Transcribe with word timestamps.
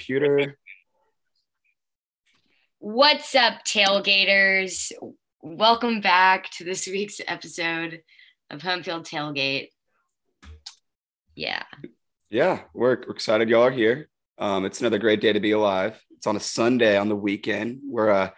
computer. 0.00 0.56
What's 2.78 3.34
up, 3.34 3.64
tailgaters? 3.66 4.92
Welcome 5.42 6.00
back 6.00 6.50
to 6.52 6.64
this 6.64 6.86
week's 6.86 7.20
episode 7.28 8.00
of 8.48 8.62
Home 8.62 8.82
Field 8.82 9.04
Tailgate. 9.04 9.68
Yeah. 11.34 11.64
Yeah, 12.30 12.62
we're, 12.72 13.02
we're 13.06 13.12
excited 13.12 13.50
y'all 13.50 13.64
are 13.64 13.70
here. 13.70 14.08
Um, 14.38 14.64
it's 14.64 14.80
another 14.80 14.98
great 14.98 15.20
day 15.20 15.34
to 15.34 15.40
be 15.40 15.50
alive. 15.50 16.02
It's 16.12 16.26
on 16.26 16.36
a 16.36 16.40
Sunday 16.40 16.96
on 16.96 17.10
the 17.10 17.16
weekend. 17.16 17.80
We're 17.84 18.10
uh, 18.10 18.30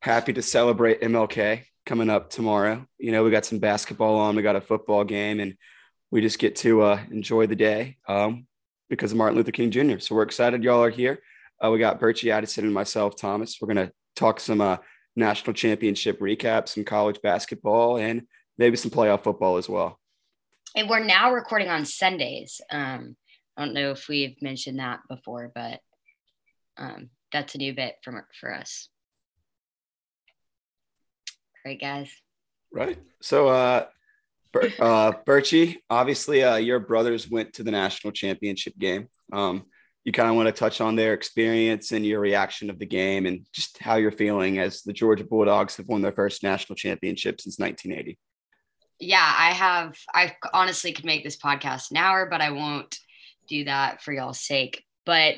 happy 0.00 0.32
to 0.32 0.40
celebrate 0.40 1.02
MLK 1.02 1.64
coming 1.84 2.08
up 2.08 2.30
tomorrow. 2.30 2.86
You 2.96 3.12
know, 3.12 3.22
we 3.22 3.30
got 3.30 3.44
some 3.44 3.58
basketball 3.58 4.16
on, 4.16 4.34
we 4.34 4.40
got 4.40 4.56
a 4.56 4.62
football 4.62 5.04
game, 5.04 5.40
and 5.40 5.58
we 6.10 6.22
just 6.22 6.38
get 6.38 6.56
to 6.56 6.80
uh, 6.80 7.00
enjoy 7.10 7.46
the 7.48 7.56
day 7.56 7.98
um, 8.08 8.46
because 8.92 9.10
of 9.10 9.16
Martin 9.16 9.38
Luther 9.38 9.52
King 9.52 9.70
Jr. 9.70 9.98
So 10.00 10.14
we're 10.14 10.22
excited 10.22 10.62
y'all 10.62 10.84
are 10.84 10.90
here. 10.90 11.22
Uh, 11.64 11.70
we 11.70 11.78
got 11.78 11.98
Birchie 11.98 12.30
Addison 12.30 12.66
and 12.66 12.74
myself, 12.74 13.16
Thomas. 13.16 13.56
We're 13.58 13.72
going 13.72 13.86
to 13.86 13.92
talk 14.16 14.38
some 14.38 14.60
uh, 14.60 14.76
national 15.16 15.54
championship 15.54 16.20
recaps, 16.20 16.68
some 16.70 16.84
college 16.84 17.18
basketball, 17.22 17.96
and 17.96 18.26
maybe 18.58 18.76
some 18.76 18.90
playoff 18.90 19.24
football 19.24 19.56
as 19.56 19.66
well. 19.66 19.98
And 20.76 20.90
we're 20.90 21.02
now 21.02 21.32
recording 21.32 21.68
on 21.68 21.86
Sundays. 21.86 22.60
Um, 22.70 23.16
I 23.56 23.64
don't 23.64 23.72
know 23.72 23.92
if 23.92 24.08
we've 24.08 24.36
mentioned 24.42 24.78
that 24.78 25.00
before, 25.08 25.50
but 25.54 25.80
um, 26.76 27.08
that's 27.32 27.54
a 27.54 27.58
new 27.58 27.74
bit 27.74 27.94
for, 28.04 28.28
for 28.38 28.54
us. 28.54 28.90
Great, 31.64 31.80
guys. 31.80 32.10
Right. 32.70 32.98
So, 33.22 33.48
uh, 33.48 33.86
uh, 34.54 35.12
Birchie, 35.26 35.76
obviously, 35.88 36.42
uh, 36.42 36.56
your 36.56 36.80
brothers 36.80 37.30
went 37.30 37.54
to 37.54 37.62
the 37.62 37.70
national 37.70 38.12
championship 38.12 38.76
game. 38.78 39.08
Um, 39.32 39.64
you 40.04 40.12
kind 40.12 40.28
of 40.28 40.34
want 40.34 40.48
to 40.48 40.52
touch 40.52 40.80
on 40.80 40.96
their 40.96 41.14
experience 41.14 41.92
and 41.92 42.04
your 42.04 42.20
reaction 42.20 42.70
of 42.70 42.78
the 42.78 42.86
game 42.86 43.26
and 43.26 43.46
just 43.52 43.78
how 43.78 43.96
you're 43.96 44.10
feeling 44.10 44.58
as 44.58 44.82
the 44.82 44.92
Georgia 44.92 45.24
Bulldogs 45.24 45.76
have 45.76 45.86
won 45.86 46.02
their 46.02 46.12
first 46.12 46.42
national 46.42 46.76
championship 46.76 47.40
since 47.40 47.58
1980. 47.58 48.18
Yeah, 48.98 49.34
I 49.36 49.52
have. 49.52 49.96
I 50.12 50.36
honestly 50.52 50.92
could 50.92 51.04
make 51.04 51.24
this 51.24 51.36
podcast 51.36 51.90
an 51.90 51.96
hour, 51.96 52.26
but 52.26 52.40
I 52.40 52.50
won't 52.50 52.98
do 53.48 53.64
that 53.64 54.02
for 54.02 54.12
y'all's 54.12 54.40
sake. 54.40 54.84
But 55.06 55.36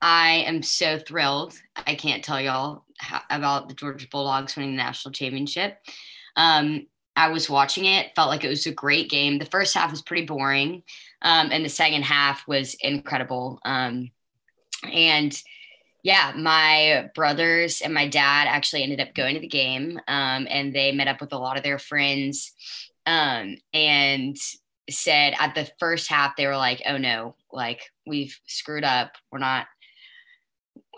I 0.00 0.44
am 0.46 0.62
so 0.62 0.98
thrilled. 0.98 1.54
I 1.76 1.94
can't 1.94 2.24
tell 2.24 2.40
y'all 2.40 2.84
how, 2.98 3.22
about 3.30 3.68
the 3.68 3.74
Georgia 3.74 4.06
Bulldogs 4.10 4.56
winning 4.56 4.72
the 4.72 4.82
national 4.82 5.12
championship. 5.12 5.78
Um, 6.36 6.86
I 7.20 7.28
was 7.28 7.50
watching 7.50 7.84
it, 7.84 8.14
felt 8.16 8.30
like 8.30 8.44
it 8.44 8.48
was 8.48 8.64
a 8.64 8.72
great 8.72 9.10
game. 9.10 9.38
The 9.38 9.44
first 9.44 9.74
half 9.74 9.90
was 9.90 10.00
pretty 10.00 10.24
boring, 10.24 10.82
um, 11.20 11.50
and 11.52 11.62
the 11.62 11.68
second 11.68 12.02
half 12.02 12.48
was 12.48 12.74
incredible. 12.80 13.60
Um, 13.62 14.10
and 14.90 15.38
yeah, 16.02 16.32
my 16.34 17.10
brothers 17.14 17.82
and 17.82 17.92
my 17.92 18.08
dad 18.08 18.48
actually 18.48 18.84
ended 18.84 19.02
up 19.02 19.12
going 19.14 19.34
to 19.34 19.40
the 19.40 19.48
game, 19.48 20.00
um, 20.08 20.46
and 20.48 20.74
they 20.74 20.92
met 20.92 21.08
up 21.08 21.20
with 21.20 21.34
a 21.34 21.38
lot 21.38 21.58
of 21.58 21.62
their 21.62 21.78
friends, 21.78 22.54
um, 23.04 23.56
and 23.74 24.38
said 24.88 25.34
at 25.38 25.54
the 25.54 25.70
first 25.78 26.08
half 26.08 26.36
they 26.36 26.46
were 26.46 26.56
like, 26.56 26.80
"Oh 26.86 26.96
no, 26.96 27.36
like 27.52 27.82
we've 28.06 28.40
screwed 28.46 28.84
up. 28.84 29.12
We're 29.30 29.40
not." 29.40 29.66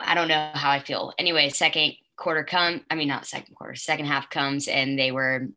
I 0.01 0.15
don't 0.15 0.29
know 0.29 0.51
how 0.55 0.71
I 0.71 0.79
feel. 0.79 1.13
Anyway, 1.19 1.49
second 1.49 1.95
quarter 2.17 2.45
come. 2.45 2.85
I 2.89 2.95
mean, 2.95 3.09
not 3.09 3.27
second 3.27 3.57
quarter. 3.57 3.75
Second 3.75 4.07
half 4.07 4.31
comes, 4.31 4.69
and 4.69 4.97
they 4.97 5.11
were 5.11 5.49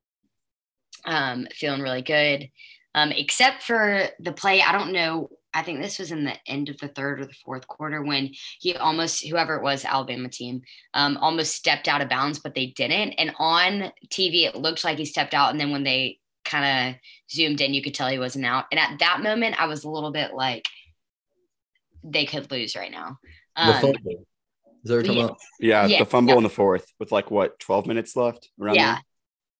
um, 1.05 1.47
feeling 1.51 1.81
really 1.81 2.01
good. 2.01 2.49
Um, 2.93 3.11
except 3.11 3.63
for 3.63 4.05
the 4.19 4.31
play, 4.31 4.61
I 4.61 4.71
don't 4.71 4.93
know. 4.93 5.29
I 5.53 5.61
think 5.63 5.81
this 5.81 5.99
was 5.99 6.11
in 6.11 6.23
the 6.23 6.35
end 6.47 6.69
of 6.69 6.77
the 6.77 6.87
third 6.87 7.21
or 7.21 7.25
the 7.25 7.33
fourth 7.33 7.67
quarter 7.67 8.01
when 8.01 8.31
he 8.59 8.75
almost, 8.75 9.25
whoever 9.25 9.55
it 9.55 9.63
was, 9.63 9.85
Alabama 9.85 10.29
team, 10.29 10.61
um, 10.93 11.17
almost 11.17 11.55
stepped 11.55 11.87
out 11.87 12.01
of 12.01 12.09
bounds, 12.09 12.39
but 12.39 12.55
they 12.55 12.67
didn't. 12.67 13.13
And 13.13 13.33
on 13.37 13.91
TV, 14.09 14.45
it 14.45 14.55
looked 14.55 14.83
like 14.83 14.97
he 14.97 15.05
stepped 15.05 15.33
out. 15.33 15.51
And 15.51 15.59
then 15.59 15.71
when 15.71 15.83
they 15.83 16.19
kind 16.43 16.95
of 16.95 16.99
zoomed 17.31 17.61
in, 17.61 17.73
you 17.73 17.81
could 17.81 17.93
tell 17.93 18.07
he 18.07 18.19
wasn't 18.19 18.45
out. 18.45 18.65
And 18.71 18.79
at 18.79 18.99
that 18.99 19.21
moment, 19.21 19.59
I 19.59 19.67
was 19.67 19.83
a 19.83 19.89
little 19.89 20.11
bit 20.11 20.33
like, 20.33 20.65
they 22.03 22.25
could 22.25 22.51
lose 22.51 22.75
right 22.75 22.91
now. 22.91 23.17
Um, 23.55 23.67
the 23.67 23.73
fumble. 23.79 24.25
Is 24.83 24.89
there 24.89 25.03
yeah, 25.03 25.29
yeah, 25.59 25.85
yeah, 25.87 25.99
the 25.99 26.05
fumble 26.05 26.33
yeah. 26.33 26.37
in 26.37 26.43
the 26.43 26.49
fourth 26.49 26.85
with 26.99 27.11
like 27.11 27.31
what, 27.31 27.59
12 27.59 27.87
minutes 27.87 28.15
left? 28.15 28.49
Around 28.61 28.75
yeah. 28.75 28.93
There? 28.93 29.01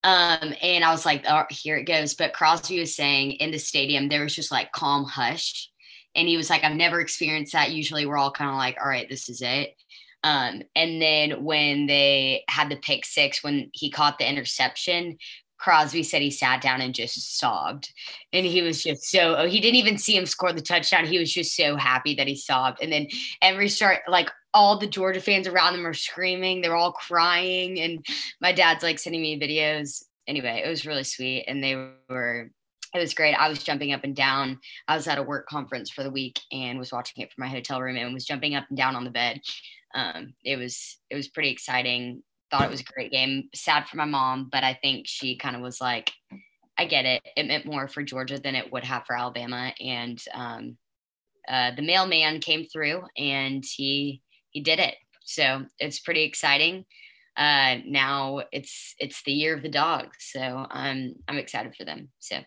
Um, 0.06 0.54
and 0.62 0.84
I 0.84 0.92
was 0.92 1.04
like, 1.04 1.26
oh, 1.28 1.46
here 1.50 1.78
it 1.78 1.86
goes. 1.86 2.14
But 2.14 2.32
Crosby 2.32 2.80
was 2.80 2.96
saying 2.96 3.32
in 3.34 3.50
the 3.50 3.58
stadium, 3.58 4.08
there 4.08 4.22
was 4.22 4.36
just 4.36 4.52
like 4.52 4.72
calm 4.72 5.04
hush. 5.04 5.72
And 6.14 6.28
he 6.28 6.38
was 6.38 6.50
like, 6.50 6.64
I've 6.64 6.76
never 6.76 7.02
experienced 7.02 7.54
that. 7.54 7.72
Usually 7.72 8.06
we're 8.06 8.18
all 8.18 8.32
kind 8.32 8.52
of 8.52 8.56
like, 8.56 8.78
all 8.80 8.88
right, 8.88 9.10
this 9.10 9.30
is 9.30 9.42
it. 9.42 9.76
Um, 10.24 10.62
and 10.76 11.02
then 11.02 11.44
when 11.44 11.88
they 11.88 12.44
had 12.48 12.70
the 12.70 12.78
pick 12.78 13.04
six, 13.04 13.44
when 13.44 13.72
he 13.74 13.90
caught 13.90 14.20
the 14.20 14.30
interception, 14.30 15.18
Crosby 15.58 16.04
said 16.04 16.22
he 16.22 16.32
sat 16.32 16.62
down 16.62 16.82
and 16.82 16.94
just 16.94 17.40
sobbed. 17.40 17.92
And 18.32 18.46
he 18.46 18.62
was 18.62 18.84
just 18.84 19.10
so, 19.10 19.36
oh, 19.38 19.48
he 19.48 19.60
didn't 19.60 19.78
even 19.78 19.98
see 19.98 20.16
him 20.16 20.28
score 20.28 20.54
the 20.54 20.62
touchdown. 20.62 21.06
He 21.06 21.18
was 21.18 21.34
just 21.34 21.56
so 21.56 21.78
happy 21.78 22.14
that 22.16 22.28
he 22.28 22.36
sobbed. 22.36 22.80
And 22.82 22.92
then 22.92 23.08
every 23.42 23.70
start, 23.70 24.02
like 24.08 24.30
all 24.56 24.80
the 24.80 24.88
Georgia 24.88 25.20
fans 25.20 25.48
around 25.48 25.74
them 25.74 25.86
are 25.86 25.94
screaming. 25.94 26.62
They're 26.62 26.78
all 26.78 26.94
crying. 26.94 27.80
And 27.82 28.04
my 28.40 28.54
dad's 28.54 28.84
like 28.84 28.98
sending 28.98 29.22
me 29.22 29.40
videos. 29.40 30.04
Anyway, 30.28 30.64
it 30.66 30.70
was 30.70 30.86
really 30.86 31.04
sweet. 31.04 31.44
And 31.48 31.62
they 31.62 31.76
were, 31.76 32.50
it 32.94 33.00
was 33.00 33.14
great. 33.14 33.34
I 33.34 33.50
was 33.50 33.62
jumping 33.62 33.92
up 33.92 34.06
and 34.06 34.16
down. 34.16 34.60
I 34.88 34.96
was 34.96 35.08
at 35.08 35.18
a 35.18 35.24
work 35.24 35.48
conference 35.48 35.92
for 35.92 36.04
the 36.04 36.10
week 36.10 36.40
and 36.54 36.80
was 36.80 36.94
watching 36.94 37.22
it 37.22 37.34
from 37.34 37.44
my 37.44 37.50
hotel 37.50 37.82
room 37.82 37.98
and 37.98 38.14
was 38.14 38.26
jumping 38.26 38.56
up 38.56 38.64
and 38.70 38.78
down 38.78 38.96
on 38.96 39.04
the 39.04 39.12
bed. 39.12 39.42
Um, 39.94 40.34
it 40.44 40.56
was, 40.58 40.98
it 41.10 41.16
was 41.16 41.28
pretty 41.28 41.50
exciting. 41.50 42.24
Thought 42.50 42.64
it 42.64 42.72
was 42.72 42.82
a 42.82 42.86
great 42.86 43.12
game. 43.12 43.50
Sad 43.54 43.88
for 43.88 43.98
my 43.98 44.06
mom, 44.06 44.48
but 44.50 44.64
I 44.64 44.80
think 44.82 45.06
she 45.06 45.36
kind 45.36 45.58
of 45.58 45.62
was 45.62 45.82
like, 45.82 46.14
I 46.78 46.86
get 46.86 47.06
it. 47.06 47.22
It 47.36 47.48
meant 47.48 47.66
more 47.66 47.90
for 47.90 48.04
Georgia 48.04 48.40
than 48.40 48.56
it 48.56 48.72
would 48.72 48.86
have 48.86 49.06
for 49.06 49.18
Alabama. 49.18 49.74
And, 49.82 50.22
um, 50.34 50.78
uh, 51.48 51.72
the 51.76 51.82
mailman 51.82 52.40
came 52.40 52.66
through 52.66 53.04
and 53.18 53.64
he 53.64 54.22
he 54.56 54.62
did 54.62 54.80
it. 54.80 54.96
So 55.26 55.66
it's 55.80 56.00
pretty 56.00 56.24
exciting. 56.24 56.86
Uh, 57.36 57.80
now 57.86 58.44
it's 58.54 58.96
it's 58.98 59.22
the 59.24 59.34
year 59.34 59.54
of 59.54 59.62
the 59.62 59.70
dog, 59.70 60.08
so 60.18 60.66
I'm 60.70 61.16
I'm 61.28 61.38
excited 61.38 61.76
for 61.76 61.84
them. 61.84 62.08
So 62.20 62.38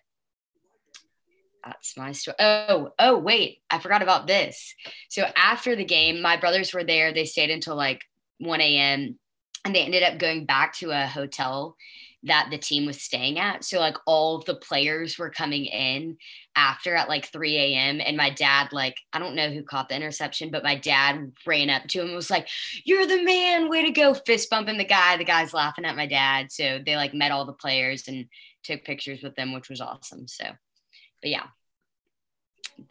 that's 1.62 1.98
my 1.98 2.12
story. 2.12 2.36
Oh, 2.40 2.92
oh, 2.98 3.18
wait, 3.18 3.58
I 3.68 3.78
forgot 3.78 4.00
about 4.00 4.26
this. 4.26 4.74
So 5.10 5.26
after 5.36 5.76
the 5.76 5.84
game, 5.84 6.22
my 6.22 6.38
brothers 6.38 6.72
were 6.72 6.84
there. 6.84 7.12
They 7.12 7.26
stayed 7.26 7.50
until 7.50 7.76
like 7.76 8.04
1 8.38 8.60
a.m. 8.62 9.18
and 9.66 9.74
they 9.74 9.84
ended 9.84 10.02
up 10.02 10.18
going 10.18 10.46
back 10.46 10.72
to 10.76 10.90
a 10.92 11.06
hotel 11.06 11.76
that 12.24 12.48
the 12.50 12.58
team 12.58 12.84
was 12.84 13.00
staying 13.00 13.38
at. 13.38 13.64
So 13.64 13.78
like 13.78 13.96
all 14.04 14.36
of 14.36 14.44
the 14.44 14.56
players 14.56 15.18
were 15.18 15.30
coming 15.30 15.66
in 15.66 16.16
after 16.56 16.94
at 16.94 17.08
like 17.08 17.30
3 17.30 17.56
a.m. 17.56 18.00
And 18.04 18.16
my 18.16 18.30
dad, 18.30 18.72
like, 18.72 18.96
I 19.12 19.20
don't 19.20 19.36
know 19.36 19.50
who 19.50 19.62
caught 19.62 19.88
the 19.88 19.94
interception, 19.94 20.50
but 20.50 20.64
my 20.64 20.74
dad 20.74 21.32
ran 21.46 21.70
up 21.70 21.84
to 21.88 22.00
him 22.00 22.08
and 22.08 22.16
was 22.16 22.30
like, 22.30 22.48
You're 22.84 23.06
the 23.06 23.22
man, 23.22 23.68
way 23.68 23.84
to 23.84 23.92
go, 23.92 24.14
fist 24.14 24.50
bumping 24.50 24.78
the 24.78 24.84
guy. 24.84 25.16
The 25.16 25.24
guy's 25.24 25.54
laughing 25.54 25.84
at 25.84 25.96
my 25.96 26.06
dad. 26.06 26.50
So 26.50 26.80
they 26.84 26.96
like 26.96 27.14
met 27.14 27.30
all 27.30 27.44
the 27.44 27.52
players 27.52 28.08
and 28.08 28.26
took 28.64 28.84
pictures 28.84 29.22
with 29.22 29.36
them, 29.36 29.52
which 29.52 29.68
was 29.68 29.80
awesome. 29.80 30.26
So, 30.26 30.44
but 31.22 31.30
yeah, 31.30 31.46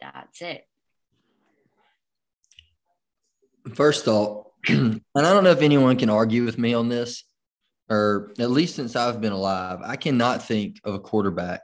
that's 0.00 0.40
it. 0.40 0.66
First 3.74 4.06
thought, 4.06 4.50
and 4.68 5.02
I 5.14 5.20
don't 5.20 5.44
know 5.44 5.50
if 5.50 5.60
anyone 5.60 5.98
can 5.98 6.08
argue 6.08 6.46
with 6.46 6.56
me 6.56 6.72
on 6.72 6.88
this, 6.88 7.24
or 7.90 8.32
at 8.38 8.50
least 8.50 8.76
since 8.76 8.96
I've 8.96 9.20
been 9.20 9.32
alive, 9.32 9.80
I 9.82 9.96
cannot 9.96 10.46
think 10.46 10.80
of 10.84 10.94
a 10.94 11.00
quarterback 11.00 11.60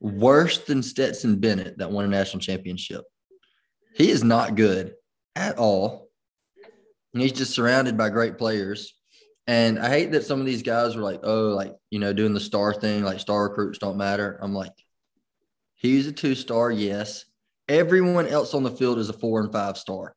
worse 0.00 0.58
than 0.58 0.82
Stetson 0.82 1.38
Bennett 1.38 1.78
that 1.78 1.90
won 1.90 2.04
a 2.04 2.08
national 2.08 2.40
championship. 2.40 3.04
He 3.96 4.10
is 4.10 4.22
not 4.22 4.54
good 4.54 4.94
at 5.34 5.58
all. 5.58 6.08
And 7.12 7.22
he's 7.22 7.32
just 7.32 7.54
surrounded 7.54 7.96
by 7.96 8.10
great 8.10 8.38
players. 8.38 8.92
And 9.46 9.78
I 9.78 9.88
hate 9.88 10.12
that 10.12 10.24
some 10.24 10.40
of 10.40 10.46
these 10.46 10.62
guys 10.62 10.96
were 10.96 11.02
like, 11.02 11.20
oh, 11.22 11.48
like, 11.48 11.74
you 11.90 11.98
know, 11.98 12.12
doing 12.12 12.34
the 12.34 12.40
star 12.40 12.74
thing, 12.74 13.04
like 13.04 13.20
star 13.20 13.44
recruits 13.44 13.78
don't 13.78 13.96
matter. 13.96 14.38
I'm 14.42 14.54
like, 14.54 14.72
he's 15.74 16.06
a 16.06 16.12
two 16.12 16.34
star, 16.34 16.70
yes. 16.70 17.24
Everyone 17.68 18.26
else 18.26 18.52
on 18.52 18.62
the 18.62 18.70
field 18.70 18.98
is 18.98 19.08
a 19.08 19.14
four 19.14 19.40
and 19.40 19.52
five 19.52 19.78
star. 19.78 20.14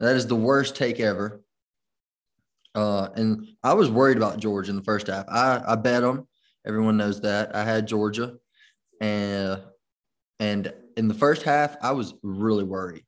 That 0.00 0.16
is 0.16 0.26
the 0.26 0.34
worst 0.34 0.76
take 0.76 0.98
ever. 0.98 1.43
Uh, 2.74 3.08
and 3.14 3.46
I 3.62 3.74
was 3.74 3.90
worried 3.90 4.16
about 4.16 4.40
Georgia 4.40 4.70
in 4.70 4.76
the 4.76 4.82
first 4.82 5.06
half. 5.06 5.26
I, 5.28 5.62
I 5.66 5.76
bet 5.76 6.02
them. 6.02 6.26
Everyone 6.66 6.96
knows 6.96 7.20
that. 7.20 7.54
I 7.54 7.64
had 7.64 7.86
Georgia. 7.86 8.36
And 9.00 9.62
and 10.40 10.72
in 10.96 11.08
the 11.08 11.14
first 11.14 11.42
half, 11.42 11.76
I 11.82 11.92
was 11.92 12.14
really 12.22 12.64
worried. 12.64 13.04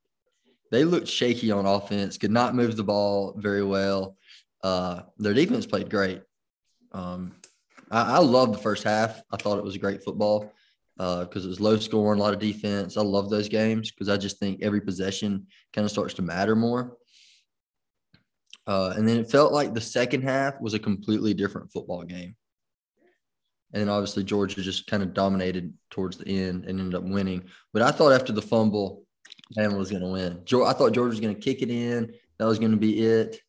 They 0.70 0.84
looked 0.84 1.08
shaky 1.08 1.50
on 1.50 1.66
offense, 1.66 2.18
could 2.18 2.30
not 2.30 2.54
move 2.54 2.76
the 2.76 2.84
ball 2.84 3.34
very 3.36 3.64
well. 3.64 4.16
Uh, 4.62 5.02
their 5.18 5.34
defense 5.34 5.66
played 5.66 5.90
great. 5.90 6.22
Um, 6.92 7.34
I, 7.90 8.16
I 8.16 8.18
loved 8.18 8.54
the 8.54 8.58
first 8.58 8.84
half. 8.84 9.22
I 9.30 9.36
thought 9.36 9.58
it 9.58 9.64
was 9.64 9.76
great 9.76 10.02
football. 10.02 10.52
because 10.96 11.44
uh, 11.44 11.46
it 11.46 11.48
was 11.48 11.60
low 11.60 11.76
scoring, 11.78 12.18
a 12.18 12.22
lot 12.22 12.34
of 12.34 12.40
defense. 12.40 12.96
I 12.96 13.02
love 13.02 13.30
those 13.30 13.48
games 13.48 13.90
because 13.90 14.08
I 14.08 14.16
just 14.16 14.38
think 14.38 14.62
every 14.62 14.80
possession 14.80 15.46
kind 15.72 15.84
of 15.84 15.90
starts 15.90 16.14
to 16.14 16.22
matter 16.22 16.56
more. 16.56 16.96
Uh, 18.66 18.92
and 18.96 19.08
then 19.08 19.18
it 19.18 19.30
felt 19.30 19.52
like 19.52 19.74
the 19.74 19.80
second 19.80 20.22
half 20.22 20.60
was 20.60 20.74
a 20.74 20.78
completely 20.78 21.34
different 21.34 21.70
football 21.70 22.02
game. 22.02 22.34
And 23.72 23.82
then 23.82 23.88
obviously 23.88 24.24
Georgia 24.24 24.62
just 24.62 24.86
kind 24.86 25.02
of 25.02 25.14
dominated 25.14 25.72
towards 25.90 26.16
the 26.16 26.26
end 26.26 26.64
and 26.64 26.80
ended 26.80 26.94
up 26.94 27.04
winning. 27.04 27.44
But 27.72 27.82
I 27.82 27.90
thought 27.90 28.12
after 28.12 28.32
the 28.32 28.42
fumble, 28.42 29.04
Bama 29.56 29.76
was 29.76 29.90
going 29.90 30.02
to 30.02 30.08
win. 30.08 30.42
I 30.64 30.72
thought 30.72 30.92
Georgia 30.92 31.10
was 31.10 31.20
going 31.20 31.34
to 31.34 31.40
kick 31.40 31.62
it 31.62 31.70
in. 31.70 32.12
That 32.38 32.46
was 32.46 32.58
going 32.58 32.72
to 32.72 32.76
be 32.76 33.04
it. 33.04 33.40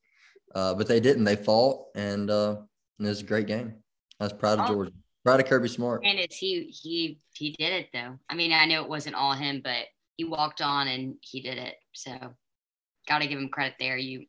Uh, 0.54 0.74
but 0.74 0.88
they 0.88 1.00
didn't. 1.00 1.24
They 1.24 1.36
fought, 1.36 1.86
and, 1.96 2.32
uh, 2.32 2.58
and 2.98 3.08
it 3.08 3.10
was 3.10 3.22
a 3.22 3.26
great 3.26 3.48
game. 3.48 3.76
I 4.20 4.24
was 4.24 4.34
proud 4.34 4.60
of 4.60 4.66
oh. 4.66 4.74
Georgia. 4.74 4.92
Proud 5.24 5.42
of 5.42 5.46
Kirby 5.48 5.68
Smart. 5.68 6.06
And 6.06 6.18
it's 6.20 6.38
he 6.38 6.70
he 6.70 7.20
he 7.34 7.52
did 7.52 7.74
it 7.74 7.90
though. 7.92 8.18
I 8.30 8.36
mean, 8.36 8.54
I 8.54 8.66
know 8.66 8.82
it 8.82 8.90
wasn't 8.90 9.16
all 9.16 9.34
him, 9.34 9.60
but 9.62 9.84
he 10.16 10.24
walked 10.24 10.62
on 10.62 10.88
and 10.88 11.16
he 11.20 11.42
did 11.42 11.58
it. 11.58 11.76
So 11.94 12.12
got 13.10 13.20
to 13.20 13.28
give 13.28 13.38
him 13.38 13.50
credit 13.50 13.74
there. 13.78 13.98
You 13.98 14.26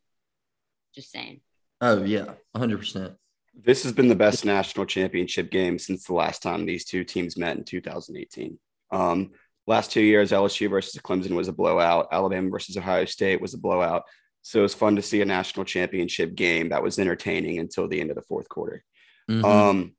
just 0.98 1.12
saying. 1.12 1.40
Oh 1.80 2.02
yeah, 2.02 2.32
hundred 2.56 2.78
percent. 2.78 3.14
This 3.54 3.84
has 3.84 3.92
been 3.92 4.08
the 4.08 4.16
best 4.16 4.44
national 4.44 4.86
championship 4.86 5.50
game 5.50 5.78
since 5.78 6.04
the 6.04 6.14
last 6.14 6.42
time 6.42 6.66
these 6.66 6.84
two 6.84 7.04
teams 7.04 7.36
met 7.36 7.56
in 7.56 7.64
2018. 7.64 8.58
Um, 8.90 9.30
last 9.66 9.92
two 9.92 10.00
years, 10.00 10.32
LSU 10.32 10.68
versus 10.70 11.00
Clemson 11.00 11.36
was 11.36 11.48
a 11.48 11.52
blowout. 11.52 12.08
Alabama 12.12 12.50
versus 12.50 12.76
Ohio 12.76 13.04
State 13.04 13.40
was 13.40 13.54
a 13.54 13.58
blowout. 13.58 14.02
So 14.42 14.60
it 14.60 14.62
was 14.62 14.74
fun 14.74 14.96
to 14.96 15.02
see 15.02 15.20
a 15.20 15.24
national 15.24 15.66
championship 15.66 16.34
game 16.34 16.70
that 16.70 16.82
was 16.82 16.98
entertaining 16.98 17.58
until 17.58 17.88
the 17.88 18.00
end 18.00 18.10
of 18.10 18.16
the 18.16 18.22
fourth 18.22 18.48
quarter. 18.48 18.84
Mm-hmm. 19.30 19.44
Um, 19.44 19.92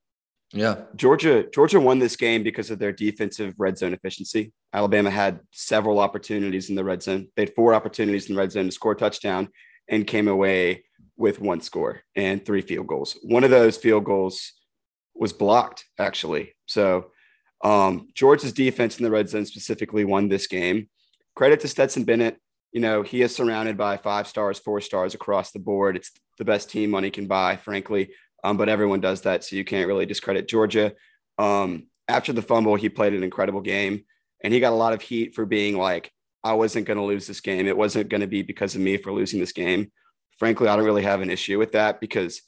yeah, 0.52 0.82
Georgia 0.96 1.46
Georgia 1.54 1.80
won 1.80 2.00
this 2.00 2.16
game 2.16 2.44
because 2.44 2.72
of 2.72 2.80
their 2.80 2.92
defensive 2.92 3.54
red 3.58 3.78
zone 3.78 3.94
efficiency. 3.94 4.52
Alabama 4.74 5.12
had 5.12 5.40
several 5.52 6.00
opportunities 6.00 6.70
in 6.70 6.76
the 6.76 6.84
red 6.84 7.04
zone. 7.04 7.28
They 7.36 7.44
had 7.44 7.56
four 7.56 7.74
opportunities 7.74 8.28
in 8.28 8.36
the 8.36 8.42
red 8.42 8.52
zone 8.52 8.66
to 8.66 8.72
score 8.72 8.94
a 8.94 8.98
touchdown 8.98 9.50
and 9.88 10.08
came 10.08 10.28
away 10.28 10.84
with 11.20 11.40
one 11.40 11.62
score 11.62 12.02
and 12.16 12.44
three 12.44 12.62
field 12.62 12.88
goals. 12.88 13.18
One 13.22 13.44
of 13.44 13.52
those 13.52 13.78
field 13.78 14.06
goals 14.06 14.54
was 15.14 15.34
blocked 15.34 15.86
actually. 16.00 16.56
So 16.66 17.12
um, 17.64 18.08
Georgia's 18.16 18.54
defense 18.54 18.98
in 18.98 19.04
the 19.04 19.12
red 19.12 19.30
zone 19.30 19.46
specifically 19.46 20.06
won 20.06 20.30
this 20.30 20.48
game. 20.48 20.90
Credit 21.36 21.60
to 21.60 21.68
Stetson 21.68 22.06
Bennett. 22.06 22.38
You 22.72 22.82
know, 22.82 23.02
he 23.04 23.22
is 23.22 23.36
surrounded 23.36 23.78
by 23.78 23.98
five 23.98 24.28
stars, 24.28 24.60
four 24.60 24.80
stars 24.82 25.14
across 25.14 25.52
the 25.52 25.60
board. 25.60 25.98
It's 25.98 26.12
the 26.38 26.46
best 26.46 26.70
team 26.70 26.90
money 26.90 27.12
can 27.12 27.28
buy, 27.28 27.58
frankly 27.58 28.12
um, 28.44 28.58
but 28.58 28.70
everyone 28.70 29.02
does 29.02 29.22
that, 29.22 29.44
so 29.44 29.56
you 29.56 29.66
can't 29.66 29.88
really 29.88 30.06
discredit 30.06 30.48
Georgia. 30.48 30.94
Um, 31.38 31.88
after 32.08 32.34
the 32.34 32.42
fumble, 32.42 32.76
he 32.76 32.90
played 32.90 33.14
an 33.14 33.24
incredible 33.24 33.62
game, 33.62 34.06
and 34.44 34.54
he 34.54 34.60
got 34.60 34.74
a 34.74 34.76
lot 34.76 34.94
of 34.94 35.02
heat 35.02 35.36
for 35.36 35.46
being 35.46 35.78
like, 35.78 36.12
"I 36.44 36.54
wasn't 36.54 36.86
going 36.86 36.98
to 36.98 37.04
lose 37.04 37.28
this 37.28 37.42
game. 37.42 37.68
It 37.68 37.78
wasn't 37.78 38.10
going 38.10 38.22
to 38.22 38.28
be 38.28 38.42
because 38.42 38.76
of 38.76 38.82
me 38.82 38.98
for 38.98 39.12
losing 39.12 39.40
this 39.40 39.52
game." 39.52 39.92
Frankly, 40.40 40.68
I 40.68 40.76
don't 40.76 40.86
really 40.86 41.04
have 41.04 41.22
an 41.22 41.30
issue 41.30 41.60
with 41.60 41.74
that 41.74 42.00
because 42.00 42.42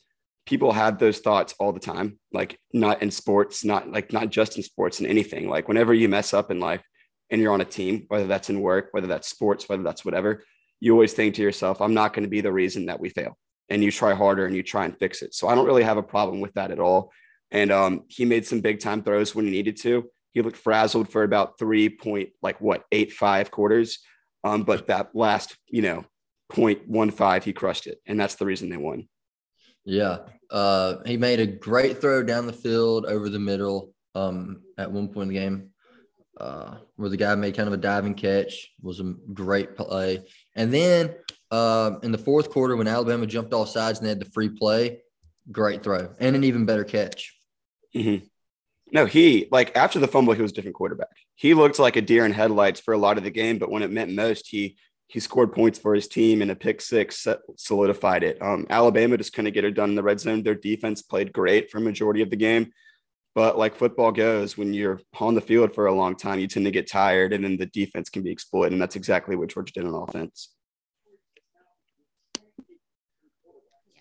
people 0.45 0.71
have 0.71 0.97
those 0.97 1.19
thoughts 1.19 1.53
all 1.59 1.73
the 1.73 1.79
time. 1.79 2.19
Like 2.31 2.59
not 2.73 3.01
in 3.01 3.11
sports, 3.11 3.63
not 3.63 3.91
like 3.91 4.11
not 4.13 4.29
just 4.29 4.57
in 4.57 4.63
sports, 4.63 4.99
and 4.99 5.07
anything. 5.07 5.49
Like 5.49 5.67
whenever 5.67 5.93
you 5.93 6.09
mess 6.09 6.33
up 6.33 6.51
in 6.51 6.59
life 6.59 6.81
and 7.29 7.41
you're 7.41 7.53
on 7.53 7.61
a 7.61 7.65
team, 7.65 8.05
whether 8.07 8.27
that's 8.27 8.49
in 8.49 8.61
work, 8.61 8.89
whether 8.91 9.07
that's 9.07 9.29
sports, 9.29 9.67
whether 9.67 9.83
that's 9.83 10.05
whatever, 10.05 10.43
you 10.79 10.93
always 10.93 11.13
think 11.13 11.35
to 11.35 11.41
yourself, 11.41 11.81
"I'm 11.81 11.93
not 11.93 12.13
going 12.13 12.23
to 12.23 12.29
be 12.29 12.41
the 12.41 12.51
reason 12.51 12.87
that 12.87 12.99
we 12.99 13.09
fail." 13.09 13.37
and 13.71 13.81
you 13.81 13.89
try 13.89 14.13
harder 14.13 14.45
and 14.45 14.55
you 14.55 14.61
try 14.61 14.83
and 14.83 14.97
fix 14.97 15.21
it. 15.21 15.33
So 15.33 15.47
I 15.47 15.55
don't 15.55 15.65
really 15.65 15.83
have 15.83 15.97
a 15.97 16.03
problem 16.03 16.41
with 16.41 16.53
that 16.55 16.71
at 16.71 16.79
all. 16.79 17.11
And 17.51 17.71
um, 17.71 18.03
he 18.09 18.25
made 18.25 18.45
some 18.45 18.59
big 18.59 18.81
time 18.81 19.01
throws 19.01 19.33
when 19.33 19.45
he 19.45 19.51
needed 19.51 19.77
to. 19.77 20.09
He 20.33 20.41
looked 20.41 20.57
frazzled 20.57 21.09
for 21.09 21.23
about 21.23 21.57
three 21.57 21.89
point 21.89 22.29
like 22.41 22.59
what 22.59 22.83
eight 22.91 23.13
five 23.13 23.49
quarters, 23.49 23.99
um, 24.43 24.63
but 24.63 24.87
that 24.87 25.15
last 25.15 25.55
you 25.67 25.81
know 25.81 26.05
point 26.51 26.87
one 26.87 27.11
five 27.11 27.43
he 27.43 27.53
crushed 27.53 27.87
it, 27.87 27.99
and 28.05 28.19
that's 28.19 28.35
the 28.35 28.45
reason 28.45 28.69
they 28.69 28.77
won. 28.77 29.07
Yeah, 29.85 30.19
uh, 30.49 30.97
he 31.05 31.17
made 31.17 31.39
a 31.39 31.47
great 31.47 31.99
throw 31.99 32.23
down 32.23 32.45
the 32.45 32.53
field 32.53 33.05
over 33.05 33.29
the 33.29 33.39
middle 33.39 33.93
um, 34.13 34.61
at 34.77 34.91
one 34.91 35.07
point 35.07 35.29
in 35.29 35.33
the 35.33 35.39
game. 35.39 35.67
Uh, 36.39 36.77
where 36.95 37.09
the 37.09 37.17
guy 37.17 37.35
made 37.35 37.55
kind 37.55 37.67
of 37.67 37.73
a 37.73 37.77
diving 37.77 38.15
catch 38.15 38.71
was 38.81 38.99
a 38.99 39.13
great 39.31 39.75
play. 39.75 40.23
And 40.55 40.73
then 40.73 41.13
uh, 41.51 41.91
in 42.01 42.11
the 42.11 42.17
fourth 42.17 42.49
quarter, 42.49 42.75
when 42.75 42.87
Alabama 42.87 43.27
jumped 43.27 43.53
off 43.53 43.69
sides 43.69 43.99
and 43.99 44.05
they 44.05 44.09
had 44.09 44.19
the 44.19 44.31
free 44.31 44.49
play, 44.49 45.01
great 45.51 45.83
throw 45.83 46.15
and 46.19 46.35
an 46.35 46.43
even 46.43 46.65
better 46.65 46.83
catch. 46.83 47.35
Mm-hmm. 47.95 48.25
No, 48.91 49.05
he 49.05 49.47
like 49.51 49.75
after 49.75 49.99
the 49.99 50.07
fumble, 50.07 50.33
he 50.33 50.41
was 50.41 50.51
a 50.51 50.55
different 50.55 50.75
quarterback. 50.75 51.15
He 51.35 51.53
looked 51.53 51.77
like 51.77 51.95
a 51.95 52.01
deer 52.01 52.25
in 52.25 52.31
headlights 52.31 52.79
for 52.79 52.93
a 52.93 52.97
lot 52.97 53.17
of 53.17 53.23
the 53.23 53.29
game, 53.29 53.59
but 53.59 53.69
when 53.69 53.83
it 53.83 53.91
meant 53.91 54.11
most, 54.11 54.47
he 54.47 54.77
he 55.11 55.19
scored 55.19 55.51
points 55.51 55.77
for 55.77 55.93
his 55.93 56.07
team 56.07 56.41
and 56.41 56.51
a 56.51 56.55
pick 56.55 56.79
six 56.79 57.27
solidified 57.57 58.23
it. 58.23 58.41
Um, 58.41 58.65
Alabama 58.69 59.17
just 59.17 59.33
couldn't 59.33 59.53
get 59.53 59.65
it 59.65 59.71
done 59.71 59.89
in 59.89 59.95
the 59.95 60.01
red 60.01 60.21
zone. 60.21 60.41
Their 60.41 60.55
defense 60.55 61.01
played 61.01 61.33
great 61.33 61.69
for 61.69 61.79
a 61.79 61.81
majority 61.81 62.21
of 62.21 62.29
the 62.29 62.37
game. 62.37 62.71
But 63.35 63.57
like 63.57 63.75
football 63.75 64.13
goes, 64.13 64.57
when 64.57 64.73
you're 64.73 65.01
on 65.19 65.35
the 65.35 65.41
field 65.41 65.75
for 65.75 65.87
a 65.87 65.93
long 65.93 66.15
time, 66.15 66.39
you 66.39 66.47
tend 66.47 66.65
to 66.65 66.71
get 66.71 66.89
tired 66.89 67.33
and 67.33 67.43
then 67.43 67.57
the 67.57 67.65
defense 67.65 68.09
can 68.09 68.23
be 68.23 68.31
exploited. 68.31 68.71
And 68.71 68.81
that's 68.81 68.95
exactly 68.95 69.35
what 69.35 69.49
Georgia 69.49 69.73
did 69.73 69.85
on 69.85 69.95
offense. 69.95 70.53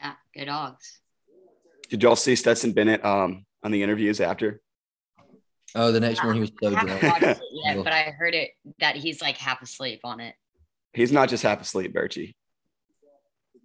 Yeah, 0.00 0.12
good 0.32 0.44
dogs. 0.44 1.00
Did 1.88 2.04
y'all 2.04 2.14
see 2.14 2.36
Stetson 2.36 2.70
Bennett 2.70 3.04
um, 3.04 3.44
on 3.64 3.72
the 3.72 3.82
interviews 3.82 4.20
after? 4.20 4.60
Oh, 5.74 5.90
the 5.90 5.98
next 5.98 6.22
one 6.24 6.34
he 6.34 6.40
was 6.40 6.52
so 6.62 6.70
drunk. 6.70 7.02
yet, 7.02 7.76
but 7.84 7.92
I 7.92 8.14
heard 8.16 8.36
it 8.36 8.50
that 8.78 8.94
he's 8.94 9.20
like 9.20 9.36
half 9.36 9.60
asleep 9.60 10.02
on 10.04 10.20
it. 10.20 10.36
He's 10.92 11.12
not 11.12 11.28
just 11.28 11.42
half 11.42 11.60
asleep, 11.60 11.94
Birchie. 11.94 12.34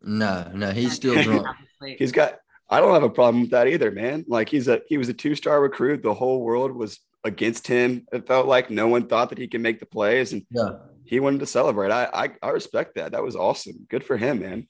No, 0.02 0.52
no, 0.54 0.72
he's 0.72 0.94
still 0.94 1.22
drunk. 1.24 1.48
he's 1.98 2.12
got 2.12 2.36
I 2.70 2.80
don't 2.80 2.94
have 2.94 3.04
a 3.04 3.10
problem 3.10 3.42
with 3.42 3.52
that 3.52 3.68
either, 3.68 3.92
man. 3.92 4.26
Like 4.28 4.50
he's 4.50 4.68
a 4.68 4.82
he 4.88 4.98
was 4.98 5.10
a 5.10 5.14
two 5.14 5.36
star 5.36 5.62
recruit. 5.62 6.04
The 6.04 6.14
whole 6.14 6.42
world 6.42 6.72
was 6.72 7.00
against 7.24 7.68
him. 7.68 8.06
It 8.12 8.28
felt 8.28 8.48
like 8.48 8.70
no 8.70 8.88
one 8.88 9.08
thought 9.08 9.30
that 9.30 9.38
he 9.38 9.48
could 9.48 9.62
make 9.62 9.80
the 9.80 9.86
plays, 9.86 10.34
and 10.34 10.46
yeah. 10.50 10.78
he 11.04 11.20
wanted 11.20 11.40
to 11.42 11.46
celebrate. 11.46 11.92
I, 11.92 12.10
I 12.14 12.30
I 12.42 12.50
respect 12.50 12.96
that. 12.96 13.12
That 13.12 13.24
was 13.24 13.36
awesome. 13.36 13.86
Good 13.90 14.04
for 14.04 14.18
him, 14.18 14.40
man. 14.40 14.68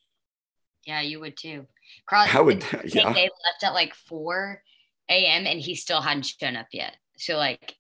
Yeah, 0.85 1.01
you 1.01 1.19
would 1.19 1.37
too. 1.37 1.67
Cross, 2.05 2.35
I 2.35 2.41
would. 2.41 2.63
Yeah. 2.85 3.13
They 3.13 3.23
left 3.23 3.63
at 3.63 3.73
like 3.73 3.93
four 3.93 4.61
a.m. 5.09 5.47
and 5.47 5.59
he 5.59 5.75
still 5.75 6.01
hadn't 6.01 6.25
shown 6.25 6.55
up 6.55 6.67
yet. 6.71 6.95
So 7.17 7.37
like, 7.37 7.75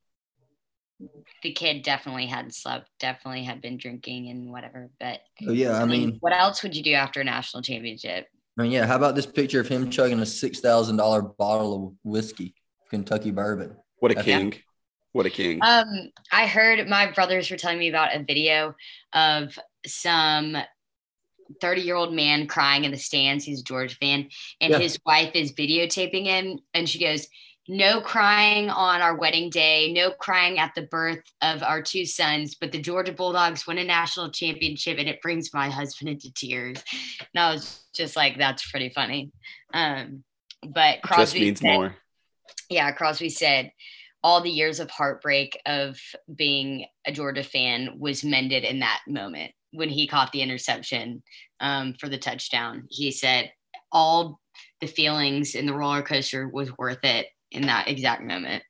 the 1.43 1.51
kid 1.51 1.83
definitely 1.83 2.25
hadn't 2.25 2.55
slept. 2.55 2.89
Definitely 2.99 3.43
had 3.43 3.61
been 3.61 3.77
drinking 3.77 4.29
and 4.29 4.51
whatever. 4.51 4.89
But 4.99 5.21
oh, 5.47 5.51
yeah, 5.51 5.81
I 5.81 5.85
mean, 5.85 6.17
what 6.19 6.33
else 6.33 6.63
would 6.63 6.75
you 6.75 6.83
do 6.83 6.93
after 6.93 7.21
a 7.21 7.23
national 7.23 7.63
championship? 7.63 8.27
I 8.57 8.61
mean, 8.61 8.71
yeah. 8.71 8.85
How 8.85 8.95
about 8.95 9.15
this 9.15 9.25
picture 9.25 9.59
of 9.59 9.67
him 9.67 9.89
chugging 9.89 10.19
a 10.19 10.25
six 10.25 10.59
thousand 10.59 10.97
dollar 10.97 11.21
bottle 11.21 11.87
of 11.87 11.93
whiskey, 12.03 12.55
Kentucky 12.89 13.31
bourbon? 13.31 13.75
What 13.99 14.11
a 14.11 14.15
king! 14.15 14.53
Yeah. 14.53 14.59
What 15.11 15.25
a 15.25 15.29
king! 15.29 15.59
Um, 15.61 16.11
I 16.31 16.47
heard 16.47 16.87
my 16.87 17.11
brothers 17.11 17.49
were 17.51 17.57
telling 17.57 17.79
me 17.79 17.89
about 17.89 18.15
a 18.15 18.23
video 18.23 18.75
of 19.13 19.57
some 19.85 20.57
30 21.61 21.81
year 21.81 21.95
old 21.95 22.13
man 22.13 22.47
crying 22.47 22.85
in 22.85 22.91
the 22.91 22.97
stands. 22.97 23.43
He's 23.43 23.61
a 23.61 23.63
George 23.63 23.97
fan, 23.97 24.29
and 24.61 24.71
yeah. 24.71 24.79
his 24.79 24.97
wife 25.05 25.31
is 25.33 25.53
videotaping 25.53 26.25
him, 26.25 26.59
and 26.73 26.87
she 26.87 26.99
goes, 26.99 27.27
no 27.67 27.99
crying 27.99 28.69
on 28.69 29.01
our 29.01 29.15
wedding 29.15 29.49
day, 29.49 29.91
no 29.91 30.11
crying 30.11 30.59
at 30.59 30.73
the 30.75 30.83
birth 30.83 31.23
of 31.41 31.63
our 31.63 31.81
two 31.81 32.05
sons, 32.05 32.55
but 32.55 32.71
the 32.71 32.81
Georgia 32.81 33.11
Bulldogs 33.11 33.65
win 33.65 33.79
a 33.79 33.83
national 33.83 34.29
championship 34.29 34.99
and 34.99 35.09
it 35.09 35.21
brings 35.21 35.53
my 35.53 35.69
husband 35.69 36.09
into 36.09 36.31
tears. 36.33 36.83
And 37.19 37.43
I 37.43 37.51
was 37.51 37.83
just 37.93 38.15
like, 38.15 38.37
that's 38.37 38.69
pretty 38.69 38.89
funny. 38.89 39.31
Um, 39.73 40.23
but 40.67 41.01
Crosby 41.01 41.23
just 41.23 41.35
means 41.35 41.59
said, 41.61 41.73
more. 41.73 41.95
Yeah, 42.69 42.91
Crosby 42.91 43.29
said 43.29 43.71
all 44.23 44.41
the 44.41 44.49
years 44.49 44.79
of 44.79 44.89
heartbreak 44.91 45.59
of 45.65 45.99
being 46.33 46.85
a 47.05 47.11
Georgia 47.11 47.43
fan 47.43 47.95
was 47.99 48.23
mended 48.23 48.63
in 48.63 48.79
that 48.79 49.01
moment 49.07 49.51
when 49.71 49.89
he 49.89 50.07
caught 50.07 50.31
the 50.31 50.41
interception 50.41 51.23
um, 51.59 51.93
for 51.99 52.09
the 52.09 52.17
touchdown. 52.17 52.85
He 52.89 53.11
said 53.11 53.51
all 53.91 54.39
the 54.81 54.87
feelings 54.87 55.55
in 55.55 55.65
the 55.65 55.73
roller 55.73 56.01
coaster 56.01 56.47
was 56.47 56.75
worth 56.77 57.03
it 57.03 57.27
in 57.55 57.67
that 57.67 57.87
exact 57.87 58.23
moment. 58.23 58.63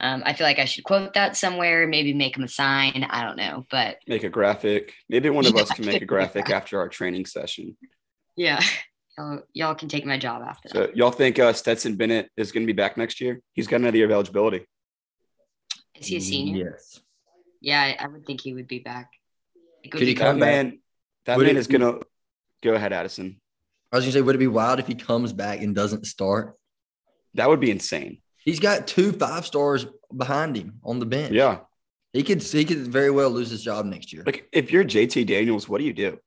Um, 0.00 0.22
I 0.26 0.32
feel 0.32 0.46
like 0.46 0.58
I 0.58 0.64
should 0.64 0.82
quote 0.82 1.14
that 1.14 1.36
somewhere, 1.36 1.86
maybe 1.86 2.12
make 2.12 2.36
him 2.36 2.42
a 2.42 2.48
sign. 2.48 3.06
I 3.08 3.24
don't 3.24 3.36
know, 3.36 3.66
but 3.70 3.98
make 4.08 4.24
a 4.24 4.28
graphic. 4.28 4.94
Maybe 5.08 5.30
one 5.30 5.46
of 5.46 5.54
yeah, 5.54 5.62
us 5.62 5.70
can 5.70 5.86
make 5.86 6.02
a 6.02 6.06
graphic 6.06 6.50
after 6.50 6.80
our 6.80 6.88
training 6.88 7.26
session. 7.26 7.76
Yeah. 8.36 8.60
Y'all, 9.18 9.42
y'all 9.52 9.74
can 9.74 9.88
take 9.88 10.06
my 10.06 10.18
job 10.18 10.42
after 10.42 10.68
so 10.70 10.80
that. 10.80 10.96
y'all 10.96 11.10
think 11.10 11.38
uh, 11.38 11.52
Stetson 11.52 11.96
Bennett 11.96 12.30
is 12.36 12.50
going 12.50 12.62
to 12.62 12.66
be 12.66 12.76
back 12.76 12.96
next 12.96 13.20
year? 13.20 13.40
He's 13.52 13.68
got 13.68 13.76
another 13.76 13.96
year 13.96 14.06
of 14.06 14.12
eligibility. 14.12 14.66
Is 16.00 16.06
he 16.06 16.16
a 16.16 16.20
senior? 16.20 16.70
Yes. 16.72 17.00
Yeah, 17.60 17.94
I 17.98 18.08
would 18.08 18.26
think 18.26 18.40
he 18.40 18.54
would 18.54 18.66
be 18.66 18.80
back. 18.80 19.10
Could 19.88 20.02
he 20.02 20.14
come 20.14 20.40
back? 20.40 20.48
Man, 20.48 20.78
that 21.26 21.36
would 21.36 21.46
man 21.46 21.56
is 21.56 21.66
going 21.66 21.82
to 21.82 22.00
go 22.62 22.74
ahead, 22.74 22.92
Addison. 22.92 23.40
I 23.92 23.96
was 23.96 24.04
going 24.04 24.12
to 24.12 24.18
say, 24.18 24.22
would 24.22 24.34
it 24.34 24.38
be 24.38 24.46
wild 24.46 24.78
if 24.78 24.86
he 24.86 24.94
comes 24.94 25.32
back 25.32 25.60
and 25.60 25.74
doesn't 25.74 26.06
start? 26.06 26.56
That 27.34 27.48
would 27.48 27.60
be 27.60 27.70
insane. 27.70 28.18
He's 28.38 28.60
got 28.60 28.86
two 28.86 29.12
five 29.12 29.46
stars 29.46 29.86
behind 30.16 30.56
him 30.56 30.80
on 30.84 30.98
the 30.98 31.06
bench. 31.06 31.32
Yeah. 31.32 31.60
He 32.12 32.22
could 32.22 32.42
he 32.42 32.64
could 32.64 32.88
very 32.88 33.10
well 33.10 33.30
lose 33.30 33.50
his 33.50 33.62
job 33.62 33.86
next 33.86 34.12
year. 34.12 34.22
Like 34.26 34.48
if 34.52 34.70
you're 34.70 34.84
JT 34.84 35.26
Daniels, 35.26 35.68
what 35.68 35.78
do 35.78 35.84
you 35.84 35.92
do? 35.94 36.18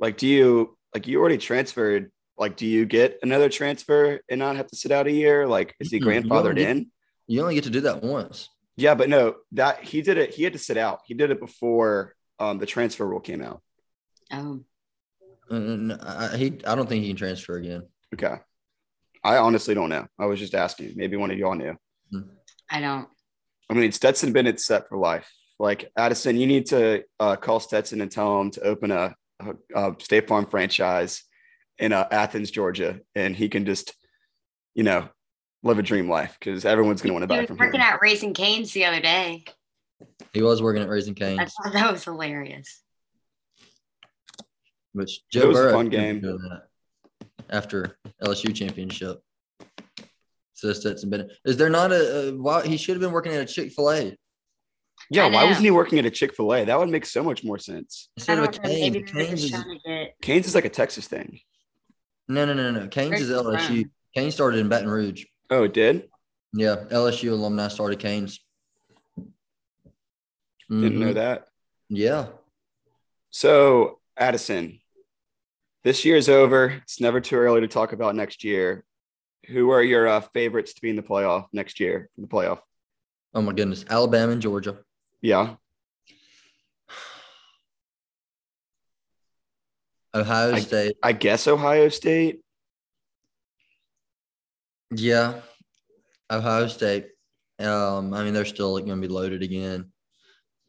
Like, 0.00 0.16
do 0.16 0.26
you 0.26 0.76
like 0.94 1.06
you 1.06 1.20
already 1.20 1.38
transferred? 1.38 2.10
Like, 2.36 2.56
do 2.56 2.66
you 2.66 2.86
get 2.86 3.18
another 3.22 3.48
transfer 3.48 4.20
and 4.28 4.38
not 4.40 4.56
have 4.56 4.66
to 4.68 4.76
sit 4.76 4.90
out 4.90 5.06
a 5.06 5.12
year? 5.12 5.46
Like, 5.46 5.76
is 5.78 5.90
he 5.90 5.98
you 5.98 6.04
grandfathered 6.04 6.30
only 6.50 6.62
get- 6.62 6.70
in? 6.70 6.90
You 7.28 7.42
only 7.42 7.54
get 7.54 7.64
to 7.64 7.70
do 7.70 7.82
that 7.82 8.02
once. 8.02 8.48
Yeah, 8.76 8.94
but 8.94 9.08
no, 9.08 9.36
that 9.52 9.84
he 9.84 10.02
did 10.02 10.18
it. 10.18 10.30
He 10.34 10.42
had 10.42 10.54
to 10.54 10.58
sit 10.58 10.76
out. 10.76 11.00
He 11.06 11.14
did 11.14 11.30
it 11.30 11.38
before 11.38 12.14
um, 12.40 12.58
the 12.58 12.66
transfer 12.66 13.06
rule 13.06 13.20
came 13.20 13.42
out. 13.42 13.62
Oh, 14.32 14.64
And 15.50 15.92
I, 15.92 16.36
he 16.36 16.46
I 16.66 16.74
don't 16.74 16.88
think 16.88 17.02
he 17.02 17.08
can 17.10 17.16
transfer 17.16 17.56
again. 17.56 17.82
Okay. 18.14 18.36
I 19.24 19.36
honestly 19.36 19.74
don't 19.74 19.88
know. 19.88 20.06
I 20.18 20.26
was 20.26 20.40
just 20.40 20.54
asking. 20.54 20.92
Maybe 20.96 21.16
one 21.16 21.30
of 21.30 21.38
y'all 21.38 21.54
knew. 21.54 21.76
I 22.70 22.80
don't. 22.80 23.08
I 23.70 23.74
mean, 23.74 23.92
Stetson 23.92 24.32
Bennett's 24.32 24.66
set 24.66 24.88
for 24.88 24.98
life. 24.98 25.30
Like 25.58 25.90
Addison, 25.96 26.36
you 26.36 26.46
need 26.46 26.66
to 26.66 27.04
uh, 27.20 27.36
call 27.36 27.60
Stetson 27.60 28.00
and 28.00 28.10
tell 28.10 28.40
him 28.40 28.50
to 28.52 28.62
open 28.62 28.90
a, 28.90 29.14
a, 29.40 29.54
a 29.74 29.96
State 30.00 30.26
Farm 30.28 30.46
franchise 30.46 31.22
in 31.78 31.92
uh, 31.92 32.06
Athens, 32.10 32.50
Georgia, 32.50 33.00
and 33.14 33.36
he 33.36 33.48
can 33.48 33.64
just, 33.64 33.94
you 34.74 34.82
know, 34.82 35.08
live 35.62 35.78
a 35.78 35.82
dream 35.82 36.08
life 36.08 36.36
because 36.38 36.64
everyone's 36.64 37.00
going 37.00 37.10
to 37.10 37.14
want 37.14 37.28
to 37.28 37.34
He 37.34 37.40
buy 37.40 37.46
from 37.46 37.56
working 37.56 37.80
him. 37.80 37.80
Working 37.80 37.94
at 37.94 38.02
Raising 38.02 38.34
Canes 38.34 38.72
the 38.72 38.84
other 38.84 39.00
day. 39.00 39.44
He 40.32 40.42
was 40.42 40.60
working 40.60 40.82
at 40.82 40.88
Raising 40.88 41.14
Canes, 41.14 41.38
I 41.38 41.44
thought 41.44 41.72
that 41.72 41.92
was 41.92 42.04
hilarious. 42.04 42.82
which 44.92 45.20
It 45.32 45.38
Joe 45.38 45.48
was 45.48 45.58
a 45.58 45.70
fun 45.70 45.86
should 45.86 45.90
be 45.90 45.96
game. 45.96 46.38
Doing 47.42 47.48
that 47.48 47.56
after 47.56 47.96
LSU 48.22 48.54
championship. 48.54 49.20
So 50.54 50.72
Stetson 50.72 51.10
Bennett. 51.10 51.32
Is 51.44 51.56
there 51.56 51.70
not 51.70 51.92
a, 51.92 52.28
a 52.28 52.36
why 52.36 52.66
he 52.66 52.76
should 52.76 52.94
have 52.94 53.00
been 53.00 53.12
working 53.12 53.32
at 53.32 53.40
a 53.40 53.52
Chick 53.52 53.72
Fil 53.72 53.90
A 53.90 54.16
Yeah, 55.10 55.26
why 55.28 55.44
wasn't 55.44 55.64
he 55.64 55.70
working 55.72 55.98
at 55.98 56.06
a 56.06 56.10
Chick 56.10 56.34
fil 56.36 56.54
A? 56.54 56.64
That 56.64 56.78
would 56.78 56.88
make 56.88 57.04
so 57.04 57.24
much 57.24 57.42
more 57.42 57.58
sense. 57.58 58.10
instead 58.16 58.38
of 58.38 58.44
a 58.44 58.48
don't 58.48 58.62
Canes? 58.64 59.10
Canes 59.12 59.44
is 59.44 59.50
get. 59.84 60.14
Canes 60.22 60.46
is 60.46 60.54
like 60.54 60.64
a 60.64 60.68
Texas 60.68 61.08
thing. 61.08 61.40
no 62.28 62.44
no 62.44 62.54
no 62.54 62.70
no. 62.70 62.86
Canes 62.88 63.20
is 63.20 63.30
Where's 63.30 63.66
he 63.66 63.74
LSU. 63.78 63.82
from? 63.82 63.90
Canes 64.14 64.34
started 64.34 64.60
in 64.60 64.68
Baton 64.68 64.88
Rouge. 64.90 65.24
Oh, 65.50 65.64
it 65.64 65.72
did? 65.74 66.08
Yeah, 66.54 66.76
LSU 66.90 67.30
alumni 67.32 67.68
started 67.68 67.98
Canes. 67.98 68.38
Didn't 70.70 70.98
know 71.00 71.10
Mhm. 71.10 71.14
that. 71.14 71.48
Yeah, 71.88 72.28
So, 73.30 74.00
Addison, 74.16 74.80
this 75.84 76.04
year's 76.04 76.28
over. 76.28 76.66
It's 76.82 77.00
never 77.00 77.20
too 77.20 77.36
early 77.36 77.60
to 77.60 77.68
talk 77.68 77.92
about 77.92 78.14
next 78.14 78.44
year. 78.44 78.84
Who 79.48 79.70
are 79.70 79.82
your 79.82 80.06
uh, 80.06 80.20
favorites 80.20 80.74
to 80.74 80.80
be 80.80 80.90
in 80.90 80.96
the 80.96 81.02
playoff 81.02 81.46
next 81.52 81.80
year? 81.80 82.08
In 82.16 82.22
the 82.22 82.28
playoff? 82.28 82.60
Oh 83.34 83.42
my 83.42 83.52
goodness, 83.52 83.84
Alabama 83.88 84.32
and 84.32 84.42
Georgia. 84.42 84.78
Yeah. 85.20 85.54
Ohio 90.14 90.54
I- 90.54 90.60
State. 90.60 90.96
I 91.02 91.12
guess 91.12 91.46
Ohio 91.48 91.88
State. 91.88 92.40
Yeah, 94.94 95.40
Ohio 96.30 96.66
State. 96.68 97.06
Um, 97.58 98.12
I 98.12 98.22
mean, 98.24 98.34
they're 98.34 98.44
still 98.44 98.76
going 98.78 99.00
to 99.00 99.08
be 99.08 99.12
loaded 99.12 99.42
again. 99.42 99.90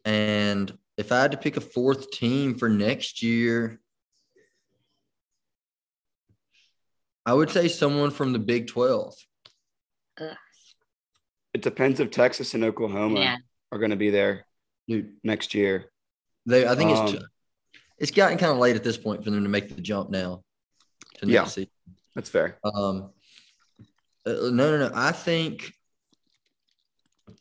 And 0.05 0.75
if 0.97 1.11
I 1.11 1.21
had 1.21 1.31
to 1.31 1.37
pick 1.37 1.57
a 1.57 1.61
fourth 1.61 2.09
team 2.11 2.55
for 2.55 2.69
next 2.69 3.21
year, 3.21 3.81
I 7.25 7.33
would 7.33 7.49
say 7.49 7.67
someone 7.67 8.11
from 8.11 8.33
the 8.33 8.39
Big 8.39 8.67
12. 8.67 9.15
It 11.53 11.61
depends 11.61 11.99
if 11.99 12.11
Texas 12.11 12.53
and 12.53 12.63
Oklahoma 12.63 13.19
Yeah. 13.19 13.37
are 13.71 13.77
going 13.79 13.91
to 13.91 13.97
be 13.97 14.09
there 14.09 14.45
Dude, 14.87 15.15
next 15.23 15.53
year. 15.53 15.91
they, 16.45 16.67
I 16.67 16.75
think 16.75 16.91
it's 16.91 16.99
Um, 16.99 17.07
too, 17.07 17.25
it's 17.97 18.11
gotten 18.11 18.37
kind 18.37 18.51
of 18.51 18.57
late 18.57 18.75
at 18.75 18.83
this 18.83 18.97
point 18.97 19.23
for 19.23 19.29
them 19.31 19.43
to 19.43 19.49
make 19.49 19.73
the 19.73 19.81
jump 19.81 20.09
now. 20.09 20.43
To 21.19 21.27
Yeah. 21.27 21.45
season. 21.45 21.69
That's 22.15 22.29
fair. 22.29 22.59
Um, 22.63 23.11
uh, 24.25 24.31
no, 24.31 24.49
no, 24.51 24.77
no. 24.77 24.91
I 24.93 25.11
think. 25.11 25.73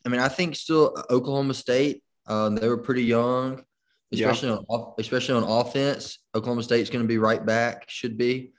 I 0.05 0.09
mean, 0.09 0.19
I 0.21 0.27
think 0.29 0.55
still 0.55 0.95
Oklahoma 1.09 1.53
State. 1.53 2.03
Um, 2.27 2.55
they 2.55 2.67
were 2.67 2.77
pretty 2.77 3.03
young, 3.03 3.65
Yeah. 4.11 4.29
especially 4.29 4.49
on 4.69 4.93
especially 4.99 5.35
on 5.35 5.43
offense. 5.43 6.19
Oklahoma 6.35 6.63
State's 6.63 6.89
going 6.89 7.03
to 7.03 7.07
be 7.07 7.17
right 7.17 7.43
back. 7.45 7.89
Should 7.89 8.17
be. 8.17 8.53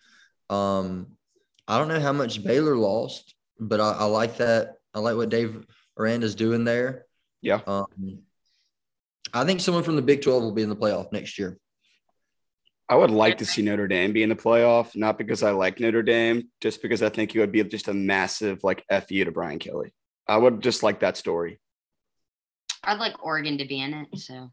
Um, 0.51 1.17
I 1.67 1.79
don't 1.79 1.89
know 1.89 2.01
how 2.01 2.13
much 2.13 2.45
Baylor 2.45 2.77
lost, 2.77 3.35
but 3.59 3.81
I, 3.81 3.93
I 3.93 4.05
like 4.05 4.39
that. 4.39 4.75
I 4.93 4.99
like 5.01 5.17
what 5.17 5.31
Dave 5.31 5.65
Aranda's 5.99 6.35
doing 6.35 6.65
there. 6.65 7.07
Yeah. 7.41 7.61
Um, 7.67 8.21
I 9.33 9.45
think 9.45 9.61
someone 9.61 9.83
from 9.83 9.97
the 9.97 10.03
Big 10.03 10.23
Twelve 10.23 10.43
will 10.43 10.53
be 10.53 10.63
in 10.63 10.69
the 10.69 10.77
playoff 10.77 11.13
next 11.13 11.39
year. 11.39 11.59
I 12.89 12.97
would 12.97 13.11
like 13.11 13.39
to 13.39 13.47
see 13.47 13.63
Notre 13.63 13.89
Dame 13.89 14.13
be 14.13 14.23
in 14.23 14.29
the 14.29 14.37
playoff, 14.37 14.95
not 14.95 15.17
because 15.17 15.43
I 15.43 15.53
like 15.53 15.81
Notre 15.81 16.03
Dame, 16.03 16.51
just 16.61 16.83
because 16.83 17.03
I 17.03 17.09
think 17.09 17.35
it 17.35 17.41
would 17.41 17.51
be 17.51 17.65
just 17.65 17.89
a 17.89 17.95
massive 17.95 18.63
like 18.63 18.85
fu 18.91 19.25
to 19.25 19.33
Brian 19.33 19.59
Kelly. 19.59 19.95
I 20.29 20.37
would 20.37 20.61
just 20.61 20.83
like 20.83 21.01
that 21.01 21.17
story. 21.17 21.61
I'd 22.83 22.99
like 22.99 23.25
Oregon 23.25 23.59
to 23.59 23.65
be 23.65 23.81
in 23.81 23.95
it. 23.95 24.19
So 24.19 24.51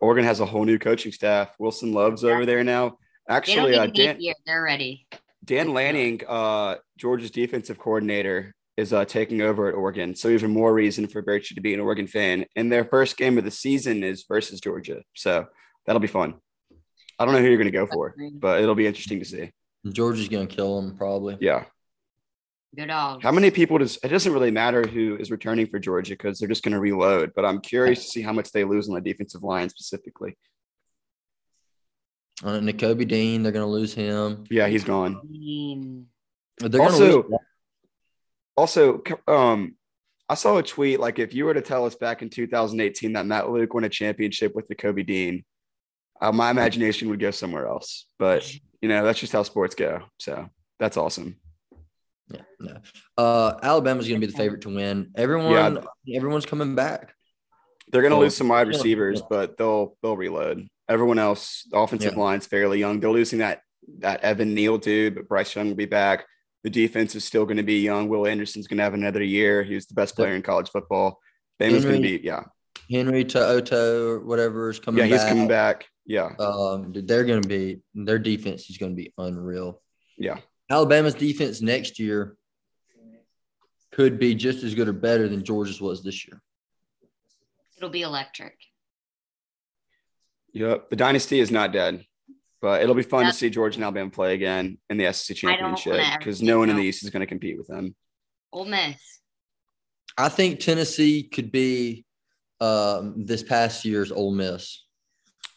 Oregon 0.00 0.24
has 0.24 0.40
a 0.40 0.46
whole 0.46 0.64
new 0.64 0.78
coaching 0.78 1.12
staff. 1.12 1.54
Wilson 1.58 1.92
Love's 1.92 2.24
over 2.24 2.44
there 2.44 2.62
now. 2.62 2.98
They 3.28 3.34
don't 3.34 3.36
Actually, 3.36 3.70
need 3.72 3.78
uh, 3.78 3.86
Dan, 3.86 4.20
year. 4.20 4.34
They're 4.46 4.62
ready. 4.62 5.06
Dan 5.44 5.72
Lanning, 5.74 6.20
uh, 6.26 6.76
Georgia's 6.96 7.30
defensive 7.30 7.78
coordinator, 7.78 8.54
is 8.76 8.92
uh, 8.92 9.04
taking 9.04 9.42
over 9.42 9.68
at 9.68 9.74
Oregon. 9.74 10.14
So 10.14 10.28
even 10.28 10.52
more 10.52 10.72
reason 10.72 11.06
for 11.08 11.22
Birchie 11.22 11.54
to 11.54 11.60
be 11.60 11.74
an 11.74 11.80
Oregon 11.80 12.06
fan. 12.06 12.46
And 12.54 12.70
their 12.70 12.84
first 12.84 13.16
game 13.16 13.36
of 13.36 13.44
the 13.44 13.50
season 13.50 14.04
is 14.04 14.24
versus 14.28 14.60
Georgia. 14.60 15.02
So 15.14 15.46
that'll 15.84 16.00
be 16.00 16.06
fun. 16.06 16.34
I 17.18 17.24
don't 17.24 17.34
know 17.34 17.40
who 17.40 17.48
you're 17.48 17.56
going 17.56 17.66
to 17.66 17.72
go 17.72 17.86
for, 17.86 18.14
but 18.34 18.62
it'll 18.62 18.76
be 18.76 18.86
interesting 18.86 19.18
to 19.18 19.24
see. 19.24 19.50
Georgia's 19.90 20.28
going 20.28 20.46
to 20.46 20.54
kill 20.54 20.80
them 20.80 20.96
probably. 20.96 21.36
Yeah. 21.40 21.64
Good 22.76 22.86
dogs. 22.86 23.24
How 23.24 23.32
many 23.32 23.50
people 23.50 23.78
does 23.78 23.98
it 24.04 24.08
doesn't 24.08 24.32
really 24.32 24.50
matter 24.50 24.86
who 24.86 25.16
is 25.16 25.30
returning 25.30 25.66
for 25.66 25.78
Georgia 25.78 26.12
because 26.12 26.38
they're 26.38 26.48
just 26.48 26.62
going 26.62 26.74
to 26.74 26.80
reload. 26.80 27.32
But 27.34 27.44
I'm 27.44 27.60
curious 27.60 28.04
to 28.04 28.10
see 28.10 28.22
how 28.22 28.32
much 28.32 28.52
they 28.52 28.62
lose 28.62 28.88
on 28.88 28.94
the 28.94 29.00
defensive 29.00 29.42
line 29.42 29.70
specifically. 29.70 30.36
Uh, 32.44 32.60
Nakobe 32.60 33.06
Dean, 33.08 33.42
they're 33.42 33.52
going 33.52 33.64
to 33.66 33.70
lose 33.70 33.94
him. 33.94 34.44
Yeah, 34.50 34.68
he's 34.68 34.84
gone. 34.84 35.20
They're 36.58 36.80
Also, 36.80 37.22
lose. 37.22 37.38
Also, 38.56 39.02
um, 39.26 39.74
I 40.28 40.34
saw 40.34 40.58
a 40.58 40.62
tweet 40.62 41.00
like 41.00 41.18
if 41.18 41.34
you 41.34 41.44
were 41.46 41.54
to 41.54 41.60
tell 41.62 41.84
us 41.84 41.94
back 41.94 42.22
in 42.22 42.28
2018 42.30 43.12
that 43.14 43.26
Matt 43.26 43.50
Luke 43.50 43.72
won 43.72 43.84
a 43.84 43.88
championship 43.88 44.54
with 44.54 44.68
Nakobe 44.68 45.06
Dean, 45.06 45.44
uh, 46.20 46.32
my 46.32 46.50
imagination 46.50 47.08
would 47.10 47.20
go 47.20 47.30
somewhere 47.30 47.66
else. 47.66 48.06
But 48.18 48.50
you 48.82 48.88
know, 48.88 49.04
that's 49.04 49.18
just 49.18 49.32
how 49.32 49.42
sports 49.42 49.74
go. 49.74 50.02
So 50.18 50.48
that's 50.78 50.96
awesome. 50.96 51.36
Yeah, 52.30 52.42
no. 52.60 52.76
Uh, 53.16 53.58
Alabama's 53.62 54.06
going 54.06 54.20
to 54.20 54.26
be 54.26 54.30
the 54.30 54.36
favorite 54.36 54.60
to 54.62 54.74
win. 54.74 55.12
Everyone, 55.16 55.78
everyone's 56.14 56.46
coming 56.46 56.74
back. 56.74 57.14
They're 57.90 58.02
going 58.02 58.10
to 58.10 58.16
Well, 58.16 58.24
lose 58.24 58.36
some 58.36 58.48
wide 58.48 58.68
receivers, 58.68 59.20
yeah. 59.20 59.26
but 59.30 59.56
they'll 59.56 59.96
they'll 60.02 60.16
reload. 60.16 60.68
Everyone 60.88 61.18
else, 61.18 61.66
the 61.70 61.78
offensive 61.78 62.14
Yeah. 62.14 62.20
line's 62.20 62.46
fairly 62.46 62.78
young. 62.78 63.00
They're 63.00 63.10
losing 63.10 63.40
that 63.40 63.62
that 64.00 64.20
Evan 64.22 64.52
Neal 64.54 64.76
dude, 64.76 65.14
but 65.14 65.28
Bryce 65.28 65.54
Young 65.56 65.68
will 65.68 65.74
be 65.74 65.86
back. 65.86 66.26
The 66.62 66.68
defense 66.70 67.14
is 67.14 67.24
still 67.24 67.44
going 67.46 67.56
to 67.56 67.62
be 67.62 67.80
young. 67.80 68.08
Will 68.08 68.26
Anderson's 68.26 68.66
going 68.66 68.76
to 68.78 68.82
have 68.84 68.92
another 68.94 69.22
year. 69.22 69.62
He 69.62 69.74
was 69.74 69.86
the 69.86 69.94
best 69.94 70.14
player 70.14 70.34
in 70.34 70.42
college 70.42 70.68
football. 70.68 71.18
Bama's 71.58 71.84
going 71.84 72.02
to 72.02 72.18
be 72.18 72.20
yeah, 72.22 72.44
Henry 72.90 73.24
To'oTo'o 73.24 74.08
or 74.10 74.20
whatever 74.20 74.68
is 74.68 74.78
coming 74.78 74.98
yeah. 75.00 75.06
He's 75.06 75.22
back. 75.22 75.28
coming 75.28 75.48
back. 75.48 75.86
Yeah, 76.04 76.34
Um, 76.38 76.92
they're 76.94 77.24
going 77.24 77.42
to 77.42 77.48
be 77.48 77.80
their 77.94 78.18
defense 78.18 78.68
is 78.70 78.76
going 78.78 78.92
to 78.92 78.96
be 78.96 79.12
unreal. 79.18 79.80
yeah. 80.18 80.38
Alabama's 80.70 81.14
defense 81.14 81.62
next 81.62 81.98
year 81.98 82.36
could 83.92 84.18
be 84.18 84.34
just 84.34 84.62
as 84.64 84.74
good 84.74 84.88
or 84.88 84.92
better 84.92 85.28
than 85.28 85.42
Georgia's 85.44 85.80
was 85.80 86.02
this 86.02 86.26
year. 86.26 86.42
It'll 87.78 87.88
be 87.90 88.02
electric. 88.02 88.54
Yep. 90.52 90.88
The 90.88 90.96
dynasty 90.96 91.40
is 91.40 91.50
not 91.50 91.72
dead, 91.72 92.04
but 92.60 92.82
it'll 92.82 92.94
be 92.94 93.02
fun 93.02 93.24
Yeah. 93.24 93.30
to 93.30 93.36
see 93.36 93.50
Georgia 93.50 93.76
and 93.76 93.84
Alabama 93.84 94.10
play 94.10 94.34
again 94.34 94.78
in 94.90 94.96
the 94.96 95.12
SEC 95.12 95.44
I 95.48 95.56
don't 95.56 95.62
wanna 95.64 95.76
championship 95.76 96.18
because 96.18 96.42
no 96.42 96.58
one 96.58 96.70
in 96.70 96.76
the 96.76 96.82
East 96.82 97.02
is 97.04 97.10
going 97.10 97.20
to 97.20 97.26
compete 97.26 97.58
with 97.58 97.68
them. 97.68 97.94
Ole 98.52 98.64
Miss. 98.64 98.96
I 100.16 100.28
think 100.28 100.58
Tennessee 100.60 101.22
could 101.22 101.52
be 101.52 102.04
um, 102.60 103.24
this 103.24 103.42
past 103.42 103.84
year's 103.84 104.10
Ole 104.10 104.32
Miss. 104.32 104.84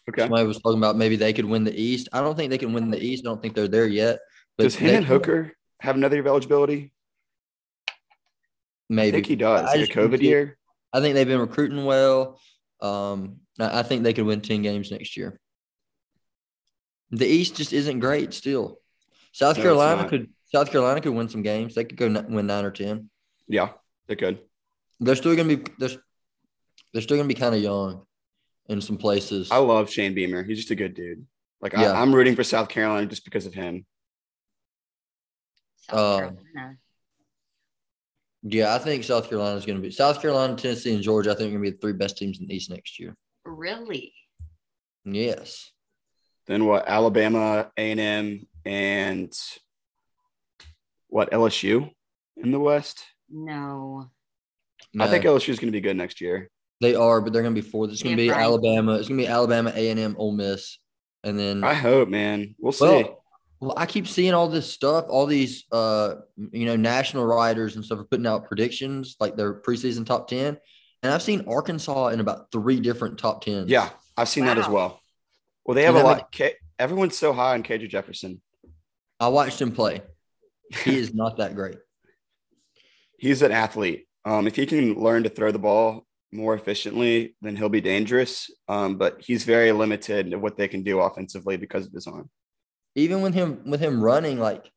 Okay. 0.10 0.24
Somebody 0.24 0.46
was 0.48 0.60
talking 0.60 0.78
about 0.78 0.98
maybe 0.98 1.16
they 1.16 1.34
could 1.34 1.46
win 1.46 1.64
the 1.64 1.74
East. 1.80 2.10
I 2.14 2.20
don't 2.22 2.36
think 2.36 2.50
they 2.52 2.58
can 2.58 2.74
win 2.74 2.92
the 2.92 3.02
East. 3.02 3.26
I 3.26 3.30
don't 3.30 3.42
think 3.42 3.56
they're 3.56 3.68
there 3.68 3.88
yet. 3.88 4.20
But 4.58 4.64
Does 4.66 4.76
they 4.78 4.86
Hendon 4.86 5.04
can- 5.06 5.14
Hooker 5.14 5.54
have 5.80 5.96
another 5.96 6.16
year 6.18 6.22
of 6.22 6.28
eligibility? 6.28 6.92
I 7.88 7.94
Maybe 8.90 9.12
think 9.18 9.28
he 9.28 9.36
does. 9.36 9.66
Like 9.66 9.90
a 9.90 9.94
COVID 9.94 10.22
year. 10.22 10.58
I 10.94 11.00
think 11.00 11.16
they've 11.16 11.28
been 11.28 11.40
recruiting 11.40 11.86
well. 11.86 12.40
Um, 12.82 13.38
I 13.60 13.80
I 13.80 13.84
think 13.84 14.04
they 14.04 14.14
could 14.14 14.26
win 14.26 14.42
10 14.42 14.62
games 14.62 14.92
next 14.92 15.16
year. 15.18 15.40
The 17.12 17.28
East 17.28 17.56
just 17.56 17.74
isn't 17.74 18.00
great 18.00 18.34
still. 18.34 18.80
South 19.34 19.58
No, 19.58 19.64
Carolina 19.64 20.08
could 20.10 20.30
South 20.46 20.72
Carolina 20.72 21.02
could 21.02 21.14
win 21.14 21.30
some 21.30 21.42
games. 21.44 21.76
They 21.76 21.84
could 21.84 21.98
go 21.98 22.06
n- 22.08 22.34
win 22.34 22.48
nine 22.48 22.66
or 22.66 22.72
10. 22.72 23.10
Yeah, 23.48 23.70
they 24.08 24.16
could. 24.16 24.40
They're 25.00 25.16
still 25.16 25.36
gonna 25.36 25.56
be 25.56 25.64
they're, 25.78 25.98
they're 26.94 27.02
still 27.02 27.18
gonna 27.18 27.28
be 27.28 27.34
kind 27.34 27.56
of 27.56 27.62
young 27.62 28.06
in 28.68 28.82
some 28.82 28.98
places. 28.98 29.52
I 29.52 29.58
love 29.58 29.90
Shane 29.90 30.14
Beamer. 30.14 30.44
He's 30.44 30.58
just 30.58 30.72
a 30.72 30.76
good 30.76 30.94
dude. 30.94 31.26
Like 31.62 31.74
Yeah. 31.74 31.92
I, 31.92 32.02
I'm 32.02 32.14
rooting 32.14 32.36
for 32.36 32.44
South 32.44 32.70
Carolina 32.70 33.08
just 33.08 33.26
because 33.26 33.46
of 33.46 33.54
him. 33.54 33.86
South 35.90 36.00
Uh, 36.00 36.18
Carolina. 36.18 36.78
Yeah, 38.44 38.74
I 38.74 38.80
think 38.80 39.04
South 39.04 39.30
Carolina 39.30 39.58
is 39.58 39.66
gonna 39.66 39.80
be 39.80 39.92
South 39.92 40.22
Carolina, 40.22 40.56
Tennessee, 40.56 40.94
and 40.94 41.04
Georgia. 41.04 41.32
I 41.32 41.36
think 41.36 41.50
are 41.50 41.52
gonna 41.52 41.64
be 41.64 41.72
the 41.72 41.78
three 41.78 41.94
best 41.94 42.18
teams 42.18 42.40
in 42.40 42.48
the 42.48 42.56
East 42.56 42.70
next 42.70 43.00
year. 43.00 43.16
Really? 43.46 44.14
Yes. 45.06 45.72
Then 46.48 46.66
what? 46.66 46.88
Alabama, 46.88 47.72
A 47.78 47.92
and 47.92 48.00
M, 48.00 48.48
and 48.66 49.34
what? 51.08 51.32
LSU 51.32 51.90
in 52.38 52.52
the 52.52 52.60
West. 52.60 53.04
No. 53.30 54.10
I 55.00 55.08
think 55.08 55.24
LSU 55.24 55.50
is 55.50 55.60
going 55.60 55.68
to 55.68 55.72
be 55.72 55.80
good 55.82 55.96
next 55.96 56.20
year. 56.20 56.50
they 56.82 56.96
are, 56.96 57.22
but 57.22 57.32
they're 57.32 57.44
gonna 57.44 57.56
be 57.56 57.62
four. 57.62 57.88
It's 57.90 58.04
gonna 58.04 58.16
be 58.16 58.30
Alabama. 58.32 58.96
It's 58.96 59.08
gonna 59.08 59.22
be 59.22 59.28
Alabama, 59.28 59.72
A 59.76 59.90
and 59.90 60.00
M, 60.00 60.16
Ole 60.18 60.34
Miss, 60.34 60.80
and 61.24 61.38
then 61.40 61.64
I 61.64 61.74
hope, 61.76 62.10
man. 62.10 62.56
We'll 62.60 62.72
see. 62.72 63.06
Well, 63.62 63.70
well, 63.70 63.74
I 63.78 63.86
keep 63.86 64.08
seeing 64.08 64.34
all 64.34 64.48
this 64.50 64.72
stuff, 64.72 65.06
all 65.08 65.26
these 65.28 65.66
uh 65.72 66.16
you 66.52 66.66
know, 66.66 66.76
national 66.76 67.26
writers 67.26 67.76
and 67.76 67.86
stuff 67.86 68.00
are 68.00 68.04
putting 68.06 68.28
out 68.28 68.46
predictions, 68.48 69.16
like 69.20 69.36
their 69.38 69.62
preseason 69.62 70.06
top 70.06 70.28
10. 70.28 70.58
And 71.04 71.14
I've 71.14 71.22
seen 71.22 71.46
Arkansas 71.48 72.08
in 72.10 72.20
about 72.20 72.52
three 72.52 72.80
different 72.80 73.18
top 73.18 73.44
10s. 73.44 73.66
yeah, 73.68 73.90
I've 74.18 74.30
seen 74.30 74.46
that 74.46 74.58
as 74.58 74.68
well. 74.68 75.00
Well, 75.66 75.76
they 75.76 75.84
have 75.84 75.96
And 75.96 76.04
a 76.06 76.08
that 76.08 76.18
lot. 76.18 76.32
K- 76.32 76.56
everyone's 76.78 77.18
so 77.18 77.34
high 77.34 77.54
on 77.54 77.64
KJ 77.64 77.88
Jefferson. 77.90 78.42
I 79.20 79.28
watched 79.30 79.62
him 79.62 79.72
play. 79.72 80.02
He 80.86 80.98
is 80.98 81.14
not 81.14 81.38
that 81.38 81.54
great. 81.54 81.76
He's 83.18 83.42
an 83.42 83.52
athlete. 83.52 84.08
Um, 84.26 84.48
if 84.48 84.56
he 84.56 84.66
can 84.66 84.96
learn 84.96 85.24
to 85.24 85.30
throw 85.30 85.52
the 85.52 85.60
ball 85.60 86.06
more 86.32 86.54
efficiently, 86.54 87.36
then 87.42 87.56
he'll 87.56 87.68
be 87.70 87.82
dangerous. 87.82 88.50
Um, 88.68 88.98
but 88.98 89.22
he's 89.22 89.44
very 89.44 89.72
limited 89.74 90.32
in 90.32 90.40
what 90.42 90.56
they 90.58 90.68
can 90.68 90.82
do 90.84 91.00
offensively 91.00 91.58
because 91.58 91.86
of 91.88 91.92
his 91.94 92.08
arm. 92.08 92.30
Even 92.96 93.22
with 93.22 93.34
him 93.34 93.62
with 93.66 93.80
him 93.80 94.02
running, 94.02 94.40
like 94.40 94.70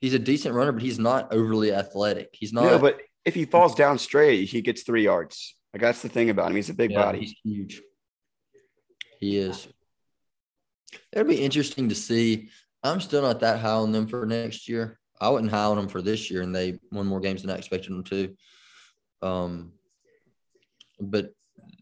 he's 0.00 0.14
a 0.14 0.18
decent 0.18 0.54
runner, 0.54 0.72
but 0.72 0.82
he's 0.82 0.98
not 0.98 1.32
overly 1.32 1.72
athletic. 1.72 2.30
He's 2.32 2.52
not 2.52 2.64
No, 2.64 2.78
but 2.78 3.00
if 3.24 3.34
he 3.34 3.44
falls 3.44 3.74
down 3.74 3.98
straight, 3.98 4.48
he 4.48 4.62
gets 4.62 4.82
three 4.82 5.04
yards. 5.04 5.56
Like 5.74 5.82
that's 5.82 6.02
the 6.02 6.08
thing 6.08 6.30
about 6.30 6.50
him. 6.50 6.56
He's 6.56 6.70
a 6.70 6.74
big 6.74 6.92
Yeah, 6.92 7.04
body. 7.04 7.20
He's 7.20 7.34
huge. 7.42 7.82
He 9.18 9.36
is. 9.36 9.68
It'll 11.12 11.28
be 11.28 11.42
interesting 11.42 11.88
to 11.88 11.94
see. 11.94 12.50
I'm 12.82 13.00
still 13.00 13.22
not 13.22 13.40
that 13.40 13.58
high 13.58 13.70
on 13.70 13.92
them 13.92 14.06
for 14.06 14.24
next 14.26 14.68
year. 14.68 14.98
I 15.20 15.28
wasn't 15.30 15.50
high 15.50 15.64
on 15.64 15.76
them 15.76 15.88
for 15.88 16.02
this 16.02 16.30
year, 16.30 16.42
and 16.42 16.54
they 16.54 16.78
won 16.92 17.06
more 17.06 17.20
games 17.20 17.42
than 17.42 17.50
I 17.50 17.56
expected 17.56 17.90
them 17.90 18.04
to. 18.04 18.36
Um, 19.22 19.72
but 21.00 21.32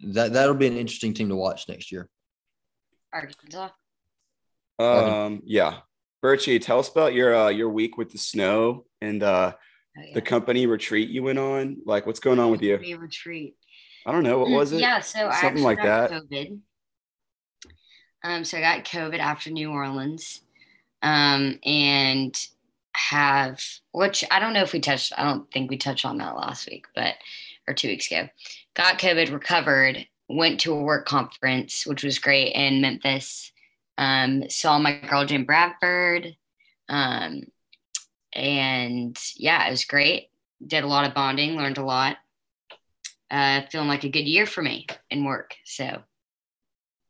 that 0.04 0.32
that'll 0.32 0.54
be 0.54 0.66
an 0.66 0.76
interesting 0.76 1.14
team 1.14 1.28
to 1.28 1.36
watch 1.36 1.68
next 1.68 1.92
year. 1.92 2.08
Arkansas. 3.12 3.70
Um, 4.78 5.40
yeah. 5.44 5.78
Birchie, 6.22 6.60
tell 6.60 6.78
us 6.78 6.88
about 6.88 7.12
your 7.14 7.34
uh, 7.34 7.48
your 7.48 7.68
week 7.68 7.98
with 7.98 8.10
the 8.10 8.18
snow 8.18 8.86
and 9.00 9.22
uh, 9.22 9.52
Oh, 9.96 10.02
yeah. 10.02 10.14
the 10.14 10.22
company 10.22 10.66
retreat 10.66 11.08
you 11.08 11.22
went 11.22 11.38
on. 11.38 11.76
Like, 11.84 12.06
what's 12.06 12.20
going 12.20 12.40
on 12.40 12.50
with 12.50 12.62
you? 12.62 12.78
Retreat. 12.98 13.54
I 14.06 14.12
don't 14.12 14.24
know. 14.24 14.38
What 14.38 14.50
was 14.50 14.72
it? 14.72 14.80
Yeah, 14.80 15.00
so 15.00 15.30
Something 15.30 15.32
actually 15.32 15.62
like 15.62 15.82
that. 15.82 16.10
COVID. 16.10 16.58
Um, 18.24 18.44
so 18.44 18.58
I 18.58 18.60
got 18.60 18.84
COVID 18.84 19.18
after 19.18 19.50
New 19.50 19.70
Orleans, 19.70 20.40
um, 21.02 21.58
and 21.64 22.36
have 22.96 23.60
which 23.92 24.24
I 24.30 24.40
don't 24.40 24.52
know 24.52 24.62
if 24.62 24.72
we 24.72 24.80
touched. 24.80 25.12
I 25.16 25.22
don't 25.24 25.50
think 25.52 25.70
we 25.70 25.76
touched 25.76 26.04
on 26.04 26.18
that 26.18 26.36
last 26.36 26.68
week, 26.68 26.86
but 26.94 27.14
or 27.68 27.74
two 27.74 27.88
weeks 27.88 28.10
ago. 28.10 28.28
Got 28.74 28.98
COVID, 28.98 29.32
recovered, 29.32 30.06
went 30.28 30.60
to 30.60 30.72
a 30.72 30.82
work 30.82 31.06
conference, 31.06 31.86
which 31.86 32.02
was 32.02 32.18
great 32.18 32.52
in 32.52 32.80
Memphis. 32.80 33.52
Um, 33.96 34.48
saw 34.50 34.78
my 34.78 34.98
girl 35.00 35.24
Jim 35.24 35.44
Bradford, 35.44 36.36
um, 36.88 37.44
and 38.32 39.16
yeah, 39.36 39.66
it 39.66 39.70
was 39.70 39.84
great. 39.84 40.30
Did 40.66 40.84
a 40.84 40.88
lot 40.88 41.06
of 41.06 41.14
bonding, 41.14 41.56
learned 41.56 41.78
a 41.78 41.84
lot 41.84 42.16
uh, 43.34 43.62
feeling 43.70 43.88
like 43.88 44.04
a 44.04 44.08
good 44.08 44.26
year 44.26 44.46
for 44.46 44.62
me 44.62 44.86
in 45.10 45.24
work. 45.24 45.54
So 45.64 46.02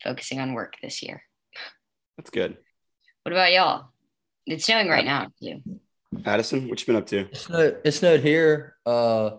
focusing 0.03 0.41
on 0.41 0.55
work 0.55 0.75
this 0.83 1.03
year. 1.03 1.23
That's 2.17 2.31
good. 2.31 2.57
What 3.23 3.33
about 3.33 3.53
y'all? 3.53 3.89
It's 4.47 4.65
snowing 4.67 4.89
right 4.89 5.05
now 5.05 5.29
too. 5.43 5.61
Addison, 6.25 6.69
what 6.69 6.81
you 6.81 6.87
been 6.87 6.97
up 6.97 7.07
to? 7.09 7.21
It 7.21 7.37
snowed, 7.37 7.81
it 7.85 7.93
snowed 7.93 8.21
here. 8.21 8.77
Uh, 8.87 9.33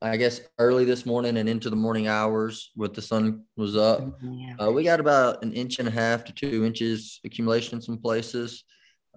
I 0.00 0.16
guess 0.16 0.40
early 0.58 0.84
this 0.84 1.04
morning 1.04 1.36
and 1.38 1.48
into 1.48 1.70
the 1.70 1.76
morning 1.76 2.06
hours, 2.06 2.70
with 2.76 2.94
the 2.94 3.02
sun 3.02 3.42
was 3.56 3.76
up. 3.76 4.00
Yeah. 4.22 4.54
Uh, 4.60 4.70
we 4.70 4.84
got 4.84 5.00
about 5.00 5.42
an 5.42 5.52
inch 5.52 5.80
and 5.80 5.88
a 5.88 5.90
half 5.90 6.24
to 6.26 6.32
two 6.32 6.64
inches 6.64 7.18
accumulation 7.24 7.76
in 7.78 7.82
some 7.82 7.98
places. 7.98 8.62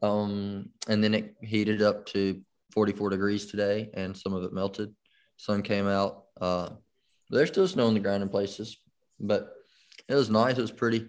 Um, 0.01 0.69
and 0.87 1.03
then 1.03 1.13
it 1.13 1.35
heated 1.43 1.83
up 1.83 2.07
to 2.07 2.41
44 2.73 3.11
degrees 3.11 3.45
today, 3.45 3.91
and 3.93 4.17
some 4.17 4.33
of 4.33 4.43
it 4.43 4.53
melted. 4.53 4.91
Sun 5.37 5.61
came 5.61 5.87
out. 5.87 6.23
Uh, 6.39 6.69
there's 7.29 7.49
still 7.49 7.67
snow 7.67 7.85
on 7.85 7.93
the 7.93 7.99
ground 7.99 8.23
in 8.23 8.29
places, 8.29 8.77
but 9.19 9.53
it 10.07 10.15
was 10.15 10.31
nice. 10.31 10.57
It 10.57 10.61
was 10.61 10.71
pretty. 10.71 11.07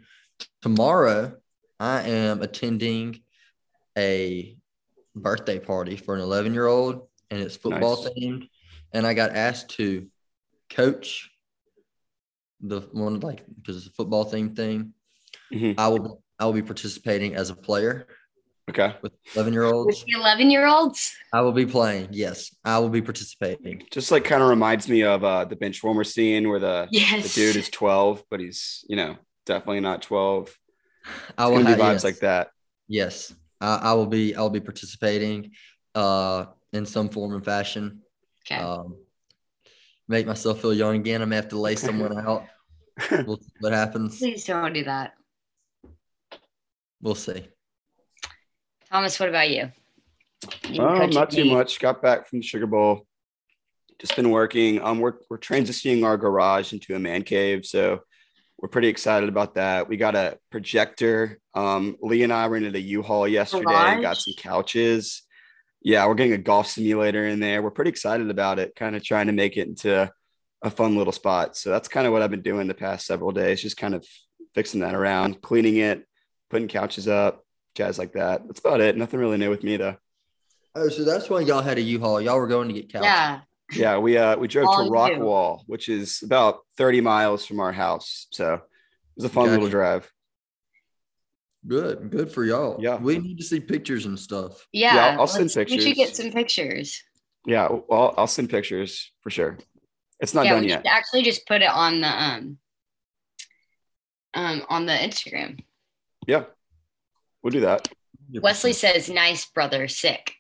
Tomorrow, 0.61 1.35
I 1.81 2.03
am 2.03 2.43
attending 2.43 3.23
a 3.97 4.57
birthday 5.17 5.59
party 5.59 5.97
for 5.97 6.15
an 6.15 6.21
11 6.21 6.53
year 6.53 6.67
old, 6.67 7.09
and 7.31 7.41
it's 7.41 7.57
football 7.57 8.03
Nice. 8.05 8.13
themed. 8.13 8.49
And 8.93 9.07
I 9.07 9.15
got 9.15 9.35
asked 9.35 9.71
to 9.77 10.07
coach 10.71 11.31
the 12.61 12.81
one 12.93 13.21
like 13.21 13.43
because 13.61 13.77
it's 13.79 13.87
a 13.87 13.91
football 13.91 14.25
themed 14.31 14.57
thing. 14.57 14.95
Mhm. 15.53 15.75
I 15.79 15.89
will 15.89 16.23
I 16.39 16.47
will 16.47 16.53
be 16.53 16.63
participating 16.63 17.35
as 17.35 17.51
a 17.51 17.55
player 17.55 18.07
Okay. 18.71 18.95
with 19.03 19.13
11 19.35 19.53
year 19.53 19.65
With 19.65 19.75
olds. 19.75 20.05
the 20.05 20.13
11 20.19 20.51
year 20.51 20.67
olds? 20.67 21.15
I 21.33 21.41
will 21.41 21.53
be 21.53 21.67
playing. 21.67 22.09
Yes, 22.13 22.55
I 22.65 22.79
will 22.79 22.89
be 22.89 23.03
participating. 23.03 23.83
Just 23.91 24.11
like 24.11 24.25
kind 24.25 24.43
of 24.43 24.49
reminds 24.49 24.89
me 24.89 25.03
of 25.03 25.25
uh, 25.25 25.45
the 25.45 25.57
bench 25.57 25.83
warmer 25.83 26.05
scene 26.05 26.49
where 26.49 26.61
the, 26.61 26.89
the 26.91 27.33
dude 27.35 27.57
is 27.57 27.69
12, 27.71 28.23
but 28.31 28.39
he's, 28.41 28.85
you 28.89 28.97
know, 28.97 29.17
definitely 29.47 29.81
not 29.81 30.03
12. 30.03 30.55
I 31.05 31.45
It's 31.45 31.51
will 31.51 31.57
gonna 31.59 31.69
have 31.71 31.79
be 31.79 31.83
vibes 31.83 31.93
yes, 31.95 32.05
like 32.05 32.19
that. 32.21 32.49
Yes, 32.89 33.35
I, 33.61 33.77
I 33.77 33.93
will 33.95 34.07
be. 34.07 34.35
I 34.37 34.41
will 34.43 34.51
be 34.51 34.61
participating 34.61 35.53
uh, 35.95 36.47
in 36.73 36.87
some 36.87 37.09
form 37.09 37.33
and 37.35 37.45
fashion. 37.45 38.03
Okay. 38.47 38.61
Um, 38.61 38.97
make 40.09 40.27
myself 40.27 40.61
feel 40.61 40.75
young 40.75 40.97
again. 40.97 41.23
I'm 41.23 41.29
gonna 41.29 41.37
have 41.37 41.49
to 41.51 41.59
lay 41.59 41.77
someone 41.77 42.19
out. 42.19 42.45
We'll 43.11 43.39
see 43.39 43.49
what 43.61 43.73
happens. 43.73 44.19
Please 44.19 44.45
don't 44.45 44.73
do 44.75 44.85
that. 44.85 45.15
We'll 47.01 47.15
see. 47.15 47.47
Thomas, 48.91 49.19
what 49.19 49.31
about 49.31 49.49
you? 49.51 49.73
You 50.69 50.83
Um, 50.83 51.11
not 51.11 51.31
too 51.31 51.45
me? 51.45 51.55
much. 51.55 51.81
Got 51.81 52.03
back 52.03 52.29
from 52.29 52.41
the 52.41 52.47
Sugar 52.47 52.67
Bowl. 52.67 53.07
Just 53.99 54.15
been 54.17 54.31
working. 54.31 54.81
Um, 54.83 54.99
we're 55.01 55.15
we're 55.31 55.39
transitioning 55.39 56.05
our 56.05 56.17
garage 56.19 56.73
into 56.73 56.95
a 56.95 56.99
man 56.99 57.23
cave, 57.23 57.65
so 57.65 58.01
we're 58.59 58.69
pretty 58.69 58.89
excited 58.89 59.29
about 59.29 59.55
that. 59.55 59.89
We 59.89 59.97
got 59.97 60.15
a 60.15 60.39
projector. 60.51 61.39
Um, 61.55 61.97
Lee 62.01 62.23
and 62.25 62.33
I 62.33 62.47
rented 62.49 62.75
a 62.77 62.81
U-Haul 62.81 63.27
yesterday 63.27 63.65
and 63.75 64.03
got 64.03 64.19
some 64.19 64.35
couches. 64.37 65.23
Yeah, 65.85 66.07
we're 66.07 66.15
getting 66.15 66.33
a 66.33 66.39
golf 66.39 66.69
simulator 66.69 67.27
in 67.27 67.41
there. 67.41 67.63
We're 67.63 67.71
pretty 67.71 67.91
excited 67.91 68.31
about 68.31 68.59
it. 68.59 68.75
Kind 68.77 68.95
of 68.97 69.03
trying 69.03 69.27
to 69.27 69.33
make 69.33 69.57
it 69.57 69.67
into 69.67 70.11
a 70.63 70.71
fun 70.71 70.97
little 70.97 71.13
spot. 71.13 71.57
So 71.57 71.71
that's 71.71 71.89
kind 71.89 72.07
of 72.07 72.13
what 72.13 72.23
I've 72.23 72.31
been 72.31 72.43
doing 72.43 72.69
the 72.69 72.75
past 72.75 73.07
several 73.07 73.33
days. 73.33 73.61
Just 73.61 73.77
kind 73.77 73.95
of 73.95 74.07
fixing 74.55 74.81
that 74.81 74.95
around, 74.95 75.43
cleaning 75.43 75.77
it, 75.79 76.07
putting 76.51 76.69
couches 76.69 77.09
up, 77.09 77.45
jazz 77.75 77.99
like 77.99 78.13
that. 78.13 78.47
That's 78.47 78.61
about 78.61 78.81
it. 78.81 78.97
Nothing 78.97 79.19
really 79.21 79.39
new 79.39 79.51
with 79.51 79.65
me 79.65 79.77
though. 79.77 79.97
Oh, 80.75 80.89
so 80.89 81.05
that's 81.05 81.29
why 81.29 81.41
y'all 81.41 81.63
had 81.63 81.79
a 81.79 81.83
U-Haul. 81.83 82.21
Y'all 82.21 82.39
were 82.39 82.47
going 82.47 82.69
to 82.69 82.75
get 82.75 82.93
couches. 82.93 83.07
Yeah. 83.07 83.41
Yeah, 83.75 83.99
we 83.99 84.19
uh 84.19 84.37
we 84.37 84.49
drove 84.49 84.69
All 84.69 84.79
to 84.79 84.85
you. 84.85 84.91
Rockwall, 84.91 85.61
which 85.67 85.89
is 85.89 86.23
about 86.23 86.61
30 86.77 87.01
miles 87.01 87.47
from 87.47 87.59
our 87.59 87.73
house. 87.73 88.27
So 88.31 88.55
it 88.55 88.61
was 89.17 89.25
a 89.25 89.31
fun 89.31 89.47
Gotcha. 89.47 89.55
little 89.55 89.71
drive. 89.71 90.13
Good. 91.67 92.11
Good 92.11 92.33
for 92.33 92.45
y'all. 92.45 92.77
Yeah. 92.81 92.97
We 92.97 93.19
need 93.19 93.39
to 93.39 93.45
see 93.45 93.61
pictures 93.61 94.07
and 94.07 94.19
stuff. 94.19 94.67
Yeah. 94.73 94.95
Yeah, 94.95 95.07
I'll- 95.13 95.21
I'll 95.21 95.27
send 95.27 95.55
let's- 95.55 95.71
We 95.71 95.81
should 95.81 95.97
get 95.97 96.17
some 96.17 96.33
pictures. 96.33 97.03
Yeah, 97.47 97.69
well, 97.89 98.15
I'll 98.17 98.27
send 98.29 98.51
pictures 98.51 99.13
for 99.21 99.31
sure. 99.31 99.59
It's 100.21 100.35
not 100.35 100.45
yeah, 100.45 100.53
done 100.55 100.63
we 100.63 100.69
yet. 100.69 100.87
actually 100.87 101.23
just 101.23 101.47
put 101.47 101.63
it 101.63 101.69
on 101.71 102.01
the 102.01 102.07
um 102.09 102.59
um 104.35 104.65
on 104.69 104.87
the 104.87 104.93
Instagram. 104.93 105.59
Yeah, 106.27 106.45
we'll 107.43 107.51
do 107.51 107.61
that. 107.63 107.89
Wesley 108.41 108.73
says, 108.73 109.11
"Nice 109.11 109.45
brother, 109.47 109.89
sick." 109.89 110.35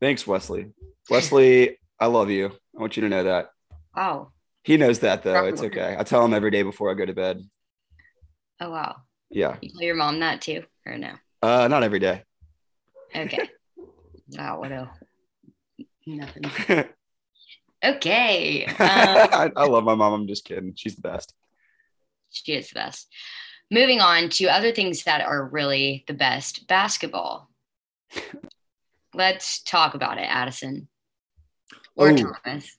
Thanks, 0.00 0.24
Wesley. 0.26 0.70
Wesley, 1.10 1.78
I 1.98 2.06
love 2.06 2.30
you. 2.30 2.46
I 2.76 2.80
want 2.80 2.96
you 2.96 3.02
to 3.02 3.08
know 3.08 3.24
that. 3.24 3.50
Wow. 3.96 4.30
He 4.62 4.76
knows 4.76 5.00
that 5.00 5.24
though. 5.24 5.46
It's 5.46 5.62
okay. 5.62 5.96
I 5.98 6.04
tell 6.04 6.24
him 6.24 6.32
every 6.32 6.52
day 6.52 6.62
before 6.62 6.90
I 6.92 6.94
go 6.94 7.04
to 7.04 7.12
bed. 7.14 7.42
Oh 8.60 8.70
wow. 8.70 8.96
Yeah. 9.30 9.56
You 9.60 9.70
tell 9.70 9.82
your 9.82 9.94
mom 9.96 10.20
that 10.20 10.40
too, 10.40 10.64
or 10.86 10.96
no? 10.98 11.12
Uh, 11.42 11.68
not 11.68 11.82
every 11.82 11.98
day. 11.98 12.24
Okay. 13.14 13.48
wow, 14.30 14.58
what 14.60 14.72
a 14.72 14.90
nothing. 16.06 16.44
Okay. 17.84 18.64
Um, 18.68 18.74
I, 18.80 19.52
I 19.54 19.66
love 19.66 19.84
my 19.84 19.94
mom. 19.94 20.12
I'm 20.12 20.26
just 20.26 20.44
kidding. 20.44 20.72
She's 20.74 20.96
the 20.96 21.02
best. 21.02 21.32
she 22.30 22.52
is 22.54 22.70
the 22.70 22.74
best. 22.74 23.06
Moving 23.70 24.00
on 24.00 24.30
to 24.30 24.46
other 24.46 24.72
things 24.72 25.04
that 25.04 25.20
are 25.20 25.44
really 25.46 26.02
the 26.08 26.14
best 26.14 26.66
basketball. 26.66 27.48
Let's 29.14 29.62
talk 29.62 29.94
about 29.94 30.18
it, 30.18 30.22
Addison 30.22 30.88
or 31.94 32.10
Oh. 32.10 32.16
Thomas. 32.16 32.76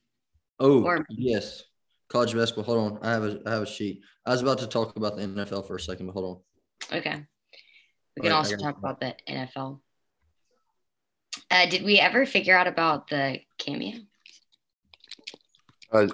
Oh, 0.59 0.83
Or- 0.83 1.05
yes. 1.09 1.63
College 2.11 2.33
basketball. 2.33 2.63
Hold 2.65 2.93
on. 2.93 2.99
I 3.07 3.11
have 3.11 3.23
a 3.23 3.39
I 3.45 3.51
have 3.51 3.63
a 3.63 3.67
sheet. 3.67 4.01
I 4.25 4.31
was 4.31 4.41
about 4.41 4.57
to 4.59 4.67
talk 4.67 4.95
about 4.95 5.15
the 5.15 5.23
NFL 5.23 5.67
for 5.67 5.75
a 5.75 5.79
second, 5.79 6.07
but 6.07 6.13
hold 6.13 6.43
on. 6.91 6.97
Okay. 6.97 7.15
We 8.17 8.21
can 8.23 8.31
Alright, 8.31 8.33
I 8.33 8.37
also 8.37 8.57
talk 8.57 8.75
it. 8.75 8.79
about 8.79 8.99
the 8.99 9.15
NFL. 9.29 9.79
Uh, 11.51 11.65
did 11.67 11.83
we 11.83 11.99
ever 11.99 12.25
figure 12.25 12.57
out 12.57 12.67
about 12.67 13.07
the 13.09 13.39
cameo 13.59 13.99
About 15.91 16.11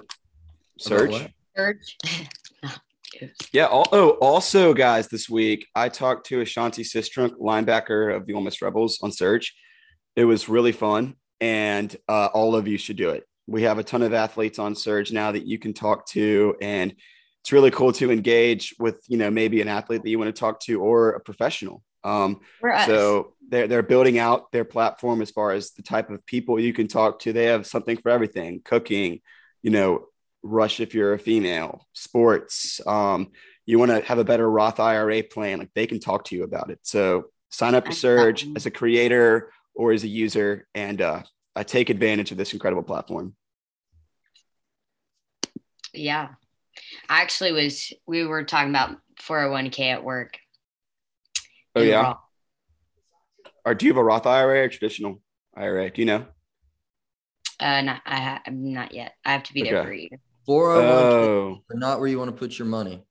Surge. 0.78 1.28
search? 1.56 1.96
Yeah. 3.50 3.64
al- 3.66 3.88
Oh, 3.92 4.10
also, 4.20 4.74
guys, 4.74 5.08
this 5.08 5.26
week 5.30 5.66
I 5.74 5.88
talked 5.88 6.26
to 6.26 6.42
Ashanti 6.42 6.82
Cistrunk, 6.82 7.30
linebacker 7.40 8.14
of 8.14 8.26
the 8.26 8.34
Ole 8.34 8.42
Miss 8.42 8.60
Rebels, 8.60 8.98
on 9.02 9.10
Surge. 9.10 9.54
It 10.16 10.24
was 10.26 10.50
really 10.50 10.72
fun, 10.72 11.14
and 11.40 11.94
uh, 12.10 12.26
all 12.34 12.54
of 12.54 12.68
you 12.68 12.76
should 12.76 12.96
do 12.98 13.10
it. 13.10 13.24
We 13.46 13.62
have 13.62 13.78
a 13.78 13.84
ton 13.84 14.02
of 14.02 14.12
athletes 14.12 14.58
on 14.58 14.74
Surge 14.74 15.12
now 15.12 15.32
that 15.32 15.46
you 15.46 15.58
can 15.58 15.72
talk 15.72 16.06
to, 16.08 16.56
and 16.60 16.94
it's 17.40 17.52
really 17.52 17.70
cool 17.70 17.92
to 17.92 18.10
engage 18.10 18.74
with, 18.78 19.04
you 19.06 19.16
know, 19.16 19.30
maybe 19.30 19.60
an 19.60 19.68
athlete 19.68 20.02
that 20.02 20.10
you 20.10 20.18
want 20.18 20.34
to 20.34 20.38
talk 20.38 20.60
to 20.60 20.80
or 20.80 21.10
a 21.10 21.20
professional. 21.20 21.82
Um, 22.02 22.40
so 22.86 23.34
they're 23.48 23.66
they're 23.66 23.82
building 23.82 24.18
out 24.18 24.52
their 24.52 24.64
platform 24.64 25.22
as 25.22 25.30
far 25.30 25.52
as 25.52 25.72
the 25.72 25.82
type 25.82 26.10
of 26.10 26.24
people 26.26 26.58
you 26.58 26.72
can 26.72 26.88
talk 26.88 27.20
to. 27.20 27.32
They 27.32 27.46
have 27.46 27.66
something 27.66 27.96
for 27.96 28.10
everything: 28.10 28.62
cooking, 28.64 29.20
you 29.62 29.70
know, 29.70 30.06
rush 30.42 30.80
if 30.80 30.94
you're 30.94 31.14
a 31.14 31.18
female, 31.18 31.86
sports. 31.92 32.80
Um, 32.86 33.32
you 33.64 33.78
want 33.78 33.90
to 33.90 34.00
have 34.02 34.18
a 34.18 34.24
better 34.24 34.48
Roth 34.48 34.78
IRA 34.78 35.24
plan, 35.24 35.58
like 35.58 35.70
they 35.74 35.86
can 35.86 35.98
talk 35.98 36.24
to 36.26 36.36
you 36.36 36.44
about 36.44 36.70
it. 36.70 36.78
So 36.82 37.26
sign 37.50 37.74
up 37.74 37.86
for 37.86 37.92
Surge 37.92 38.46
as 38.54 38.66
a 38.66 38.70
creator 38.70 39.52
or 39.74 39.92
as 39.92 40.04
a 40.04 40.08
user, 40.08 40.66
and 40.74 41.02
uh, 41.02 41.22
I 41.56 41.62
take 41.62 41.88
advantage 41.90 42.30
of 42.30 42.36
this 42.36 42.52
incredible 42.52 42.82
platform. 42.82 43.34
Yeah. 45.94 46.28
I 47.08 47.22
actually 47.22 47.52
was, 47.52 47.92
we 48.06 48.26
were 48.26 48.44
talking 48.44 48.68
about 48.68 48.96
401k 49.22 49.80
at 49.92 50.04
work. 50.04 50.36
Oh 51.74 51.80
yeah. 51.82 52.02
Roth. 52.02 52.18
Or 53.64 53.74
do 53.74 53.86
you 53.86 53.92
have 53.92 53.98
a 53.98 54.04
Roth 54.04 54.26
IRA 54.26 54.64
or 54.64 54.68
traditional 54.68 55.22
IRA? 55.56 55.90
Do 55.90 56.02
you 56.02 56.06
know? 56.06 56.26
Uh, 57.58 57.80
not, 57.80 58.02
I 58.04 58.20
ha- 58.20 58.42
not 58.50 58.92
yet. 58.92 59.14
I 59.24 59.32
have 59.32 59.42
to 59.44 59.54
be 59.54 59.62
there 59.62 59.82
for 59.82 59.92
you. 59.94 60.10
401k, 60.46 60.82
Oh, 60.90 61.58
but 61.68 61.78
not 61.78 61.98
where 61.98 62.08
you 62.08 62.18
want 62.18 62.30
to 62.30 62.36
put 62.36 62.58
your 62.58 62.68
money. 62.68 63.02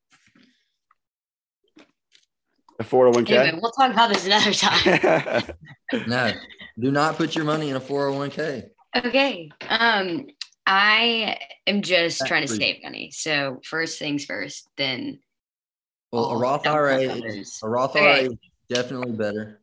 a 2.80 2.84
401k. 2.84 3.32
Anyway, 3.32 3.60
we'll 3.62 3.72
talk 3.72 3.92
about 3.92 4.14
this 4.14 4.26
another 4.28 4.54
time. 4.54 5.44
No, 6.08 6.32
do 6.80 6.92
not 6.92 7.16
put 7.16 7.36
your 7.36 7.46
money 7.46 7.70
in 7.70 7.76
a 7.76 7.80
401k. 7.80 8.70
okay. 8.98 9.50
Um, 9.70 10.28
I 10.68 11.38
am 11.68 11.82
just 11.82 12.20
That's 12.20 12.28
trying 12.30 12.42
to 12.44 12.48
pretty- 12.48 12.64
save 12.74 12.84
money. 12.84 13.12
So 13.12 13.60
first 13.64 14.00
things 14.00 14.26
first, 14.26 14.68
then 14.78 15.20
Well, 16.12 16.32
a 16.32 16.38
Roth 16.38 16.66
IRA, 16.66 16.98
that 16.98 17.02
is- 17.18 17.22
matters. 17.24 17.60
a 17.64 17.70
Roth 17.70 17.96
Okay. 17.96 18.06
IRA 18.06 18.32
is 18.32 18.38
definitely 18.70 19.12
better. 19.14 19.62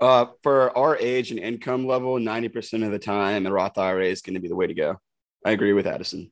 Uh, 0.00 0.26
for 0.42 0.76
our 0.76 0.96
age 0.98 1.30
and 1.30 1.40
income 1.40 1.86
level, 1.86 2.18
90% 2.18 2.84
of 2.84 2.92
the 2.92 2.98
time, 2.98 3.46
a 3.46 3.52
Roth 3.52 3.78
IRA 3.78 4.06
is 4.06 4.20
going 4.22 4.34
to 4.34 4.40
be 4.40 4.48
the 4.48 4.54
way 4.56 4.66
to 4.66 4.74
go. 4.74 5.00
I 5.44 5.52
agree 5.52 5.72
with 5.72 5.86
Addison. 5.86 6.30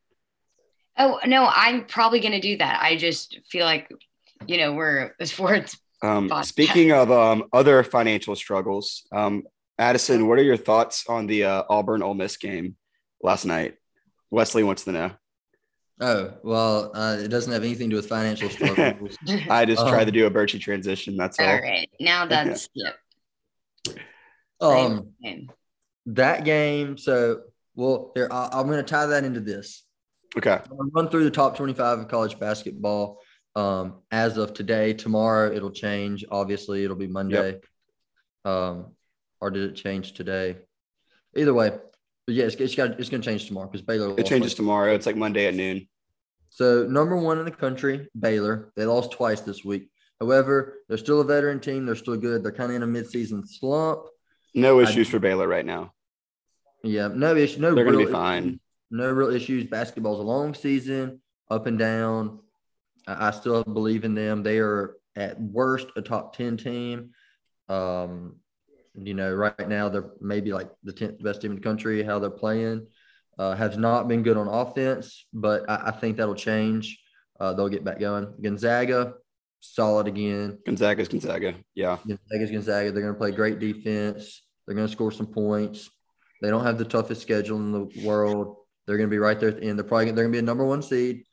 Oh 0.97 1.19
no, 1.27 1.47
I'm 1.53 1.87
probably 1.87 2.21
gonna 2.21 2.41
do 2.41 2.57
that. 2.59 2.81
I 2.81 2.97
just 2.97 3.39
feel 3.51 3.65
like, 3.65 3.91
you 4.47 4.59
know, 4.59 4.75
we're 4.75 5.13
a 5.21 5.27
sports. 5.27 5.77
Um, 6.03 6.31
speaking 6.45 6.93
of 6.93 7.11
um, 7.11 7.45
other 7.53 7.83
financial 7.83 8.37
struggles, 8.37 9.05
um, 9.11 9.43
Addison, 9.79 10.29
what 10.29 10.39
are 10.39 10.43
your 10.43 10.57
thoughts 10.57 11.05
on 11.09 11.27
the 11.27 11.45
uh, 11.45 11.63
Auburn 11.69 12.03
Ole 12.03 12.15
Miss 12.15 12.37
game 12.37 12.77
last 13.23 13.45
night? 13.45 13.75
Wesley 14.31 14.63
wants 14.63 14.85
to 14.85 14.93
know. 14.93 15.11
Oh, 16.01 16.35
well, 16.43 16.91
uh, 16.95 17.19
it 17.21 17.29
doesn't 17.29 17.53
have 17.53 17.63
anything 17.63 17.89
to 17.91 17.95
do 17.95 17.97
with 17.97 18.09
financial 18.09 18.49
struggles. 18.51 19.17
I 19.49 19.65
just 19.65 19.87
tried 19.87 20.01
Um, 20.01 20.07
to 20.07 20.13
do 20.13 20.27
a 20.27 20.31
Birchie 20.31 20.61
transition. 20.61 21.17
That's 21.17 21.39
all. 21.39 21.47
All 21.47 21.61
right, 21.61 21.89
now 22.01 22.27
that's 22.27 22.69
yep. 22.75 22.95
um, 24.61 25.13
same. 25.23 25.51
that 26.07 26.45
game. 26.45 26.99
So, 26.99 27.43
well, 27.77 28.11
here, 28.15 28.29
I, 28.31 28.49
I'm 28.53 28.67
going 28.67 28.79
to 28.79 28.83
tie 28.83 29.07
that 29.07 29.25
into 29.25 29.41
this. 29.41 29.85
Okay. 30.37 30.51
I'm 30.69 30.77
gonna 30.77 30.91
run 30.93 31.09
through 31.11 31.25
the 31.25 31.31
top 31.31 31.57
25 31.57 32.01
of 32.01 32.09
college 32.09 32.41
basketball. 32.41 33.21
Um, 33.55 34.03
as 34.11 34.37
of 34.37 34.53
today, 34.53 34.95
tomorrow 34.95 35.53
it'll 35.55 35.71
change. 35.71 36.25
Obviously, 36.29 36.83
it'll 36.83 36.97
be 36.97 37.07
Monday. 37.07 37.61
Um, 38.45 38.94
or 39.45 39.51
did 39.51 39.71
it 39.71 39.75
change 39.75 40.15
today? 40.15 40.57
Either 41.37 41.53
way, 41.53 41.71
but 42.27 42.35
yeah, 42.35 42.45
it's, 42.45 42.55
it's 42.55 42.75
got 42.75 42.99
it's 42.99 43.11
gonna 43.11 43.23
change 43.23 43.47
tomorrow 43.47 43.69
because 43.69 43.83
Baylor. 43.85 44.15
It 44.19 44.25
changes 44.25 44.55
tomorrow. 44.55 44.95
It's 44.95 45.05
like 45.05 45.17
Monday 45.17 45.47
at 45.47 45.55
noon. 45.55 45.87
So 46.49 46.87
number 46.87 47.15
one 47.17 47.39
in 47.39 47.45
the 47.45 47.51
country, 47.51 48.09
Baylor. 48.19 48.73
They 48.75 48.87
lost 48.87 49.13
twice 49.13 49.43
this 49.43 49.63
week. 49.63 49.91
However, 50.19 50.79
they're 50.89 50.97
still 50.97 51.21
a 51.21 51.25
veteran 51.25 51.61
team. 51.61 51.85
They're 51.85 51.95
still 51.95 52.17
good. 52.17 52.43
They're 52.43 52.53
kind 52.53 52.71
of 52.71 52.77
in 52.77 52.83
a 52.83 52.87
midseason 52.87 53.47
slump. 53.47 54.07
No 54.55 54.81
I- 54.81 54.85
issues 54.85 55.09
for 55.11 55.19
Baylor 55.19 55.47
right 55.47 55.67
now. 55.67 55.93
Yeah, 56.83 57.09
no 57.09 57.35
issue. 57.35 57.61
No, 57.61 57.75
They're 57.75 57.85
going 57.85 57.99
to 57.99 58.07
be 58.07 58.13
fine. 58.13 58.61
no 58.91 59.11
real 59.11 59.31
issues. 59.35 59.65
Basketball's 59.65 60.21
a 60.21 60.23
long 60.23 60.53
season, 60.55 61.21
up 61.51 61.67
and 61.67 61.79
down. 61.79 62.41
I, 63.07 63.29
I 63.29 63.31
still 63.31 63.65
believe 63.65 64.05
in 64.05 64.15
them. 64.15 64.43
They 64.43 64.59
are 64.59 64.97
at 65.17 65.41
worst 65.41 65.89
a 65.97 66.03
top 66.03 66.37
10 66.37 66.59
team. 66.59 67.11
Um, 67.71 68.37
you 68.95 69.15
know, 69.15 69.33
right 69.33 69.69
now 69.69 69.89
they're 69.89 70.11
maybe 70.21 70.53
like 70.53 70.71
the 70.85 70.93
10th 70.93 71.23
best 71.23 71.41
team 71.41 71.51
in 71.53 71.57
the 71.57 71.63
country, 71.63 72.03
how 72.03 72.19
they're 72.19 72.31
playing. 72.31 72.87
Uh, 73.37 73.55
has 73.57 73.77
not 73.77 74.07
been 74.07 74.23
good 74.23 74.37
on 74.37 74.47
offense, 74.47 75.27
but 75.33 75.69
I, 75.69 75.87
I 75.87 75.91
think 75.91 76.17
that'll 76.17 76.37
change. 76.37 77.01
Uh, 77.41 77.53
they'll 77.53 77.69
get 77.69 77.83
back 77.83 77.99
going. 77.99 78.33
Gonzaga, 78.41 79.15
solid 79.59 80.07
again. 80.07 80.59
Gonzaga's 80.65 81.09
Gonzaga. 81.09 81.55
Yeah. 81.75 81.99
Gonzaga's 82.07 82.53
Gonzaga. 82.53 82.93
They're 82.93 83.03
going 83.03 83.15
to 83.15 83.19
play 83.19 83.33
great 83.33 83.59
defense. 83.59 84.43
They're 84.67 84.77
going 84.77 84.87
to 84.87 84.93
score 84.93 85.11
some 85.11 85.27
points. 85.27 85.91
They 86.43 86.49
don't 86.49 86.63
have 86.63 86.79
the 86.79 86.85
toughest 86.85 87.23
schedule 87.23 87.57
in 87.57 87.73
the 87.73 88.03
world. 88.05 88.57
They're 88.87 88.99
going 88.99 89.09
to 89.09 89.15
be 89.15 89.19
right 89.19 89.41
there 89.41 89.49
at 89.49 89.57
the 89.61 89.67
end. 89.67 89.79
They're 89.81 89.85
probably 89.85 90.07
they're 90.13 90.25
going 90.25 90.33
to 90.33 90.37
be 90.37 90.39
a 90.39 90.43
number 90.43 90.65
one 90.65 90.83
seed. 90.83 91.25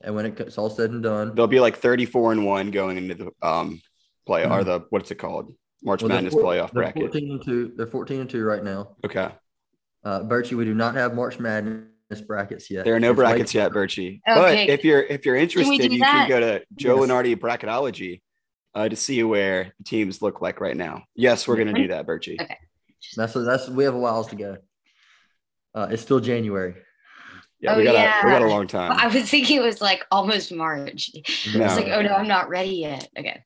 And 0.00 0.14
when 0.14 0.24
it's 0.24 0.56
all 0.56 0.70
said 0.70 0.92
and 0.92 1.02
done, 1.02 1.34
They'll 1.34 1.46
be 1.46 1.60
like 1.60 1.76
34 1.76 2.32
and 2.32 2.46
1 2.46 2.70
going 2.70 2.96
into 2.96 3.14
the 3.14 3.46
um 3.46 3.82
play 4.24 4.44
or 4.44 4.60
Mhm. 4.60 4.64
the 4.64 4.80
what's 4.88 5.10
it 5.10 5.16
called? 5.16 5.52
March 5.82 6.02
well, 6.02 6.08
Madness 6.10 6.34
four- 6.34 6.42
playoff 6.42 6.72
they're 6.72 6.82
bracket. 6.82 7.02
14 7.02 7.30
and 7.32 7.44
two. 7.44 7.72
They're 7.76 7.86
14 7.86 8.20
and 8.20 8.30
two 8.30 8.44
right 8.44 8.62
now. 8.62 8.96
Okay. 9.04 9.28
Uh, 10.04 10.20
Birchie, 10.20 10.52
we 10.56 10.64
do 10.64 10.74
not 10.74 10.94
have 10.94 11.14
March 11.14 11.38
Madness 11.38 12.20
brackets 12.26 12.70
yet. 12.70 12.84
There 12.84 12.94
are 12.94 13.00
no 13.00 13.10
It's 13.10 13.18
late. 13.18 13.24
brackets 13.24 13.54
yet, 13.54 13.72
Birchie. 13.72 14.20
But 14.26 14.54
if 14.58 14.84
you're 14.84 15.02
if 15.02 15.24
you're 15.26 15.36
interested, 15.36 15.88
do 15.88 15.94
you 15.94 16.00
that? 16.00 16.26
can 16.26 16.28
go 16.28 16.40
to 16.40 16.62
Joe 16.76 17.00
Yes. 17.00 17.10
Lunardi 17.10 17.36
Bracketology 17.36 18.20
uh, 18.74 18.88
to 18.88 18.96
see 18.96 19.22
where 19.22 19.72
the 19.78 19.84
teams 19.84 20.22
look 20.22 20.40
like 20.40 20.60
right 20.60 20.76
now. 20.76 21.02
Yes, 21.14 21.46
we're 21.48 21.56
gonna 21.56 21.72
do 21.74 21.88
that, 21.88 22.06
Birchie. 22.06 22.40
Okay. 22.40 22.56
That's 23.16 23.32
that's 23.34 23.68
we 23.68 23.84
have 23.84 23.94
a 23.94 23.98
while 23.98 24.24
to 24.24 24.36
go. 24.36 24.56
Uh, 25.74 25.88
it's 25.90 26.02
still 26.02 26.20
January. 26.20 26.74
Yeah, 27.60 27.74
Oh, 27.74 27.78
we 27.78 27.84
got 27.84 27.94
a 27.94 28.26
we 28.26 28.32
got 28.32 28.42
a 28.42 28.46
long 28.46 28.66
time. 28.66 28.92
I 28.92 29.06
was 29.08 29.28
thinking 29.30 29.58
it 29.58 29.62
was 29.62 29.80
like 29.82 30.04
almost 30.10 30.50
March. 30.52 31.10
I 31.54 31.58
was 31.58 31.76
like, 31.76 31.88
oh 31.88 32.00
no, 32.02 32.14
I'm 32.14 32.26
not 32.28 32.48
ready 32.48 32.70
yet. 32.76 33.06
Okay, 33.18 33.32
cool. 33.34 33.42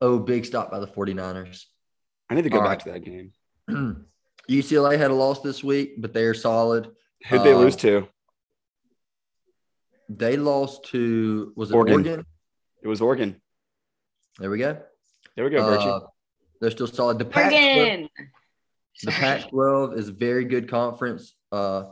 Oh, 0.00 0.18
big 0.18 0.44
stop 0.44 0.70
by 0.70 0.78
the 0.78 0.86
49ers. 0.86 1.64
I 2.30 2.34
need 2.34 2.42
to 2.42 2.50
go 2.50 2.58
All 2.58 2.64
back 2.64 2.84
right. 2.86 2.86
to 2.86 2.92
that 2.92 3.04
game. 3.04 3.32
UCLA 4.48 4.96
had 4.98 5.10
a 5.10 5.14
loss 5.14 5.40
this 5.40 5.62
week, 5.64 6.00
but 6.00 6.12
they 6.14 6.24
are 6.24 6.34
solid. 6.34 6.90
Who'd 7.28 7.42
they 7.42 7.52
Uh, 7.52 7.58
lose 7.58 7.76
to? 7.76 8.08
They 10.08 10.36
lost 10.36 10.84
to 10.86 11.52
was 11.56 11.70
it 11.70 11.74
Oregon. 11.74 11.94
Oregon? 11.94 12.26
It 12.82 12.88
was 12.88 13.00
Oregon. 13.00 13.40
There 14.38 14.50
we 14.50 14.58
go. 14.58 14.78
There 15.36 15.44
we 15.44 15.50
go, 15.50 15.58
Birchie. 15.62 16.02
Uh, 16.02 16.06
they're 16.60 16.70
still 16.70 16.86
solid. 16.86 17.18
The 17.18 17.24
Pac 17.24 17.52
Oregon. 17.52 18.08
The 19.02 19.10
Pac-12 19.12 19.96
is 19.98 20.08
a 20.08 20.12
very 20.12 20.44
good 20.44 20.68
conference. 20.68 21.34
Uh, 21.52 21.84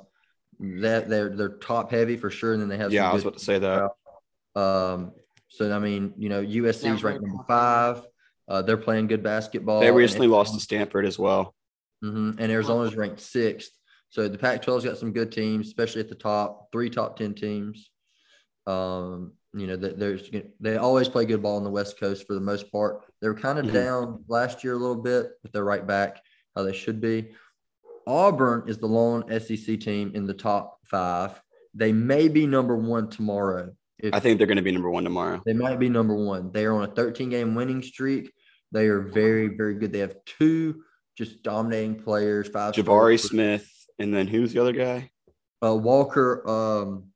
that 0.59 1.09
they're 1.09 1.29
they're 1.37 1.59
top 1.59 1.91
heavy 1.91 2.17
for 2.17 2.31
sure, 2.31 2.53
and 2.55 2.63
then 2.63 2.69
they 2.69 2.79
have 2.79 2.93
yeah, 2.93 3.03
some 3.03 3.11
I 3.11 3.15
was 3.15 3.23
good 3.23 3.29
about 3.29 3.39
to 3.39 3.45
say 3.45 3.59
that. 3.59 4.61
Um, 4.61 5.13
so 5.49 5.75
I 5.75 5.79
mean, 5.79 6.15
you 6.17 6.29
know, 6.29 6.43
USC 6.43 6.93
is 6.95 7.03
ranked 7.05 7.23
number 7.23 7.45
five. 7.47 8.03
Uh, 8.49 8.63
they're 8.63 8.77
playing 8.77 9.07
good 9.09 9.23
basketball. 9.23 9.81
They 9.81 9.91
recently 9.91 10.29
lost 10.29 10.55
to 10.55 10.61
Stanford 10.61 11.05
as 11.07 11.19
well. 11.19 11.55
Mhm, 12.05 12.37
and 12.39 12.53
Arizona's 12.53 12.95
ranked 12.97 13.21
sixth. 13.21 13.73
So 14.11 14.29
the 14.29 14.39
Pac-12's 14.39 14.85
got 14.85 14.99
some 14.99 15.13
good 15.13 15.33
teams, 15.33 15.67
especially 15.67 16.01
at 16.01 16.09
the 16.09 16.15
top. 16.15 16.71
Three 16.71 16.89
top 16.91 17.17
ten 17.17 17.35
teams. 17.35 17.91
Um, 18.67 19.33
you 19.53 19.67
know, 19.67 19.77
there's 19.77 20.31
they 20.61 20.77
always 20.77 21.09
play 21.09 21.25
good 21.25 21.43
ball 21.43 21.57
on 21.57 21.65
the 21.65 21.71
West 21.71 21.99
Coast 21.99 22.27
for 22.27 22.35
the 22.35 22.41
most 22.41 22.71
part. 22.71 23.03
They 23.21 23.29
were 23.29 23.35
kind 23.35 23.59
of 23.59 23.67
Mhm. 23.67 23.73
down 23.73 24.25
last 24.29 24.63
year 24.63 24.75
a 24.75 24.79
little 24.79 25.03
bit, 25.03 25.31
but 25.43 25.53
they're 25.53 25.65
right 25.65 25.87
back 25.87 26.23
how 26.55 26.63
they 26.63 26.73
should 26.73 27.01
be. 27.01 27.35
Auburn 28.07 28.69
is 28.69 28.79
the 28.79 28.87
lone 28.87 29.25
SEC 29.31 29.77
team 29.77 30.13
in 30.15 30.27
the 30.27 30.35
top 30.35 30.79
five. 30.87 31.41
They 31.75 31.93
may 31.93 32.29
be 32.29 32.47
number 32.47 32.77
one 32.77 33.09
tomorrow. 33.09 33.75
If 33.99 34.13
I 34.15 34.21
think 34.21 34.39
they're 34.39 34.47
going 34.47 34.57
to 34.57 34.63
be 34.63 34.73
number 34.73 34.91
one 34.91 35.05
tomorrow. 35.05 35.43
They 35.47 35.55
might 35.55 35.79
be 35.79 35.89
number 35.89 36.15
one. 36.15 36.53
They 36.53 36.65
are 36.67 36.75
on 36.75 36.85
a 36.85 36.93
13 36.93 37.31
game 37.31 37.55
winning 37.55 37.83
streak. 37.83 38.31
They 38.73 38.89
are 38.89 39.01
very, 39.01 39.49
very 39.49 39.75
good. 39.75 39.93
They 39.93 40.01
have 40.01 40.17
two 40.27 40.83
just 41.17 41.43
dominating 41.43 42.03
players. 42.03 42.49
Five. 42.49 42.75
Jabari 42.75 43.19
Smith, 43.19 43.71
and 43.99 44.13
then 44.13 44.27
who's 44.27 44.53
the 44.53 44.61
other 44.61 44.73
guy? 44.73 45.11
Uh, 45.65 45.75
Walker. 45.75 46.47
Um, 46.49 47.11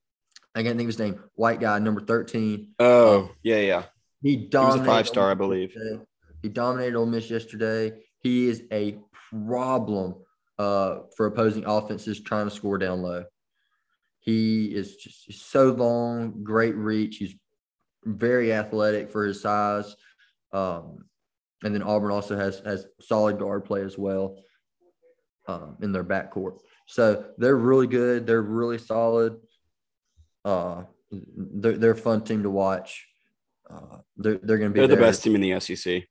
I 0.54 0.62
can't 0.62 0.76
think 0.76 0.88
of 0.88 0.94
his 0.94 0.98
name. 0.98 1.20
White 1.34 1.60
guy, 1.60 1.78
number 1.78 2.00
13. 2.00 2.74
Oh, 2.78 3.20
um, 3.20 3.30
yeah, 3.42 3.58
yeah. 3.58 3.82
He 4.22 4.36
dominated. 4.36 4.82
He 4.82 4.86
five 4.86 5.08
star, 5.08 5.30
I 5.30 5.34
believe. 5.34 5.70
Yesterday. 5.74 6.04
He 6.42 6.48
dominated 6.48 6.96
Ole 6.96 7.06
Miss 7.06 7.30
yesterday. 7.30 7.92
He 8.22 8.48
is 8.48 8.62
a 8.72 8.98
problem 9.30 10.14
uh, 10.58 11.00
for 11.16 11.26
opposing 11.26 11.64
offenses 11.66 12.20
trying 12.20 12.48
to 12.48 12.54
score 12.54 12.78
down 12.78 13.02
low. 13.02 13.24
He 14.30 14.66
is 14.66 14.94
just 14.94 15.50
so 15.50 15.72
long, 15.72 16.44
great 16.44 16.76
reach. 16.76 17.16
He's 17.16 17.34
very 18.04 18.52
athletic 18.52 19.10
for 19.10 19.24
his 19.24 19.42
size. 19.42 19.96
Um, 20.52 21.04
and 21.64 21.74
then 21.74 21.82
Auburn 21.82 22.12
also 22.12 22.36
has 22.36 22.60
has 22.64 22.86
solid 23.00 23.40
guard 23.40 23.64
play 23.64 23.82
as 23.82 23.98
well 23.98 24.36
um, 25.48 25.78
in 25.82 25.90
their 25.90 26.04
backcourt. 26.04 26.58
So 26.86 27.26
they're 27.38 27.56
really 27.56 27.88
good. 27.88 28.24
They're 28.24 28.40
really 28.40 28.78
solid. 28.78 29.36
Uh, 30.44 30.84
they're, 31.10 31.76
they're 31.76 31.90
a 31.90 31.96
fun 31.96 32.22
team 32.22 32.44
to 32.44 32.50
watch. 32.50 33.08
Uh, 33.68 33.98
they're 34.16 34.38
they're 34.42 34.58
going 34.58 34.70
to 34.70 34.74
be 34.74 34.78
they're 34.78 34.96
the 34.96 34.96
best 34.96 35.24
team 35.24 35.34
in 35.34 35.40
the 35.40 35.58
SEC. 35.58 36.04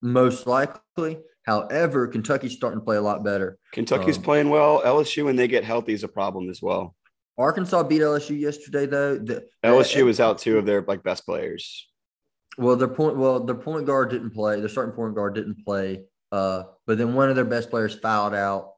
Most 0.00 0.46
likely. 0.46 1.18
However, 1.44 2.06
Kentucky's 2.06 2.52
starting 2.52 2.80
to 2.80 2.84
play 2.84 2.96
a 2.96 3.02
lot 3.02 3.24
better. 3.24 3.58
Kentucky's 3.72 4.16
um, 4.16 4.22
playing 4.22 4.48
well. 4.48 4.82
LSU, 4.82 5.24
when 5.26 5.36
they 5.36 5.48
get 5.48 5.64
healthy, 5.64 5.92
is 5.92 6.04
a 6.04 6.08
problem 6.08 6.48
as 6.50 6.62
well. 6.62 6.94
Arkansas 7.38 7.84
beat 7.84 8.02
LSU 8.02 8.38
yesterday, 8.38 8.86
though. 8.86 9.16
The, 9.16 9.46
LSU 9.64 10.04
was 10.04 10.18
out 10.18 10.38
two 10.38 10.58
of 10.58 10.66
their 10.66 10.82
like 10.82 11.04
best 11.04 11.24
players. 11.24 11.88
Well, 12.58 12.74
their 12.74 12.88
point 12.88 13.16
well, 13.16 13.44
their 13.44 13.54
point 13.54 13.86
guard 13.86 14.10
didn't 14.10 14.30
play. 14.30 14.58
Their 14.58 14.68
starting 14.68 14.94
point 14.94 15.14
guard 15.14 15.34
didn't 15.34 15.64
play. 15.64 16.04
Uh, 16.32 16.64
but 16.86 16.98
then 16.98 17.14
one 17.14 17.30
of 17.30 17.36
their 17.36 17.44
best 17.44 17.70
players 17.70 17.94
fouled 17.94 18.34
out 18.34 18.72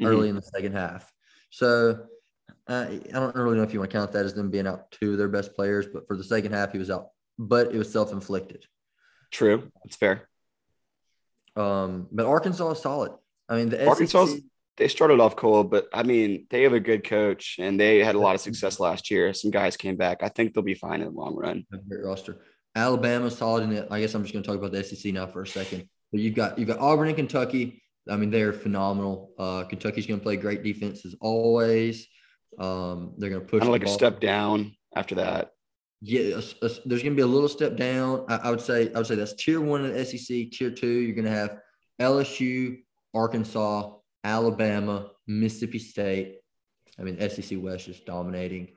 mm-hmm. 0.00 0.06
early 0.06 0.28
in 0.30 0.34
the 0.34 0.42
second 0.42 0.72
half. 0.72 1.12
So 1.50 2.06
uh, 2.66 2.86
I 2.90 3.12
don't 3.12 3.36
really 3.36 3.56
know 3.56 3.62
if 3.62 3.72
you 3.72 3.78
want 3.78 3.90
to 3.90 3.96
count 3.96 4.12
that 4.12 4.24
as 4.24 4.34
them 4.34 4.50
being 4.50 4.66
out 4.66 4.90
two 4.90 5.12
of 5.12 5.18
their 5.18 5.28
best 5.28 5.54
players, 5.54 5.86
but 5.86 6.06
for 6.08 6.16
the 6.16 6.24
second 6.24 6.52
half, 6.52 6.72
he 6.72 6.78
was 6.78 6.90
out. 6.90 7.08
But 7.38 7.72
it 7.72 7.78
was 7.78 7.92
self 7.92 8.12
inflicted. 8.12 8.64
True, 9.30 9.70
that's 9.84 9.96
fair. 9.96 10.28
Um, 11.54 12.08
but 12.10 12.26
Arkansas 12.26 12.70
is 12.70 12.80
solid. 12.80 13.12
I 13.48 13.56
mean, 13.56 13.68
the 13.68 13.86
Arkansas 13.86 14.26
they 14.76 14.88
started 14.88 15.20
off 15.20 15.36
cold, 15.36 15.70
but 15.70 15.88
I 15.92 16.02
mean, 16.02 16.46
they 16.50 16.62
have 16.62 16.72
a 16.72 16.80
good 16.80 17.04
coach 17.04 17.56
and 17.58 17.80
they 17.80 17.98
had 17.98 18.14
a 18.14 18.18
lot 18.18 18.34
of 18.34 18.40
success 18.40 18.78
last 18.78 19.10
year. 19.10 19.32
Some 19.32 19.50
guys 19.50 19.76
came 19.76 19.96
back. 19.96 20.22
I 20.22 20.28
think 20.28 20.52
they'll 20.52 20.62
be 20.62 20.74
fine 20.74 21.00
in 21.00 21.08
the 21.08 21.18
long 21.18 21.34
run. 21.34 21.64
Great 21.88 22.04
roster. 22.04 22.42
Alabama 22.74 23.30
solid 23.30 23.64
in 23.64 23.72
it. 23.72 23.88
I 23.90 24.00
guess 24.00 24.14
I'm 24.14 24.22
just 24.22 24.34
going 24.34 24.42
to 24.42 24.46
talk 24.46 24.58
about 24.58 24.72
the 24.72 24.84
SEC 24.84 25.12
now 25.12 25.26
for 25.26 25.42
a 25.42 25.46
second. 25.46 25.88
But 26.12 26.20
you've 26.20 26.34
got 26.34 26.58
you've 26.58 26.68
got 26.68 26.78
Auburn 26.78 27.08
and 27.08 27.16
Kentucky. 27.16 27.82
I 28.08 28.16
mean, 28.16 28.30
they're 28.30 28.52
phenomenal. 28.52 29.32
Uh, 29.38 29.64
Kentucky's 29.64 30.06
going 30.06 30.20
to 30.20 30.24
play 30.24 30.36
great 30.36 30.62
defense 30.62 31.04
as 31.04 31.14
always. 31.20 32.06
Um, 32.58 33.14
they're 33.18 33.30
going 33.30 33.42
to 33.42 33.46
push 33.46 33.60
kind 33.60 33.68
of 33.68 33.72
like 33.72 33.84
a 33.84 33.88
step 33.88 34.20
down 34.20 34.76
after 34.94 35.16
that. 35.16 35.50
Yeah, 36.02 36.36
a, 36.36 36.66
a, 36.66 36.68
there's 36.84 37.02
going 37.02 37.14
to 37.14 37.16
be 37.16 37.22
a 37.22 37.26
little 37.26 37.48
step 37.48 37.76
down. 37.76 38.26
I, 38.28 38.36
I, 38.36 38.50
would 38.50 38.60
say 38.60 38.92
I 38.94 38.98
would 38.98 39.06
say 39.06 39.14
that's 39.14 39.32
tier 39.32 39.60
one 39.60 39.84
in 39.84 39.92
the 39.92 40.04
SEC. 40.04 40.50
Tier 40.52 40.70
two, 40.70 40.86
you're 40.86 41.14
going 41.14 41.24
to 41.24 41.30
have 41.30 41.58
LSU, 42.00 42.78
Arkansas, 43.14 43.95
Alabama, 44.26 45.10
Mississippi 45.26 45.78
State. 45.78 46.38
I 46.98 47.02
mean, 47.02 47.18
SEC 47.30 47.58
West 47.62 47.88
is 47.88 48.00
dominating. 48.00 48.72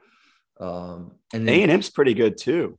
Um, 0.59 1.13
and 1.33 1.47
then 1.47 1.55
A 1.55 1.63
and 1.63 1.71
M's 1.71 1.89
pretty 1.89 2.13
good 2.13 2.37
too. 2.37 2.77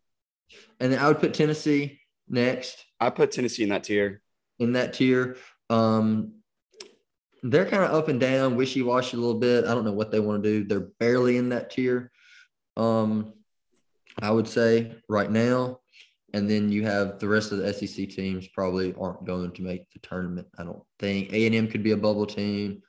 And 0.78 0.92
then 0.92 1.00
I 1.00 1.08
would 1.08 1.18
put 1.18 1.34
Tennessee 1.34 2.00
next. 2.28 2.84
I 3.00 3.10
put 3.10 3.32
Tennessee 3.32 3.64
in 3.64 3.70
that 3.70 3.84
tier. 3.84 4.22
In 4.58 4.72
that 4.74 4.92
tier, 4.92 5.36
um, 5.70 6.34
they're 7.42 7.66
kind 7.66 7.82
of 7.82 7.92
up 7.92 8.08
and 8.08 8.20
down, 8.20 8.56
wishy 8.56 8.82
washy 8.82 9.16
a 9.16 9.20
little 9.20 9.40
bit. 9.40 9.64
I 9.64 9.74
don't 9.74 9.84
know 9.84 9.92
what 9.92 10.10
they 10.10 10.20
want 10.20 10.42
to 10.42 10.48
do. 10.48 10.64
They're 10.64 10.90
barely 11.00 11.38
in 11.38 11.48
that 11.48 11.70
tier. 11.70 12.12
Um, 12.76 13.32
I 14.20 14.30
would 14.30 14.46
say 14.46 14.96
right 15.08 15.30
now. 15.30 15.79
And 16.32 16.48
then 16.48 16.70
you 16.70 16.84
have 16.84 17.18
the 17.18 17.28
rest 17.28 17.52
of 17.52 17.58
the 17.58 17.72
SEC 17.72 18.08
teams 18.08 18.48
probably 18.48 18.94
aren't 19.00 19.24
going 19.24 19.52
to 19.52 19.62
make 19.62 19.90
the 19.90 19.98
tournament. 20.00 20.46
I 20.58 20.64
don't 20.64 20.82
think 20.98 21.32
A 21.32 21.46
and 21.46 21.54
M 21.54 21.68
could 21.68 21.82
be 21.82 21.92
a 21.92 21.96
bubble 21.96 22.26
team. 22.26 22.82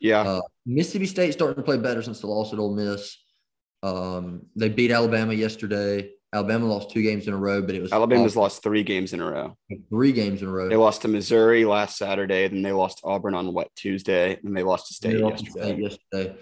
Yeah, 0.00 0.22
uh, 0.22 0.40
Mississippi 0.66 1.06
State 1.06 1.32
starting 1.32 1.56
to 1.56 1.62
play 1.62 1.78
better 1.78 2.02
since 2.02 2.20
the 2.20 2.26
loss 2.26 2.52
at 2.52 2.58
Ole 2.58 2.74
Miss. 2.74 3.16
Um, 3.82 4.42
they 4.54 4.68
beat 4.68 4.90
Alabama 4.90 5.32
yesterday. 5.32 6.10
Alabama 6.34 6.66
lost 6.66 6.90
two 6.90 7.02
games 7.02 7.28
in 7.28 7.34
a 7.34 7.36
row, 7.36 7.62
but 7.62 7.74
it 7.74 7.80
was 7.80 7.92
Alabama's 7.92 8.36
lost 8.36 8.62
three 8.62 8.82
games 8.82 9.12
in 9.12 9.20
a 9.20 9.30
row. 9.30 9.56
Three 9.88 10.12
games 10.12 10.42
in 10.42 10.48
a 10.48 10.50
row. 10.50 10.68
They 10.68 10.76
lost 10.76 11.02
to 11.02 11.08
Missouri 11.08 11.64
last 11.64 11.96
Saturday, 11.96 12.48
then 12.48 12.62
they 12.62 12.72
lost 12.72 12.98
to 12.98 13.06
Auburn 13.06 13.34
on 13.34 13.54
what 13.54 13.74
Tuesday, 13.74 14.38
and 14.44 14.54
they 14.54 14.62
lost 14.62 14.88
to 14.88 14.94
State 14.94 15.18
yesterday. 15.18 15.50
State 15.50 15.78
yesterday. 15.78 16.36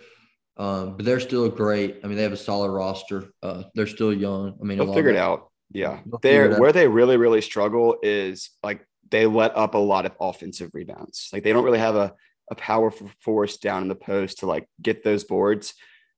Um, 0.56 0.96
but 0.96 1.04
they're 1.04 1.20
still 1.20 1.48
great. 1.48 2.00
I 2.02 2.06
mean, 2.06 2.16
they 2.16 2.22
have 2.22 2.32
a 2.32 2.36
solid 2.36 2.70
roster. 2.70 3.30
Uh, 3.42 3.64
they're 3.74 3.86
still 3.86 4.12
young. 4.12 4.56
I 4.60 4.64
mean, 4.64 4.78
they'll 4.78 4.94
figure 4.94 5.10
it 5.10 5.16
out. 5.16 5.50
Yeah. 5.70 6.00
They're 6.22 6.56
where 6.56 6.72
they 6.72 6.88
really, 6.88 7.16
really 7.16 7.40
struggle 7.40 7.96
is 8.02 8.50
like 8.62 8.86
they 9.10 9.26
let 9.26 9.56
up 9.56 9.74
a 9.74 9.78
lot 9.78 10.06
of 10.06 10.12
offensive 10.20 10.70
rebounds. 10.72 11.28
Like 11.32 11.42
they 11.42 11.52
don't 11.52 11.64
really 11.64 11.78
have 11.78 11.96
a, 11.96 12.14
a 12.50 12.54
powerful 12.54 13.10
force 13.20 13.56
down 13.56 13.82
in 13.82 13.88
the 13.88 13.94
post 13.94 14.38
to 14.38 14.46
like 14.46 14.68
get 14.80 15.02
those 15.02 15.24
boards. 15.24 15.74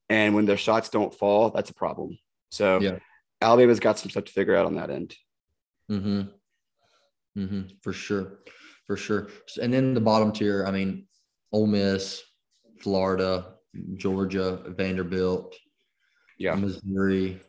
And 0.08 0.34
when 0.34 0.46
their 0.46 0.56
shots 0.56 0.88
don't 0.88 1.14
fall, 1.14 1.50
that's 1.50 1.70
a 1.70 1.74
problem. 1.74 2.18
So 2.50 2.80
yeah. 2.80 2.98
Alabama's 3.40 3.80
got 3.80 3.98
some 3.98 4.10
stuff 4.10 4.24
to 4.24 4.32
figure 4.32 4.56
out 4.56 4.66
on 4.66 4.76
that 4.76 4.90
end. 4.90 5.14
Mm-hmm. 5.90 6.22
Mm-hmm. 7.40 7.62
For 7.82 7.92
sure. 7.92 8.38
For 8.86 8.96
sure. 8.96 9.28
And 9.60 9.72
then 9.72 9.94
the 9.94 10.00
bottom 10.00 10.32
tier, 10.32 10.64
I 10.66 10.70
mean, 10.70 11.06
Ole 11.52 11.66
Miss, 11.66 12.22
Florida, 12.80 13.54
Georgia, 13.96 14.62
Vanderbilt, 14.66 15.54
yeah, 16.38 16.54
Missouri, 16.54 17.40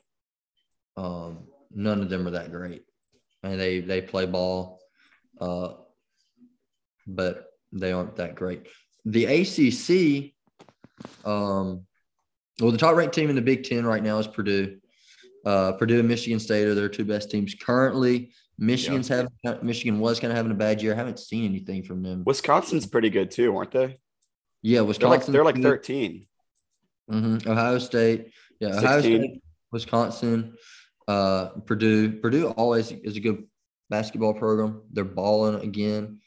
um, 0.96 1.48
none 1.72 2.02
of 2.02 2.10
them 2.10 2.28
are 2.28 2.32
that 2.32 2.52
great. 2.52 2.84
I 3.44 3.50
mean, 3.50 3.58
they 3.58 3.80
they 3.80 4.02
play 4.02 4.26
ball, 4.26 4.80
uh, 5.40 5.74
but 7.06 7.48
they 7.72 7.92
aren't 7.92 8.16
that 8.18 8.36
great. 8.36 8.68
The 9.06 9.26
ACC, 9.26 10.34
um, 11.26 11.86
well, 12.60 12.72
the 12.72 12.78
top 12.78 12.96
ranked 12.96 13.16
team 13.16 13.30
in 13.30 13.36
the 13.36 13.42
Big 13.42 13.64
Ten 13.64 13.86
right 13.86 14.04
now 14.04 14.18
is 14.18 14.28
Purdue. 14.28 14.80
Uh, 15.46 15.74
Purdue 15.74 16.00
and 16.00 16.08
Michigan 16.08 16.40
State 16.40 16.68
are 16.68 16.76
their 16.76 16.90
two 16.90 17.06
best 17.06 17.32
teams 17.32 17.56
currently. 17.56 18.32
Michigan's 18.58 19.08
having 19.08 19.30
Michigan 19.62 20.00
was 20.00 20.20
kind 20.20 20.32
of 20.32 20.38
having 20.38 20.52
a 20.52 20.56
bad 20.56 20.82
year. 20.82 20.94
I 20.94 20.96
haven't 20.96 21.20
seen 21.20 21.46
anything 21.46 21.84
from 21.84 22.02
them. 22.02 22.24
Wisconsin's 22.26 22.88
pretty 22.88 23.10
good 23.10 23.30
too, 23.30 23.56
aren't 23.56 23.72
they? 23.72 23.98
Yeah, 24.64 24.82
Wisconsin. 24.82 25.32
They're 25.32 25.44
like, 25.44 25.56
they're 25.56 25.72
like 25.72 25.84
13. 25.84 26.28
Mm-hmm. 27.12 27.50
Ohio 27.50 27.78
State. 27.78 28.32
Yeah, 28.60 28.72
16. 28.72 28.86
Ohio 28.88 29.02
State, 29.02 29.44
Wisconsin. 29.72 30.58
Uh, 31.08 31.50
Purdue, 31.66 32.20
Purdue 32.20 32.50
always 32.50 32.92
is 32.92 33.16
a 33.16 33.22
good 33.22 33.44
basketball 33.90 34.34
program. 34.34 34.82
They're 34.92 35.06
balling 35.06 35.62
again. 35.64 36.20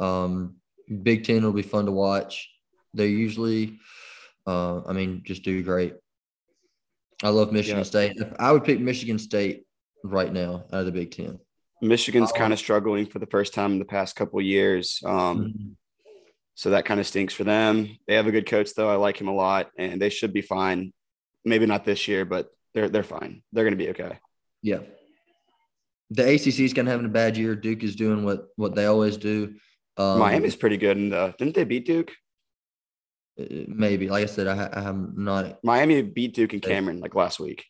Um, 0.00 0.56
Big 1.02 1.24
Ten 1.24 1.42
will 1.42 1.52
be 1.52 1.62
fun 1.62 1.86
to 1.86 1.92
watch. 1.92 2.48
They 2.94 3.08
usually, 3.08 3.78
uh, 4.46 4.82
I 4.86 4.92
mean, 4.92 5.22
just 5.24 5.42
do 5.42 5.62
great. 5.62 5.94
I 7.22 7.28
love 7.28 7.52
Michigan 7.52 7.78
yeah. 7.78 7.84
State. 7.84 8.18
I 8.38 8.52
would 8.52 8.64
pick 8.64 8.80
Michigan 8.80 9.18
State 9.18 9.64
right 10.02 10.32
now 10.32 10.64
out 10.72 10.80
of 10.80 10.86
the 10.86 10.92
Big 10.92 11.10
Ten. 11.10 11.38
Michigan's 11.80 12.32
kind 12.32 12.52
of 12.52 12.58
struggling 12.58 13.06
for 13.06 13.18
the 13.18 13.26
first 13.26 13.52
time 13.52 13.72
in 13.72 13.78
the 13.78 13.84
past 13.84 14.16
couple 14.16 14.40
years. 14.40 15.00
Um, 15.04 15.38
mm-hmm. 15.38 15.72
So 16.54 16.70
that 16.70 16.84
kind 16.84 17.00
of 17.00 17.06
stinks 17.06 17.34
for 17.34 17.44
them. 17.44 17.98
They 18.06 18.14
have 18.14 18.26
a 18.26 18.32
good 18.32 18.46
coach, 18.46 18.74
though. 18.74 18.88
I 18.88 18.94
like 18.94 19.20
him 19.20 19.28
a 19.28 19.34
lot, 19.34 19.70
and 19.76 20.00
they 20.00 20.08
should 20.08 20.32
be 20.32 20.40
fine. 20.40 20.92
Maybe 21.44 21.66
not 21.66 21.84
this 21.84 22.06
year, 22.06 22.24
but 22.24 22.48
they're 22.74 22.88
they're 22.88 23.02
fine. 23.02 23.42
They're 23.52 23.64
going 23.64 23.78
to 23.78 23.84
be 23.84 23.90
okay. 23.90 24.18
Yeah. 24.62 24.80
The 26.10 26.34
ACC 26.34 26.60
is 26.60 26.74
going 26.74 26.86
to 26.86 26.92
have 26.92 27.04
a 27.04 27.08
bad 27.08 27.36
year. 27.36 27.54
Duke 27.54 27.82
is 27.82 27.96
doing 27.96 28.24
what 28.24 28.46
what 28.56 28.74
they 28.74 28.86
always 28.86 29.16
do. 29.16 29.54
Um, 29.96 30.18
Miami's 30.18 30.56
pretty 30.56 30.76
good, 30.76 30.96
and 30.96 31.14
uh, 31.14 31.32
didn't 31.38 31.54
they 31.54 31.64
beat 31.64 31.86
Duke? 31.86 32.12
Uh, 33.40 33.64
maybe, 33.68 34.08
like 34.08 34.24
I 34.24 34.26
said, 34.26 34.46
I, 34.46 34.66
I 34.66 34.88
am 34.88 35.14
not. 35.16 35.62
Miami 35.62 36.02
beat 36.02 36.34
Duke 36.34 36.52
and 36.52 36.62
Cameron 36.62 37.00
like 37.00 37.14
last 37.14 37.40
week. 37.40 37.64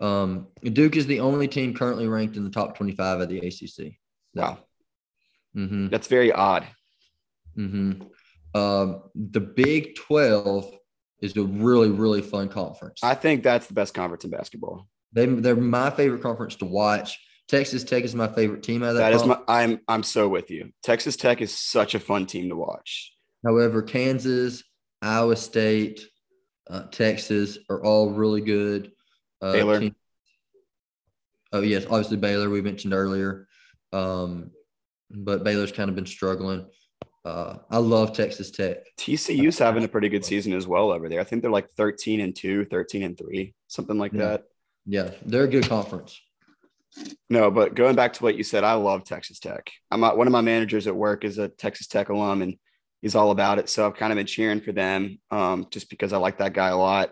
Um, 0.00 0.48
Duke 0.62 0.96
is 0.96 1.06
the 1.06 1.20
only 1.20 1.46
team 1.46 1.74
currently 1.74 2.08
ranked 2.08 2.36
in 2.36 2.44
the 2.44 2.50
top 2.50 2.76
twenty-five 2.76 3.20
of 3.20 3.28
the 3.28 3.38
ACC. 3.38 3.94
Wow, 4.34 4.58
mm-hmm. 5.56 5.88
that's 5.88 6.08
very 6.08 6.32
odd. 6.32 6.66
Mm-hmm. 7.56 8.02
Um, 8.58 9.02
the 9.14 9.40
Big 9.40 9.96
Twelve 9.96 10.72
is 11.22 11.36
a 11.36 11.42
really 11.42 11.88
really 11.88 12.20
fun 12.20 12.48
conference. 12.48 13.00
I 13.02 13.14
think 13.14 13.42
that's 13.42 13.68
the 13.68 13.74
best 13.74 13.94
conference 13.94 14.24
in 14.24 14.30
basketball. 14.30 14.88
They 15.12 15.26
they're 15.26 15.56
my 15.56 15.90
favorite 15.90 16.22
conference 16.22 16.56
to 16.56 16.66
watch. 16.66 17.18
Texas 17.48 17.84
Tech 17.84 18.04
is 18.04 18.14
my 18.14 18.28
favorite 18.28 18.62
team 18.62 18.82
out 18.82 18.90
of 18.90 18.94
that. 18.96 19.10
That 19.10 19.14
is 19.14 19.24
my 19.24 19.38
I'm 19.48 19.80
I'm 19.88 20.02
so 20.02 20.28
with 20.28 20.50
you. 20.50 20.72
Texas 20.82 21.16
Tech 21.16 21.40
is 21.40 21.56
such 21.56 21.94
a 21.94 22.00
fun 22.00 22.26
team 22.26 22.48
to 22.48 22.56
watch. 22.56 23.12
However, 23.44 23.82
Kansas, 23.82 24.62
Iowa 25.00 25.36
State, 25.36 26.00
uh, 26.68 26.84
Texas 26.90 27.58
are 27.70 27.82
all 27.84 28.10
really 28.10 28.40
good. 28.40 28.92
Uh, 29.40 29.52
Baylor. 29.52 29.80
teams- 29.80 29.96
oh 31.52 31.60
yes, 31.60 31.84
obviously 31.84 32.16
Baylor 32.16 32.50
we 32.50 32.62
mentioned 32.62 32.94
earlier, 32.94 33.46
um, 33.92 34.50
but 35.10 35.44
Baylor's 35.44 35.72
kind 35.72 35.90
of 35.90 35.96
been 35.96 36.06
struggling. 36.06 36.66
Uh, 37.24 37.58
I 37.70 37.78
love 37.78 38.12
Texas 38.16 38.50
Tech. 38.50 38.78
TCU's 38.98 39.58
having 39.58 39.84
a 39.84 39.88
pretty 39.88 40.08
good 40.08 40.24
season 40.24 40.52
as 40.52 40.66
well 40.66 40.90
over 40.90 41.08
there. 41.08 41.20
I 41.20 41.24
think 41.24 41.42
they're 41.42 41.50
like 41.50 41.70
13 41.76 42.20
and 42.20 42.34
2, 42.34 42.64
13 42.64 43.02
and 43.04 43.16
3, 43.16 43.54
something 43.68 43.96
like 43.98 44.12
Yeah. 44.12 44.18
that. 44.18 44.44
Yeah, 44.86 45.10
they're 45.24 45.44
a 45.44 45.48
good 45.48 45.68
conference. 45.68 46.20
No, 47.30 47.50
but 47.50 47.74
going 47.74 47.94
back 47.94 48.12
to 48.14 48.22
what 48.22 48.36
you 48.36 48.42
said, 48.42 48.64
I 48.64 48.74
love 48.74 49.04
Texas 49.04 49.38
Tech. 49.38 49.70
I'm 49.90 50.00
one 50.02 50.26
of 50.26 50.32
my 50.32 50.40
managers 50.40 50.86
at 50.86 50.96
work 50.96 51.24
is 51.24 51.38
a 51.38 51.48
Texas 51.48 51.86
Tech 51.86 52.08
alum 52.08 52.42
and 52.42 52.56
he's 53.00 53.14
all 53.14 53.30
about 53.30 53.58
it. 53.58 53.68
So 53.68 53.86
I've 53.86 53.96
kind 53.96 54.12
of 54.12 54.16
been 54.16 54.26
cheering 54.26 54.60
for 54.60 54.72
them 54.72 55.18
um, 55.30 55.66
just 55.70 55.88
because 55.88 56.12
I 56.12 56.18
like 56.18 56.38
that 56.38 56.52
guy 56.52 56.68
a 56.68 56.76
lot. 56.76 57.10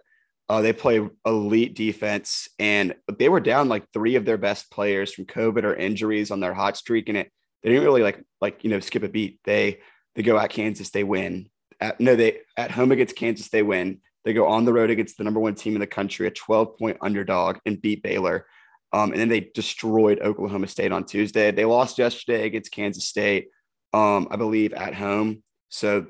Uh, 0.48 0.60
they 0.60 0.72
play 0.72 1.08
elite 1.24 1.74
defense 1.76 2.48
and 2.58 2.94
they 3.18 3.28
were 3.28 3.38
down 3.40 3.68
like 3.68 3.84
three 3.92 4.16
of 4.16 4.24
their 4.24 4.36
best 4.36 4.68
players 4.70 5.14
from 5.14 5.24
COVID 5.26 5.62
or 5.62 5.76
injuries 5.76 6.32
on 6.32 6.40
their 6.40 6.52
hot 6.52 6.76
streak. 6.76 7.08
And 7.08 7.16
it, 7.16 7.30
they 7.62 7.70
didn't 7.70 7.84
really 7.84 8.02
like, 8.02 8.20
like, 8.40 8.64
you 8.64 8.70
know, 8.70 8.80
skip 8.80 9.04
a 9.04 9.08
beat. 9.08 9.38
They, 9.44 9.78
they 10.14 10.22
go 10.22 10.38
at 10.38 10.50
Kansas, 10.50 10.90
they 10.90 11.04
win. 11.04 11.50
At, 11.80 12.00
no, 12.00 12.16
they 12.16 12.40
at 12.56 12.70
home 12.70 12.92
against 12.92 13.16
Kansas, 13.16 13.48
they 13.48 13.62
win. 13.62 14.00
They 14.24 14.32
go 14.32 14.46
on 14.46 14.64
the 14.64 14.72
road 14.72 14.90
against 14.90 15.16
the 15.16 15.24
number 15.24 15.40
one 15.40 15.54
team 15.54 15.74
in 15.74 15.80
the 15.80 15.86
country, 15.86 16.26
a 16.26 16.30
12 16.30 16.76
point 16.76 16.98
underdog, 17.00 17.58
and 17.64 17.80
beat 17.80 18.02
Baylor. 18.02 18.46
Um, 18.92 19.12
and 19.12 19.20
then 19.20 19.28
they 19.28 19.50
destroyed 19.54 20.20
Oklahoma 20.20 20.66
State 20.66 20.92
on 20.92 21.04
Tuesday. 21.04 21.50
They 21.52 21.64
lost 21.64 21.98
yesterday 21.98 22.44
against 22.44 22.72
Kansas 22.72 23.06
State, 23.06 23.48
um, 23.92 24.28
I 24.30 24.36
believe, 24.36 24.72
at 24.72 24.94
home. 24.94 25.42
So 25.68 26.06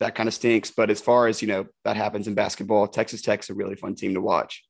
that 0.00 0.14
kind 0.14 0.28
of 0.28 0.34
stinks. 0.34 0.70
But 0.70 0.90
as 0.90 1.00
far 1.00 1.28
as 1.28 1.40
you 1.40 1.48
know, 1.48 1.66
that 1.84 1.96
happens 1.96 2.26
in 2.26 2.34
basketball. 2.34 2.88
Texas 2.88 3.22
Tech's 3.22 3.50
a 3.50 3.54
really 3.54 3.76
fun 3.76 3.94
team 3.94 4.14
to 4.14 4.20
watch. 4.20 4.64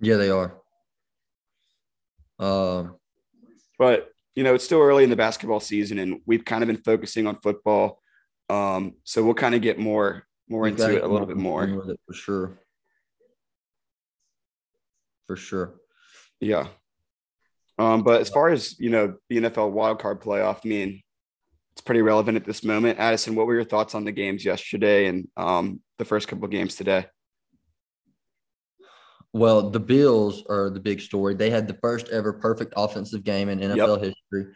Yeah, 0.00 0.16
they 0.16 0.30
are. 0.30 0.54
Um, 2.38 2.96
But 3.78 4.10
you 4.34 4.42
know, 4.42 4.54
it's 4.54 4.64
still 4.64 4.80
early 4.80 5.04
in 5.04 5.10
the 5.10 5.16
basketball 5.16 5.60
season, 5.60 5.98
and 5.98 6.20
we've 6.26 6.44
kind 6.44 6.62
of 6.62 6.66
been 6.66 6.82
focusing 6.82 7.26
on 7.26 7.38
football. 7.40 8.00
Um, 8.50 8.94
so 9.04 9.24
we'll 9.24 9.34
kind 9.34 9.54
of 9.54 9.62
get 9.62 9.78
more 9.78 10.26
more 10.48 10.68
into 10.68 10.96
it 10.96 11.02
a 11.02 11.08
little 11.08 11.26
bit 11.26 11.36
more. 11.36 11.96
for 12.06 12.14
sure. 12.14 12.58
For 15.26 15.36
sure. 15.36 15.74
Yeah. 16.40 16.66
Um, 17.78 18.02
but 18.02 18.20
as 18.20 18.28
far 18.28 18.50
as 18.50 18.78
you 18.78 18.90
know, 18.90 19.14
the 19.28 19.38
NFL 19.38 19.72
wildcard 19.72 20.22
playoff, 20.22 20.60
I 20.64 20.68
mean, 20.68 21.02
it's 21.72 21.80
pretty 21.80 22.02
relevant 22.02 22.36
at 22.36 22.44
this 22.44 22.62
moment. 22.62 22.98
Addison, 22.98 23.34
what 23.34 23.46
were 23.46 23.54
your 23.54 23.64
thoughts 23.64 23.94
on 23.94 24.04
the 24.04 24.12
games 24.12 24.44
yesterday 24.44 25.06
and 25.06 25.28
um, 25.36 25.80
the 25.98 26.04
first 26.04 26.28
couple 26.28 26.44
of 26.44 26.50
games 26.50 26.76
today? 26.76 27.06
Well, 29.34 29.68
the 29.70 29.80
Bills 29.80 30.44
are 30.48 30.70
the 30.70 30.78
big 30.78 31.00
story. 31.00 31.34
They 31.34 31.50
had 31.50 31.66
the 31.66 31.74
first 31.74 32.08
ever 32.10 32.32
perfect 32.32 32.72
offensive 32.76 33.24
game 33.24 33.48
in 33.48 33.58
NFL 33.58 33.98
history. 34.00 34.54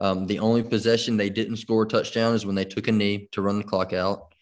Um, 0.00 0.28
the 0.28 0.38
only 0.38 0.62
possession 0.62 1.16
they 1.16 1.30
didn't 1.30 1.56
score 1.56 1.82
a 1.82 1.88
touchdown 1.88 2.34
is 2.34 2.46
when 2.46 2.54
they 2.54 2.64
took 2.64 2.86
a 2.86 2.92
knee 2.92 3.28
to 3.32 3.42
run 3.42 3.58
the 3.58 3.64
clock 3.64 3.92
out. 3.92 4.32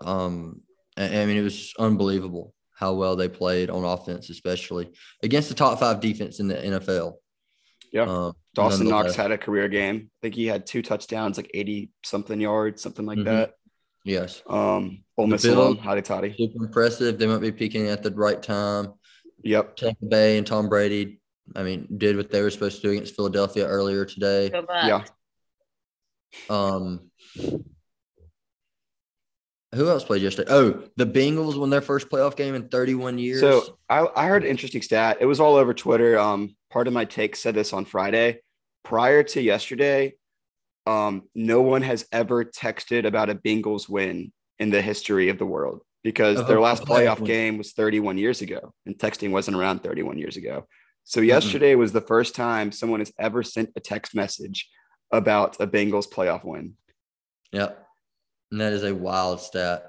Um, 0.00 0.62
I 0.96 1.20
I 1.22 1.26
mean, 1.26 1.36
it 1.36 1.42
was 1.42 1.74
unbelievable 1.80 2.54
how 2.74 2.94
well 2.94 3.16
they 3.16 3.28
played 3.28 3.70
on 3.70 3.84
offense, 3.84 4.30
especially 4.30 4.92
against 5.22 5.48
the 5.48 5.54
top 5.56 5.80
five 5.80 6.00
defense 6.00 6.38
in 6.38 6.46
the 6.46 6.54
NFL. 6.54 7.14
Yeah. 7.92 8.02
Um, 8.04 8.32
Dawson 8.54 8.88
Knox 8.88 9.16
had 9.16 9.32
a 9.32 9.38
career 9.38 9.68
game. 9.68 10.10
I 10.10 10.18
think 10.22 10.36
he 10.36 10.46
had 10.46 10.64
two 10.64 10.80
touchdowns, 10.80 11.36
like 11.36 11.50
80 11.52 11.90
something 12.04 12.40
yards, 12.40 12.82
something 12.82 13.04
like 13.04 13.18
Mhm. 13.18 13.24
that. 13.24 13.54
Yes. 14.04 14.42
Um, 14.48 15.04
Ole 15.16 15.26
The 15.26 15.32
Miss 15.32 15.42
Bills- 15.42 15.56
alum, 15.56 15.76
Hotty 15.78 16.04
Toddy. 16.04 16.34
Super 16.36 16.64
impressive. 16.64 17.18
They 17.18 17.26
might 17.26 17.40
be 17.40 17.52
peaking 17.52 17.88
at 17.88 18.02
the 18.02 18.10
right 18.10 18.42
time. 18.42 18.94
Yep. 19.44 19.76
Tampa 19.76 20.04
Bay 20.06 20.38
and 20.38 20.46
Tom 20.46 20.68
Brady, 20.68 21.20
I 21.56 21.62
mean, 21.62 21.88
did 21.96 22.16
what 22.16 22.30
they 22.30 22.42
were 22.42 22.50
supposed 22.50 22.76
to 22.76 22.82
do 22.82 22.90
against 22.92 23.14
Philadelphia 23.16 23.66
earlier 23.66 24.04
today. 24.04 24.50
Yeah. 24.70 25.04
Um, 26.48 27.10
who 29.74 29.88
else 29.88 30.04
played 30.04 30.22
yesterday? 30.22 30.50
Oh, 30.52 30.82
the 30.96 31.06
Bengals 31.06 31.58
won 31.58 31.70
their 31.70 31.80
first 31.80 32.08
playoff 32.08 32.36
game 32.36 32.54
in 32.54 32.68
31 32.68 33.18
years. 33.18 33.40
So 33.40 33.78
I, 33.88 34.06
I 34.14 34.26
heard 34.26 34.44
an 34.44 34.50
interesting 34.50 34.82
stat. 34.82 35.18
It 35.20 35.26
was 35.26 35.40
all 35.40 35.56
over 35.56 35.72
Twitter. 35.72 36.18
Um, 36.18 36.56
part 36.70 36.86
of 36.88 36.92
my 36.92 37.04
take 37.04 37.36
said 37.36 37.54
this 37.54 37.72
on 37.72 37.84
Friday. 37.84 38.40
Prior 38.84 39.22
to 39.22 39.40
yesterday, 39.40 40.14
um, 40.86 41.22
no 41.34 41.62
one 41.62 41.82
has 41.82 42.06
ever 42.12 42.44
texted 42.44 43.06
about 43.06 43.30
a 43.30 43.34
Bengals 43.34 43.88
win 43.88 44.32
in 44.58 44.70
the 44.70 44.82
history 44.82 45.28
of 45.28 45.38
the 45.38 45.46
world 45.46 45.82
because 46.02 46.40
Oh, 46.40 46.44
their 46.44 46.60
last 46.60 46.84
playoff 46.84 47.18
playoff 47.18 47.26
game 47.26 47.58
was 47.58 47.72
31 47.72 48.18
years 48.18 48.40
ago, 48.40 48.72
and 48.86 48.96
texting 48.98 49.30
wasn't 49.30 49.56
around 49.56 49.82
31 49.82 50.18
years 50.18 50.36
ago. 50.36 50.66
So 51.04 51.20
yesterday 51.20 51.74
was 51.74 51.92
the 51.92 52.00
first 52.00 52.34
time 52.34 52.70
someone 52.70 53.00
has 53.00 53.12
ever 53.18 53.42
sent 53.42 53.70
a 53.76 53.80
text 53.80 54.14
message 54.14 54.68
about 55.10 55.60
a 55.60 55.66
Bengals 55.66 56.08
playoff 56.08 56.44
win. 56.44 56.74
yep. 57.52 57.86
And 58.50 58.60
that 58.60 58.72
is 58.72 58.84
a 58.84 58.94
wild 58.94 59.40
stat. 59.40 59.84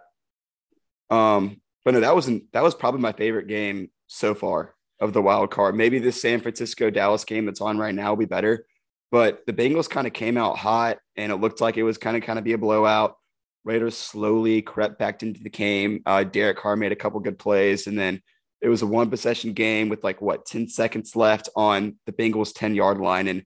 Um, 1.10 1.62
but 1.84 1.94
no, 1.94 2.00
that 2.00 2.16
wasn't 2.16 2.52
that 2.54 2.64
was 2.64 2.74
probably 2.74 3.02
my 3.02 3.12
favorite 3.12 3.48
game 3.48 3.92
so 4.08 4.34
far 4.34 4.74
of 5.00 5.14
the 5.14 5.22
wild 5.22 5.52
card. 5.52 5.76
Maybe 5.76 6.00
this 6.00 6.22
San 6.22 6.40
Francisco 6.40 6.90
Dallas 6.90 7.26
game 7.26 7.46
that's 7.46 7.62
on 7.62 7.78
right 7.78 7.94
now 7.94 8.12
will 8.12 8.18
be 8.18 8.26
better. 8.26 8.66
But 9.14 9.46
the 9.46 9.54
Bengals 9.54 9.88
kind 9.88 10.08
of 10.08 10.14
came 10.14 10.38
out 10.38 10.58
hot 10.58 10.98
and 11.16 11.32
it 11.32 11.36
looked 11.36 11.62
like 11.62 11.78
it 11.78 11.84
was 11.84 12.00
kind 12.00 12.18
of 12.18 12.24
kind 12.24 12.40
of 12.40 12.44
be 12.44 12.54
a 12.54 12.58
blowout. 12.58 13.16
Raiders 13.64 13.96
slowly 13.96 14.64
crept 14.64 14.98
back 14.98 15.22
into 15.22 15.40
the 15.40 15.52
game. 15.52 16.02
Uh, 16.08 16.24
Derek 16.24 16.58
Carr 16.58 16.76
made 16.76 16.92
a 16.92 16.96
couple 16.96 17.20
good 17.20 17.38
plays, 17.38 17.86
and 17.86 17.98
then 17.98 18.24
it 18.60 18.70
was 18.70 18.82
a 18.82 18.88
one 18.88 19.12
possession 19.12 19.54
game 19.54 19.88
with 19.88 20.04
like 20.04 20.20
what 20.20 20.48
10 20.48 20.68
seconds 20.68 21.16
left 21.16 21.48
on 21.56 21.96
the 22.08 22.12
Bengals 22.12 22.54
10 22.56 22.74
yard 22.74 22.98
line. 22.98 23.28
And 23.28 23.44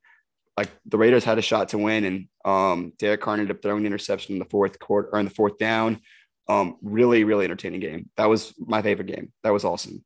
like 0.56 0.69
the 0.86 0.97
Raiders 0.97 1.25
had 1.25 1.38
a 1.38 1.41
shot 1.41 1.67
to 1.69 1.77
win, 1.77 2.06
and 2.06 2.27
um, 2.45 2.93
Derek 2.97 3.19
Carr 3.19 3.34
ended 3.34 3.51
up 3.51 3.62
throwing 3.62 3.84
the 3.84 3.88
interception 3.88 4.36
in 4.36 4.39
the 4.39 4.45
fourth 4.45 4.80
quarter 4.80 5.10
or 5.12 5.19
in 5.19 5.25
the 5.25 5.36
fourth 5.36 5.58
down. 5.58 5.99
Um, 6.47 6.77
really, 6.82 7.25
really 7.25 7.43
entertaining 7.43 7.82
game. 7.82 8.10
That 8.15 8.30
was 8.30 8.53
my 8.58 8.82
favorite 8.82 9.10
game. 9.10 9.34
That 9.43 9.51
was 9.51 9.65
awesome. 9.65 10.06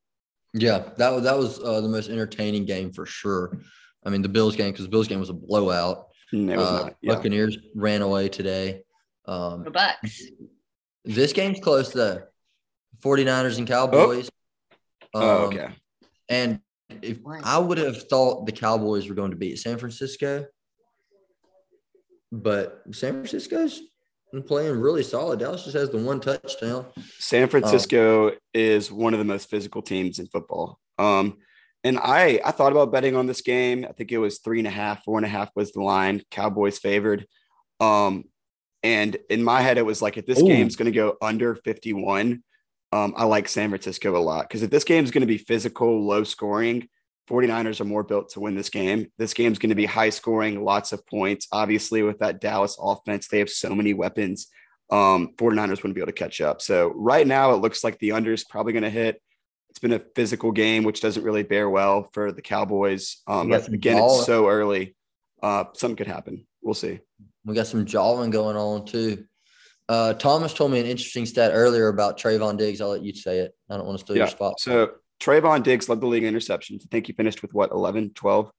Yeah, 0.56 0.90
that 0.98 1.12
was 1.12 1.24
that 1.26 1.38
was 1.38 1.60
uh, 1.60 1.82
the 1.82 1.88
most 1.88 2.10
entertaining 2.10 2.66
game 2.66 2.92
for 2.92 3.06
sure. 3.06 3.60
I 4.06 4.10
mean, 4.10 4.22
the 4.22 4.30
Bills 4.30 4.56
game 4.56 4.72
because 4.72 4.86
the 4.86 4.92
Bills 4.92 5.08
game 5.08 5.20
was 5.20 5.30
a 5.30 5.34
blowout. 5.34 6.08
Mm, 6.34 6.52
It 6.52 6.58
was 6.58 6.68
Uh, 6.68 6.82
not. 6.84 6.96
Yeah. 7.02 7.16
Buccaneers 7.16 7.58
ran 7.76 8.02
away 8.02 8.30
today. 8.30 8.84
Um, 9.26 9.64
Go 9.64 9.72
Bucks. 9.72 10.24
this 11.06 11.34
game's 11.34 11.60
close 11.60 11.92
though. 11.92 12.24
49ers 13.04 13.58
and 13.58 13.68
Cowboys. 13.68 14.30
Oh, 15.14 15.46
Um, 15.46 15.54
okay. 15.54 15.70
And 16.30 16.60
if 17.02 17.20
I 17.44 17.58
would 17.58 17.78
have 17.78 18.08
thought 18.10 18.46
the 18.46 18.52
Cowboys 18.52 19.08
were 19.08 19.16
going 19.16 19.32
to 19.32 19.38
beat 19.38 19.58
San 19.60 19.78
Francisco, 19.78 20.46
but 22.32 22.82
San 22.92 23.14
Francisco's 23.14 23.82
been 24.32 24.44
playing 24.44 24.80
really 24.80 25.04
solid. 25.04 25.40
Dallas 25.40 25.64
just 25.64 25.76
has 25.76 25.90
the 25.90 25.98
one 25.98 26.20
touchdown. 26.22 26.86
San 27.20 27.50
Francisco 27.50 28.32
is 28.54 28.92
one 28.92 29.14
of 29.14 29.20
the 29.20 29.26
most 29.26 29.50
physical 29.50 29.82
teams 29.82 30.20
in 30.20 30.28
football. 30.28 30.80
Um, 30.98 31.38
and 31.84 31.98
I 31.98 32.40
I 32.44 32.52
thought 32.52 32.72
about 32.72 32.92
betting 32.92 33.16
on 33.16 33.28
this 33.28 33.42
game. 33.42 33.86
I 33.88 33.94
think 33.94 34.12
it 34.12 34.18
was 34.18 34.40
three 34.40 34.60
and 34.60 34.68
a 34.68 34.72
half, 34.72 35.04
four 35.04 35.18
and 35.18 35.26
a 35.26 35.30
half 35.30 35.50
was 35.56 35.72
the 35.72 35.82
line. 35.82 36.22
Cowboys 36.32 36.80
favored. 36.80 37.26
Um, 37.80 38.26
and 38.84 39.18
in 39.30 39.44
my 39.44 39.62
head, 39.62 39.78
it 39.78 39.86
was 39.86 40.02
like 40.02 40.18
if 40.18 40.26
this 40.26 40.42
Ooh. 40.42 40.48
game's 40.48 40.76
going 40.76 40.92
to 40.92 40.96
go 40.96 41.16
under 41.22 41.56
51, 41.56 42.44
um, 42.92 43.14
I 43.16 43.26
like 43.26 43.48
San 43.48 43.70
Francisco 43.70 44.16
a 44.16 44.20
lot 44.20 44.48
because 44.48 44.64
if 44.64 44.70
this 44.70 44.84
game's 44.84 45.12
going 45.12 45.22
to 45.22 45.28
be 45.28 45.38
physical, 45.38 46.06
low 46.06 46.24
scoring, 46.24 46.88
49ers 47.30 47.80
are 47.80 47.86
more 47.86 48.04
built 48.04 48.30
to 48.32 48.40
win 48.40 48.56
this 48.56 48.70
game. 48.70 49.08
This 49.18 49.34
game's 49.34 49.60
going 49.60 49.70
to 49.70 49.76
be 49.76 49.86
high 49.86 50.10
scoring, 50.10 50.64
lots 50.64 50.92
of 50.92 51.06
points. 51.08 51.48
Obviously, 51.52 52.04
with 52.04 52.20
that 52.20 52.42
Dallas 52.42 52.78
offense, 52.80 53.28
they 53.28 53.40
have 53.40 53.50
so 53.50 53.74
many 53.74 53.94
weapons. 53.94 54.48
Um, 54.90 55.30
49ers 55.38 55.78
wouldn't 55.78 55.96
be 55.96 56.02
able 56.02 56.12
to 56.12 56.14
catch 56.14 56.42
up. 56.42 56.62
So 56.62 56.92
right 56.96 57.26
now, 57.26 57.54
it 57.54 57.62
looks 57.62 57.84
like 57.84 57.98
the 58.00 58.12
under 58.12 58.34
is 58.34 58.44
probably 58.44 58.74
going 58.74 58.84
to 58.84 58.90
hit. 58.90 59.22
It's 59.72 59.80
been 59.80 59.94
a 59.94 60.02
physical 60.16 60.52
game, 60.52 60.84
which 60.84 61.00
doesn't 61.00 61.24
really 61.24 61.44
bear 61.44 61.70
well 61.70 62.10
for 62.12 62.34
the 62.34 62.42
Cowboys. 62.42 63.22
Um, 63.26 63.48
but 63.50 63.70
again, 63.70 63.98
ball- 63.98 64.18
it's 64.18 64.26
so 64.26 64.50
early. 64.50 64.96
Uh, 65.42 65.64
something 65.74 65.96
could 65.96 66.08
happen. 66.08 66.46
We'll 66.62 66.74
see. 66.74 67.00
We 67.46 67.56
got 67.56 67.68
some 67.68 67.86
jawing 67.86 68.32
going 68.32 68.58
on 68.58 68.86
too. 68.86 69.24
Uh, 69.88 70.14
Thomas 70.14 70.54
told 70.54 70.72
me 70.72 70.80
an 70.82 70.86
interesting 70.86 71.26
stat 71.26 71.52
earlier 71.54 71.88
about 71.88 72.20
Trevon 72.20 72.58
Diggs. 72.58 72.82
I'll 72.82 72.90
let 72.90 73.02
you 73.02 73.14
say 73.16 73.40
it. 73.40 73.56
I 73.70 73.78
don't 73.78 73.86
want 73.86 73.98
to 73.98 74.06
steal 74.06 74.18
Yeah. 74.18 74.24
your 74.24 74.28
spot. 74.30 74.60
So 74.60 74.92
Trevon 75.22 75.64
Diggs 75.64 75.88
led 75.88 76.02
the 76.02 76.08
league 76.08 76.24
in 76.24 76.34
interceptions. 76.36 76.82
I 76.84 76.88
think 76.92 77.08
he 77.08 77.14
finished 77.14 77.42
with 77.42 77.54
what 77.54 77.72
11, 77.72 78.12
12, 78.14 78.52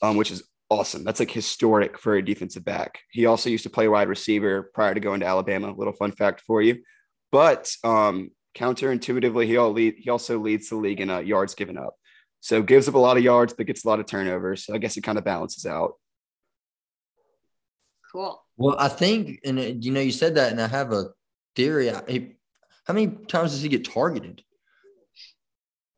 um, 0.00 0.16
which 0.16 0.30
is 0.30 0.42
awesome. 0.70 1.04
That's 1.04 1.20
like 1.20 1.30
historic 1.30 1.98
for 1.98 2.16
a 2.16 2.24
defensive 2.24 2.64
back. 2.64 3.00
He 3.10 3.26
also 3.26 3.50
used 3.50 3.64
to 3.64 3.70
play 3.70 3.86
wide 3.86 4.08
receiver 4.08 4.70
prior 4.74 4.94
to 4.94 5.00
going 5.00 5.20
to 5.20 5.26
Alabama. 5.26 5.74
Little 5.76 5.92
fun 5.92 6.12
fact 6.12 6.40
for 6.40 6.62
you. 6.62 6.82
But 7.30 7.70
um, 7.84 8.30
counterintuitively, 8.54 9.46
he 9.46 9.56
all 9.56 9.72
lead, 9.72 9.94
he 9.98 10.10
also 10.10 10.38
leads 10.38 10.68
the 10.68 10.76
league 10.76 11.00
in 11.00 11.10
uh, 11.10 11.18
yards 11.18 11.54
given 11.54 11.76
up. 11.78 11.94
So 12.40 12.62
gives 12.62 12.88
up 12.88 12.94
a 12.94 12.98
lot 12.98 13.16
of 13.16 13.22
yards, 13.22 13.54
but 13.54 13.66
gets 13.66 13.84
a 13.84 13.88
lot 13.88 14.00
of 14.00 14.06
turnovers. 14.06 14.66
So 14.66 14.74
I 14.74 14.78
guess 14.78 14.96
it 14.96 15.02
kind 15.02 15.18
of 15.18 15.24
balances 15.24 15.64
out. 15.66 15.94
Cool. 18.12 18.40
Well, 18.56 18.76
I 18.78 18.88
think, 18.88 19.40
and 19.44 19.84
you 19.84 19.90
know, 19.90 20.00
you 20.00 20.12
said 20.12 20.36
that, 20.36 20.52
and 20.52 20.60
I 20.60 20.68
have 20.68 20.92
a 20.92 21.06
theory. 21.56 21.90
I, 21.90 22.32
how 22.86 22.94
many 22.94 23.08
times 23.08 23.52
does 23.52 23.62
he 23.62 23.68
get 23.68 23.84
targeted? 23.84 24.42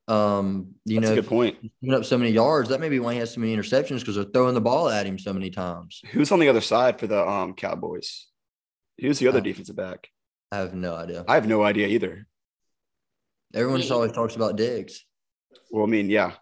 Um, 0.08 0.76
you 0.84 1.00
That's 1.00 1.10
know, 1.10 1.18
a 1.18 1.20
good 1.22 1.28
point. 1.28 1.58
giving 1.82 1.94
up 1.98 2.04
so 2.04 2.16
many 2.16 2.30
yards, 2.30 2.68
that 2.68 2.80
may 2.80 2.88
be 2.88 3.00
why 3.00 3.14
he 3.14 3.18
has 3.18 3.34
so 3.34 3.40
many 3.40 3.54
interceptions 3.54 3.98
because 4.00 4.14
they're 4.14 4.24
throwing 4.24 4.54
the 4.54 4.60
ball 4.60 4.88
at 4.88 5.04
him 5.04 5.18
so 5.18 5.32
many 5.32 5.50
times. 5.50 6.00
Who's 6.12 6.30
on 6.30 6.38
the 6.38 6.48
other 6.48 6.60
side 6.60 7.00
for 7.00 7.08
the 7.08 7.28
um 7.28 7.54
Cowboys? 7.54 8.28
Who's 9.00 9.18
the 9.18 9.26
other 9.28 9.40
Uh, 9.40 9.42
defensive 9.42 9.74
back? 9.76 10.08
I 10.52 10.58
have 10.58 10.74
no 10.74 10.94
idea. 10.94 11.24
I 11.26 11.34
have 11.34 11.48
no 11.48 11.64
idea 11.64 11.88
either. 11.88 12.26
Everyone 13.54 13.80
just 13.80 13.92
always 13.92 14.12
talks 14.12 14.36
about 14.36 14.56
Diggs. 14.56 15.04
Well, 15.70 15.84
I 15.84 15.86
mean, 15.86 16.10
yeah. 16.10 16.34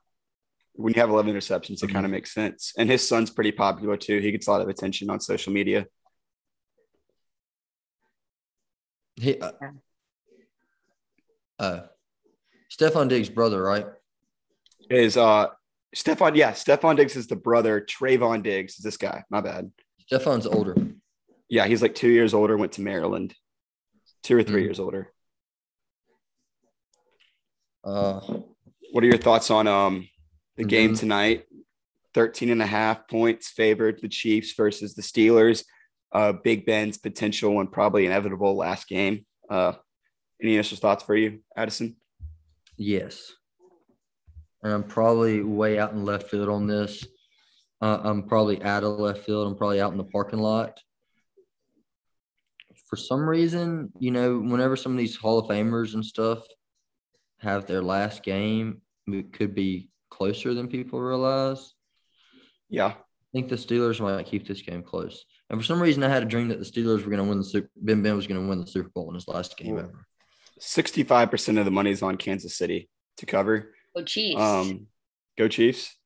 When 0.74 0.92
you 0.92 1.00
have 1.00 1.10
11 1.10 1.32
interceptions, 1.32 1.82
it 1.82 1.88
Mhm. 1.88 1.92
kind 1.92 2.04
of 2.06 2.10
makes 2.10 2.34
sense. 2.34 2.72
And 2.76 2.90
his 2.90 3.06
son's 3.06 3.30
pretty 3.30 3.52
popular 3.52 3.96
too. 3.96 4.18
He 4.18 4.32
gets 4.32 4.48
a 4.48 4.50
lot 4.50 4.60
of 4.60 4.68
attention 4.68 5.08
on 5.10 5.20
social 5.20 5.52
media. 5.52 5.86
He, 9.16 9.38
uh, 9.38 9.52
Yeah. 9.60 9.70
uh, 11.60 11.86
Stefon 12.70 13.08
Diggs' 13.08 13.28
brother, 13.28 13.62
right? 13.62 13.86
Is 14.90 15.16
uh 15.16 15.48
Stefon, 15.94 16.34
yeah, 16.34 16.50
Stefon 16.52 16.96
Diggs 16.96 17.14
is 17.14 17.28
the 17.28 17.36
brother. 17.36 17.80
Trevon 17.80 18.42
Diggs 18.42 18.74
is 18.74 18.82
this 18.82 18.96
guy. 18.96 19.22
My 19.30 19.40
bad. 19.40 19.70
Stefon's 20.10 20.46
older. 20.46 20.74
Yeah, 21.48 21.66
he's 21.66 21.82
like 21.82 21.94
two 21.94 22.10
years 22.10 22.34
older, 22.34 22.56
went 22.56 22.72
to 22.72 22.80
Maryland. 22.82 23.34
Two 24.24 24.36
or 24.36 24.42
3 24.42 24.62
Mhm. 24.62 24.64
years 24.64 24.80
older. 24.80 25.13
Uh, 27.84 28.20
What 28.92 29.02
are 29.02 29.08
your 29.08 29.18
thoughts 29.18 29.50
on 29.50 29.66
um 29.66 30.08
the 30.56 30.64
game 30.64 30.92
Mhm. 30.92 30.98
tonight? 31.00 31.46
13 32.14 32.50
and 32.50 32.62
a 32.62 32.66
half 32.66 33.08
points 33.08 33.48
favored 33.50 34.00
the 34.00 34.08
Chiefs 34.08 34.52
versus 34.54 34.94
the 34.94 35.02
Steelers. 35.02 35.64
Uh 36.12 36.32
Big 36.32 36.64
Ben's 36.64 36.96
potential 36.96 37.58
and 37.60 37.70
probably 37.70 38.06
inevitable 38.06 38.54
last 38.56 38.88
game. 38.88 39.26
Uh 39.50 39.72
any 40.40 40.54
initial 40.54 40.78
thoughts 40.78 41.02
for 41.04 41.16
you, 41.16 41.40
Addison? 41.56 41.96
yes. 42.76 43.32
And 44.62 44.72
I'm 44.72 44.84
probably 44.84 45.42
way 45.42 45.78
out 45.78 45.92
in 45.92 46.04
left 46.06 46.30
field 46.30 46.48
on 46.48 46.66
this. 46.66 47.06
Uh, 47.82 48.00
I'm 48.02 48.22
probably 48.26 48.62
out 48.62 48.82
of 48.82 48.98
left 48.98 49.26
field. 49.26 49.46
I'm 49.46 49.56
probably 49.56 49.78
out 49.78 49.92
in 49.92 49.98
the 49.98 50.04
parking 50.04 50.38
lot. 50.38 50.80
For 52.86 52.96
some 52.96 53.28
reason, 53.28 53.92
you 53.98 54.10
know, 54.10 54.38
whenever 54.38 54.74
some 54.74 54.92
of 54.92 54.98
these 54.98 55.16
Hall 55.16 55.38
of 55.38 55.48
Famers 55.50 55.92
and 55.92 56.02
stuff 56.04 56.46
have 57.44 57.66
their 57.66 57.82
last 57.82 58.22
game, 58.22 58.80
it 59.06 59.32
could 59.32 59.54
be 59.54 59.90
closer 60.10 60.54
than 60.54 60.68
people 60.68 61.00
realize. 61.00 61.74
Yeah. 62.68 62.88
I 62.88 63.32
think 63.32 63.48
the 63.48 63.56
Steelers 63.56 64.00
might 64.00 64.26
keep 64.26 64.46
this 64.46 64.62
game 64.62 64.82
close. 64.82 65.24
And 65.50 65.60
for 65.60 65.64
some 65.64 65.80
reason, 65.80 66.02
I 66.02 66.08
had 66.08 66.22
a 66.22 66.26
dream 66.26 66.48
that 66.48 66.58
the 66.58 66.64
Steelers 66.64 67.04
were 67.04 67.10
going 67.10 67.22
to 67.22 67.28
win 67.28 67.38
the 67.38 67.44
Super. 67.44 67.70
Ben 67.76 68.02
Ben 68.02 68.16
was 68.16 68.26
going 68.26 68.40
to 68.40 68.48
win 68.48 68.60
the 68.60 68.66
Super 68.66 68.88
Bowl 68.88 69.08
in 69.08 69.14
his 69.14 69.28
last 69.28 69.56
game 69.56 69.76
Ooh. 69.76 69.80
ever. 69.80 70.06
65% 70.60 71.58
of 71.58 71.64
the 71.64 71.70
money 71.70 71.90
is 71.90 72.02
on 72.02 72.16
Kansas 72.16 72.56
City 72.56 72.88
to 73.18 73.26
cover. 73.26 73.74
Go 73.94 74.02
Chiefs. 74.04 74.40
Um, 74.40 74.86
go 75.36 75.48
Chiefs. 75.48 75.96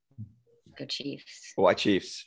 Go 0.79 0.87
Chiefs. 0.87 1.53
Why 1.57 1.75
Chiefs? 1.75 2.27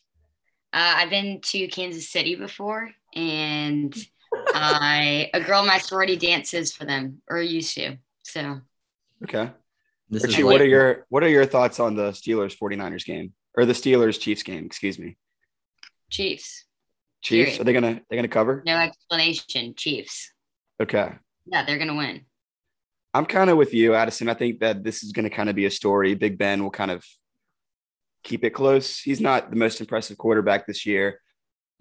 Uh, 0.73 0.93
I've 0.97 1.09
been 1.09 1.41
to 1.41 1.67
Kansas 1.67 2.09
City 2.09 2.35
before, 2.35 2.91
and 3.13 3.93
I 4.53 5.29
a 5.33 5.41
girl 5.41 5.61
in 5.61 5.67
my 5.67 5.79
sorority 5.79 6.15
dances 6.15 6.73
for 6.73 6.85
them, 6.85 7.21
or 7.29 7.41
used 7.41 7.75
to. 7.75 7.97
So 8.23 8.61
Okay. 9.23 9.51
This 10.09 10.23
Richie, 10.23 10.39
is 10.39 10.43
what 10.45 10.61
are 10.61 10.65
your 10.65 11.05
what 11.09 11.23
are 11.23 11.29
your 11.29 11.45
thoughts 11.45 11.79
on 11.79 11.95
the 11.95 12.11
Steelers 12.11 12.57
49ers 12.57 13.05
game 13.05 13.33
or 13.55 13.65
the 13.65 13.73
Steelers 13.73 14.19
Chiefs 14.19 14.43
game? 14.43 14.65
Excuse 14.65 14.99
me. 14.99 15.17
Chiefs. 16.09 16.65
Chiefs, 17.21 17.51
Period. 17.51 17.61
are 17.61 17.63
they 17.63 17.73
gonna 17.73 18.01
they 18.09 18.15
gonna 18.17 18.27
cover? 18.27 18.63
No 18.65 18.77
explanation. 18.77 19.73
Chiefs. 19.75 20.33
Okay. 20.81 21.13
Yeah, 21.45 21.63
they're 21.65 21.77
gonna 21.77 21.95
win. 21.95 22.25
I'm 23.13 23.25
kind 23.25 23.49
of 23.49 23.57
with 23.57 23.73
you, 23.73 23.93
Addison. 23.93 24.29
I 24.29 24.33
think 24.33 24.59
that 24.61 24.83
this 24.83 25.03
is 25.03 25.11
going 25.11 25.29
to 25.29 25.35
kind 25.35 25.49
of 25.49 25.55
be 25.55 25.65
a 25.65 25.69
story. 25.71 26.15
Big 26.15 26.37
Ben 26.37 26.63
will 26.63 26.71
kind 26.71 26.89
of 26.91 27.03
keep 28.23 28.45
it 28.45 28.51
close. 28.51 28.99
He's 28.99 29.19
not 29.19 29.49
the 29.49 29.57
most 29.57 29.81
impressive 29.81 30.17
quarterback 30.17 30.65
this 30.65 30.85
year, 30.85 31.19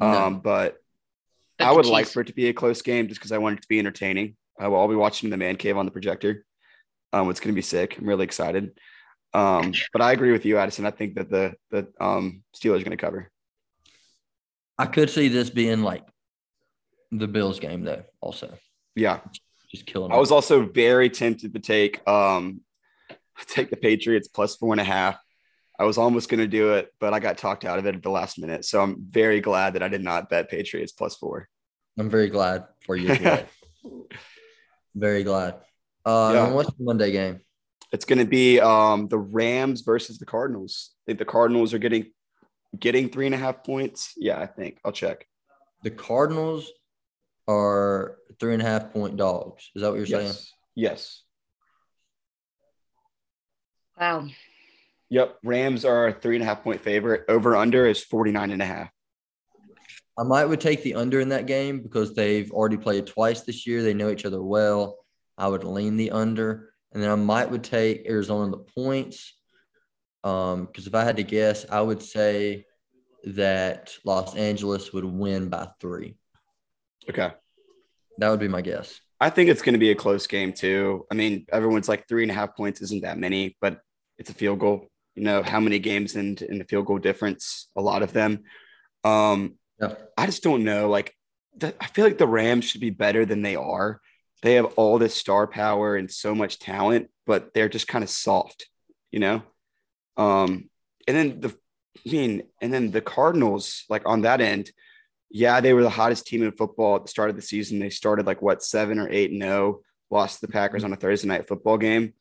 No. 0.01 0.07
um, 0.09 0.41
but, 0.41 0.75
But 1.57 1.67
I 1.69 1.71
the 1.71 1.77
would 1.77 1.87
like 1.87 2.09
for 2.09 2.23
it 2.23 2.27
to 2.27 2.33
be 2.35 2.49
a 2.49 2.53
close 2.53 2.83
game 2.83 3.07
just 3.07 3.21
because 3.21 3.31
I 3.31 3.39
want 3.39 3.59
it 3.59 3.63
to 3.63 3.69
be 3.69 3.79
entertaining. 3.79 4.37
I 4.59 4.67
will 4.67 4.81
I'll 4.81 4.89
be 4.89 4.97
watching 4.97 5.29
in 5.29 5.31
the 5.31 5.37
man 5.37 5.55
cave 5.55 5.77
on 5.77 5.85
the 5.85 5.93
projector. 5.93 6.45
Um, 7.13 7.31
it's 7.31 7.41
going 7.41 7.53
to 7.53 7.59
be 7.59 7.63
sick. 7.63 7.99
I'm 7.99 8.07
really 8.07 8.25
excited. 8.25 8.73
Um, 9.33 9.73
but 9.93 10.03
I 10.03 10.13
agree 10.13 10.33
with 10.33 10.45
you, 10.45 10.59
Addison. 10.59 10.87
I 10.87 10.91
think 10.91 11.15
that 11.15 11.31
the 11.31 11.55
the 11.71 11.89
um, 12.01 12.43
Steelers 12.55 12.81
are 12.81 12.85
going 12.85 12.91
to 12.91 12.97
cover. 12.97 13.31
I 14.79 14.87
could 14.87 15.11
see 15.11 15.29
this 15.29 15.51
being 15.51 15.83
like 15.83 16.05
the 17.13 17.29
Bills 17.29 17.61
game, 17.61 17.85
though, 17.85 18.05
also. 18.21 18.57
Yeah, 18.95 19.21
Just 19.71 19.87
killing 19.87 20.11
I 20.11 20.17
was 20.17 20.33
also 20.33 20.67
very 20.67 21.11
tempted 21.11 21.55
to 21.55 21.61
take 21.61 22.07
um 22.09 22.63
take 23.47 23.71
the 23.71 23.77
Patriots 23.77 24.29
plus 24.29 24.57
four 24.57 24.73
and 24.73 24.81
a 24.81 24.85
half. 24.85 25.19
I 25.79 25.85
was 25.85 25.97
almost 25.97 26.29
going 26.29 26.41
to 26.41 26.47
do 26.47 26.75
it, 26.75 26.93
but 27.01 27.15
I 27.15 27.21
got 27.21 27.39
talked 27.39 27.65
out 27.65 27.79
of 27.79 27.87
it 27.87 27.95
at 27.95 28.03
the 28.03 28.11
last 28.11 28.39
minute. 28.39 28.67
So 28.67 28.83
I'm 28.83 28.97
very 29.09 29.41
glad 29.41 29.75
that 29.75 29.83
I 29.83 29.89
did 29.89 30.03
not 30.03 30.29
bet 30.29 30.51
Patriots 30.51 30.93
plus 30.93 31.17
four. 31.17 31.49
I'm 31.99 32.11
very 32.11 32.29
glad 32.29 32.65
for 32.85 32.97
you 32.97 33.15
very 34.95 35.25
glad. 35.25 35.61
Uh, 36.05 36.31
Yeah. 36.35 36.53
what's 36.53 36.69
the 36.71 36.85
Monday 36.85 37.13
game? 37.13 37.41
It's 37.93 38.05
going 38.05 38.21
to 38.21 38.25
be 38.25 38.61
um 38.61 39.09
the 39.09 39.19
Rams 39.19 39.81
versus 39.83 40.19
the 40.19 40.27
Cardinals. 40.27 40.91
I 40.95 41.01
think 41.07 41.19
the 41.19 41.25
Cardinals 41.25 41.75
are 41.75 41.79
getting 41.79 42.07
getting 42.79 43.09
three 43.09 43.27
and 43.27 43.35
a 43.35 43.39
half 43.39 43.65
points. 43.65 44.13
Yeah, 44.17 44.39
I 44.39 44.47
think 44.47 44.79
I'll 44.85 44.93
check. 44.93 45.27
The 45.83 45.91
Cardinals 45.91 46.71
are 47.49 48.17
three 48.39 48.53
and 48.55 48.63
a 48.63 48.65
half 48.65 48.93
point 48.93 49.17
dogs. 49.17 49.71
Is 49.75 49.83
that 49.83 49.89
what 49.91 49.97
you're 49.97 50.07
saying? 50.07 50.27
Yes. 50.27 50.53
Yes. 50.77 51.23
Wow. 53.99 54.29
Yep. 55.11 55.39
Rams 55.43 55.85
are 55.85 56.09
a 56.09 56.13
three 56.13 56.37
and 56.37 56.43
a 56.43 56.47
half 56.47 56.63
point 56.63 56.81
favorite. 56.81 57.25
Over 57.29 57.57
under 57.57 57.87
is 57.87 58.03
49 58.05 58.51
and 58.53 58.63
a 58.63 58.67
half. 58.67 58.91
I 60.19 60.23
might 60.23 60.45
would 60.45 60.61
take 60.61 60.83
the 60.83 60.95
under 60.95 61.21
in 61.21 61.31
that 61.31 61.47
game 61.47 61.81
because 61.81 62.15
they've 62.15 62.51
already 62.53 62.77
played 62.77 63.07
twice 63.07 63.41
this 63.43 63.67
year. 63.67 63.83
They 63.83 63.95
know 63.95 64.11
each 64.11 64.25
other 64.27 64.43
well. 64.43 64.99
I 65.41 65.49
would 65.49 65.65
lean 65.65 65.97
the 65.97 66.11
under, 66.11 66.73
and 66.93 67.03
then 67.03 67.11
I 67.11 67.15
might 67.15 67.51
would 67.51 67.65
take 67.65 68.07
Arizona 68.09 68.45
in 68.45 68.51
the 68.51 68.59
points. 68.59 69.35
Um, 70.23 70.67
because 70.67 70.87
if 70.87 70.95
I 70.95 71.03
had 71.03 71.17
to 71.17 71.23
guess, 71.23 71.65
I 71.71 71.81
would 71.81 72.03
say 72.03 72.67
that 73.25 73.95
Los 74.05 74.37
Angeles 74.37 74.93
would 74.93 75.05
win 75.05 75.49
by 75.49 75.69
three. 75.81 76.17
Okay. 77.09 77.33
That 78.19 78.29
would 78.29 78.41
be 78.41 78.49
my 78.49 78.61
guess. 78.61 79.01
I 79.19 79.31
think 79.31 79.49
it's 79.49 79.63
going 79.63 79.73
to 79.73 79.79
be 79.79 79.91
a 79.91 79.95
close 79.95 80.27
game 80.27 80.53
too. 80.53 81.07
I 81.11 81.15
mean, 81.15 81.47
everyone's 81.51 81.89
like 81.89 82.07
three 82.07 82.23
and 82.23 82.31
a 82.31 82.35
half 82.35 82.55
points 82.55 82.83
isn't 82.83 83.03
that 83.03 83.19
many, 83.19 83.57
but 83.61 83.81
it's 84.19 84.31
a 84.31 84.35
field 84.35 84.59
goal. 84.59 84.89
You 85.15 85.25
know 85.25 85.43
how 85.43 85.61
many 85.61 85.79
games 85.79 86.17
in 86.17 86.37
in 86.37 86.59
the 86.59 86.65
field 86.65 86.87
goal 86.87 86.99
difference? 86.99 87.69
A 87.77 87.81
lot 87.83 88.03
of 88.03 88.13
them. 88.13 88.45
Um, 89.05 89.57
Yeah. 89.81 89.95
I 90.17 90.27
just 90.27 90.43
don't 90.43 90.65
know. 90.65 90.91
Like, 90.91 91.15
the, 91.57 91.75
I 91.81 91.87
feel 91.87 92.05
like 92.05 92.19
the 92.19 92.27
Rams 92.27 92.67
should 92.67 92.81
be 92.81 92.91
better 92.91 93.25
than 93.25 93.43
they 93.43 93.57
are. 93.57 94.01
They 94.43 94.55
have 94.55 94.67
all 94.77 94.99
this 94.99 95.15
star 95.15 95.47
power 95.47 95.97
and 95.97 96.11
so 96.11 96.35
much 96.35 96.59
talent, 96.59 97.11
but 97.27 97.53
they're 97.53 97.69
just 97.69 97.89
kind 97.89 98.03
of 98.03 98.11
soft, 98.11 98.69
you 99.11 99.19
know. 99.19 99.43
Um, 100.17 100.71
and 101.07 101.17
then 101.17 101.41
the, 101.41 101.57
I 102.07 102.11
mean, 102.11 102.43
and 102.61 102.73
then 102.73 102.91
the 102.91 103.01
Cardinals, 103.01 103.85
like 103.89 104.03
on 104.07 104.23
that 104.23 104.41
end, 104.41 104.71
yeah, 105.31 105.61
they 105.61 105.73
were 105.75 105.83
the 105.83 105.91
hottest 105.91 106.27
team 106.27 106.43
in 106.43 106.53
football 106.53 106.97
at 106.97 107.05
the 107.05 107.11
start 107.11 107.31
of 107.31 107.37
the 107.37 107.43
season. 107.43 107.79
They 107.79 107.91
started 107.91 108.27
like 108.27 108.43
what 108.43 108.63
seven 108.63 108.99
or 108.99 109.09
eight 109.09 109.31
and 109.31 109.39
no, 109.39 109.83
lost 110.11 110.41
to 110.41 110.47
the 110.47 110.53
Packers 110.53 110.85
on 110.85 110.93
a 110.93 110.97
Thursday 110.97 111.29
night 111.29 111.47
football 111.47 111.79
game, 111.79 112.15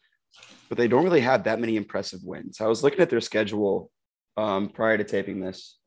but 0.67 0.77
they 0.77 0.87
don't 0.87 1.03
really 1.03 1.21
have 1.21 1.45
that 1.45 1.59
many 1.59 1.75
impressive 1.75 2.19
wins. 2.23 2.61
I 2.61 2.67
was 2.67 2.83
looking 2.83 2.99
at 2.99 3.09
their 3.09 3.21
schedule 3.21 3.89
um, 4.37 4.69
prior 4.69 4.97
to 4.97 5.03
taping 5.03 5.39
this, 5.39 5.77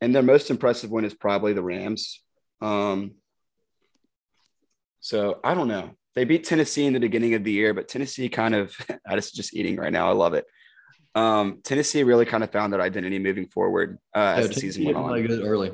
and 0.00 0.14
their 0.14 0.22
most 0.22 0.50
impressive 0.50 0.90
win 0.90 1.04
is 1.04 1.14
probably 1.14 1.52
the 1.52 1.62
Rams. 1.62 2.20
Um, 2.60 3.12
so 5.08 5.40
I 5.42 5.54
don't 5.54 5.68
know. 5.68 5.92
They 6.14 6.24
beat 6.26 6.44
Tennessee 6.44 6.84
in 6.84 6.92
the 6.92 7.00
beginning 7.00 7.32
of 7.32 7.42
the 7.44 7.50
year, 7.50 7.72
but 7.72 7.88
Tennessee 7.88 8.28
kind 8.28 8.54
of, 8.54 8.76
I 9.08 9.14
just 9.16 9.34
just 9.34 9.54
eating 9.54 9.76
right 9.76 9.90
now. 9.90 10.06
I 10.10 10.12
love 10.12 10.34
it. 10.34 10.44
Um, 11.14 11.60
Tennessee 11.64 12.02
really 12.02 12.26
kind 12.26 12.44
of 12.44 12.52
found 12.52 12.74
their 12.74 12.82
identity 12.82 13.18
moving 13.18 13.46
forward 13.46 13.98
uh, 14.14 14.34
as 14.36 14.44
Yeah, 14.44 14.48
the 14.48 14.60
season 14.60 14.84
went 14.84 14.98
on. 14.98 15.22
didn't 15.22 15.46
early. 15.46 15.72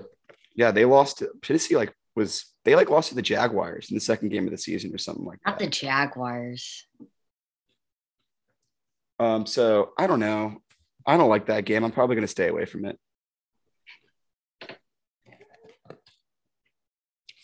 Yeah, 0.55 0.71
they 0.71 0.85
lost 0.85 1.25
Tennessee. 1.43 1.75
Like 1.75 1.93
was 2.15 2.45
they 2.65 2.77
like 2.77 2.91
lost 2.91 3.09
to 3.09 3.17
the 3.17 3.23
Jaguars 3.23 3.91
in 3.91 3.97
the 3.97 4.01
second 4.01 4.29
game 4.29 4.45
of 4.45 4.53
the 4.53 4.59
season 4.59 4.95
or 4.95 4.99
something 4.99 5.25
like 5.25 5.41
Not 5.45 5.59
that. 5.59 5.65
the 5.65 5.71
Jaguars. 5.71 6.87
Um, 9.19 9.47
so 9.47 9.95
I 9.99 10.07
don't 10.07 10.21
know. 10.21 10.59
I 11.07 11.17
don't 11.17 11.29
like 11.29 11.47
that 11.47 11.65
game. 11.65 11.83
I'm 11.85 11.91
probably 11.91 12.15
going 12.15 12.25
to 12.27 12.37
stay 12.39 12.47
away 12.47 12.67
from 12.67 12.85
it. 12.85 12.99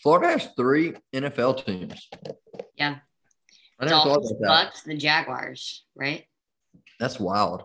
Florida 0.03 0.29
has 0.29 0.49
three 0.57 0.93
NFL 1.13 1.65
teams. 1.65 2.09
Yeah. 2.75 2.97
I 3.79 3.85
never 3.85 3.95
thought 3.95 4.05
Dolphins, 4.05 4.31
about 4.31 4.39
that. 4.41 4.47
Bucks, 4.65 4.81
the 4.83 4.95
Jaguars, 4.97 5.83
right? 5.95 6.25
That's 6.99 7.19
wild. 7.19 7.63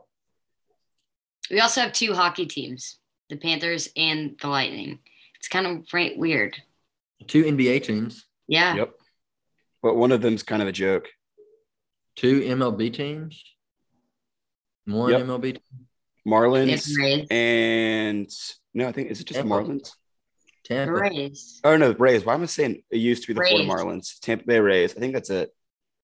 We 1.51 1.61
also 1.61 1.81
have 1.83 1.93
two 1.93 2.15
hockey 2.15 2.47
teams, 2.47 2.99
the 3.29 3.37
Panthers 3.37 3.91
and 3.97 4.37
the 4.41 4.49
Lightning. 4.49 4.99
It's 5.37 5.47
It's 5.47 5.49
kind 5.49 5.67
of 5.67 5.87
right, 5.93 6.17
weird. 6.19 6.57
Two 7.27 7.45
NBA 7.45 7.83
teams, 7.85 8.25
Yeah. 8.49 8.75
Yep. 8.77 8.93
But 9.83 9.97
one 9.97 10.13
of 10.13 10.21
them's 10.21 10.43
kind 10.43 10.63
of 10.63 10.69
a 10.69 10.73
joke. 10.73 11.09
two 12.17 12.41
MLB 12.41 12.93
teams, 12.93 13.43
one 14.87 15.11
Yep. 15.11 15.23
MLB 15.23 15.53
team, 15.55 15.87
Marlins 16.27 17.31
and 17.31 18.29
no, 18.75 18.89
I 18.89 18.93
think 18.93 19.11
is 19.11 19.21
it 19.21 19.27
just 19.27 19.41
the 19.41 19.47
Marlins? 19.47 19.93
Tampa. 20.67 20.93
Rays. 20.95 21.61
Oh 21.65 21.77
no, 21.77 21.93
Rays. 21.93 22.25
Why 22.25 22.35
am 22.35 22.43
I 22.43 22.47
saying 22.47 22.83
it 22.91 22.97
used 22.97 23.23
to 23.23 23.29
be 23.29 23.35
the 23.35 23.41
Rays. 23.41 23.51
Florida 23.51 23.69
Marlins? 23.69 24.19
Tampa 24.21 24.45
Bay 24.45 24.61
Rays. 24.61 24.97
I 24.97 25.01
think 25.01 25.15
that's 25.15 25.31
it. 25.31 25.51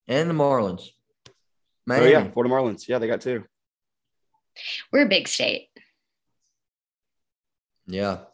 and 0.09 0.29
the 0.31 0.35
Marlins. 0.35 0.89
Oh 1.29 1.33
Miami. 1.87 2.11
yeah, 2.11 2.31
Florida 2.31 2.53
Marlins. 2.55 2.87
Yeah, 2.89 2.99
they 2.99 3.07
got 3.07 3.21
two. 3.21 3.45
We're 4.93 5.07
a 5.07 5.09
big 5.09 5.29
state. 5.29 5.69
yeah. 7.87 8.25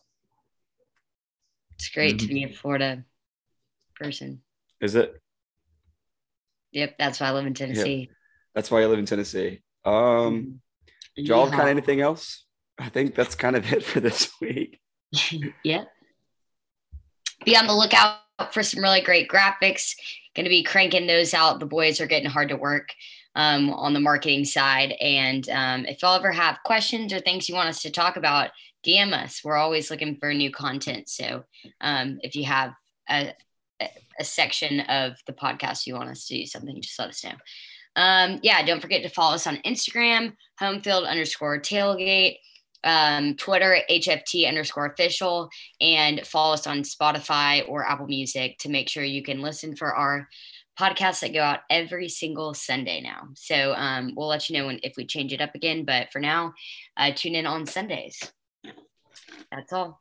It's 1.77 1.89
great 1.91 2.19
to 2.19 2.27
Mhm. 2.27 2.29
be 2.29 2.45
a 2.45 2.49
Florida 2.53 3.05
person. 3.95 4.43
Is 4.81 4.95
it? 4.97 5.15
Yep, 6.73 6.97
that's 6.99 7.21
why 7.21 7.29
I 7.29 7.33
live 7.33 7.47
in 7.47 7.55
Tennessee. 7.55 8.11
That's 8.55 8.71
why 8.71 8.83
I 8.83 8.87
live 8.87 8.99
in 8.99 9.07
Tennessee. 9.07 9.63
Um, 9.85 10.61
Mhm. 11.17 11.27
y'all 11.27 11.49
kind 11.49 11.63
of 11.63 11.69
anything 11.69 12.01
else? 12.01 12.45
I 12.79 12.89
think 12.89 13.15
that's 13.15 13.35
kind 13.37 13.55
of 13.57 13.73
it 13.73 13.85
for 13.85 14.01
this 14.01 14.29
week. 14.41 14.81
yeah. 15.65 15.85
Be 17.49 17.57
on 17.57 17.67
the 17.67 17.73
lookout 17.73 18.19
for 18.53 18.63
some 18.63 18.83
really 18.83 19.01
great 19.01 19.27
graphics. 19.27 19.95
Going 20.37 20.45
to 20.45 20.51
be 20.51 20.63
cranking 20.63 21.07
those 21.07 21.33
out. 21.33 21.61
The 21.61 21.65
boys 21.65 21.99
are 21.99 22.07
getting 22.07 22.29
hard 22.29 22.51
to 22.51 22.57
work 22.57 22.91
um, 23.35 23.71
on 23.71 23.95
the 23.95 24.01
marketing 24.01 24.45
side. 24.45 24.93
And 25.01 25.49
um, 25.49 25.87
if 25.87 26.03
y'all 26.03 26.15
ever 26.15 26.31
have 26.31 26.59
questions 26.67 27.11
or 27.11 27.21
things 27.21 27.49
you 27.49 27.55
want 27.55 27.71
us 27.71 27.81
to 27.81 27.91
talk 27.91 28.19
about, 28.19 28.51
DM 28.87 29.15
us. 29.15 29.41
We're 29.43 29.57
always 29.57 29.91
looking 29.91 30.17
for 30.17 30.35
new 30.35 30.51
content. 30.51 31.09
So 31.09 31.45
um, 31.81 32.19
if 32.21 32.37
you 32.37 32.45
have 32.45 32.75
a, 33.09 33.33
a- 33.81 34.25
section 34.25 34.81
of 34.81 35.17
the 35.27 35.33
podcast 35.33 35.87
you 35.87 35.95
want 35.95 36.11
us 36.11 36.27
to 36.27 36.37
do 36.37 36.45
something, 36.45 36.83
just 36.83 36.99
let 36.99 37.09
us 37.09 37.25
know. 37.25 37.33
Um, 37.97 38.41
yeah, 38.43 38.63
don't 38.63 38.83
forget 38.83 39.03
to 39.05 39.09
follow 39.09 39.37
us 39.37 39.47
on 39.47 39.57
Instagram, 39.65 40.35
homefield 40.61 41.09
underscore 41.09 41.59
tailgate, 41.61 42.41
um, 42.85 43.35
Twitter, 43.37 43.79
HFT 43.91 44.49
underscore 44.49 44.87
official, 44.87 45.51
and 45.81 46.27
follow 46.27 46.55
us 46.55 46.67
on 46.67 46.83
Spotify 46.83 47.69
or 47.69 47.87
Apple 47.87 48.07
Music 48.07 48.59
to 48.59 48.69
make 48.69 48.89
sure 48.89 49.05
you 49.05 49.23
can 49.23 49.41
listen 49.43 49.77
for 49.77 49.95
our 49.95 50.29
podcasts 50.79 51.21
that 51.21 51.33
go 51.33 51.43
out 51.43 51.61
every 51.71 52.09
single 52.09 52.55
Sunday 52.55 53.01
now. 53.01 53.29
So 53.35 53.75
um, 53.75 54.13
we'll 54.17 54.29
let 54.29 54.49
you 54.49 54.59
know 54.59 54.67
when, 54.67 54.79
if 54.83 54.97
we 54.97 55.07
change 55.07 55.33
it 55.33 55.41
up 55.41 55.55
again. 55.55 55.85
But 55.85 56.13
for 56.13 56.21
now, 56.21 56.55
uh, 56.97 57.11
tune 57.15 57.35
in 57.35 57.47
on 57.47 57.67
Sundays. 57.67 58.21
That's 59.51 59.73
all. 59.73 59.99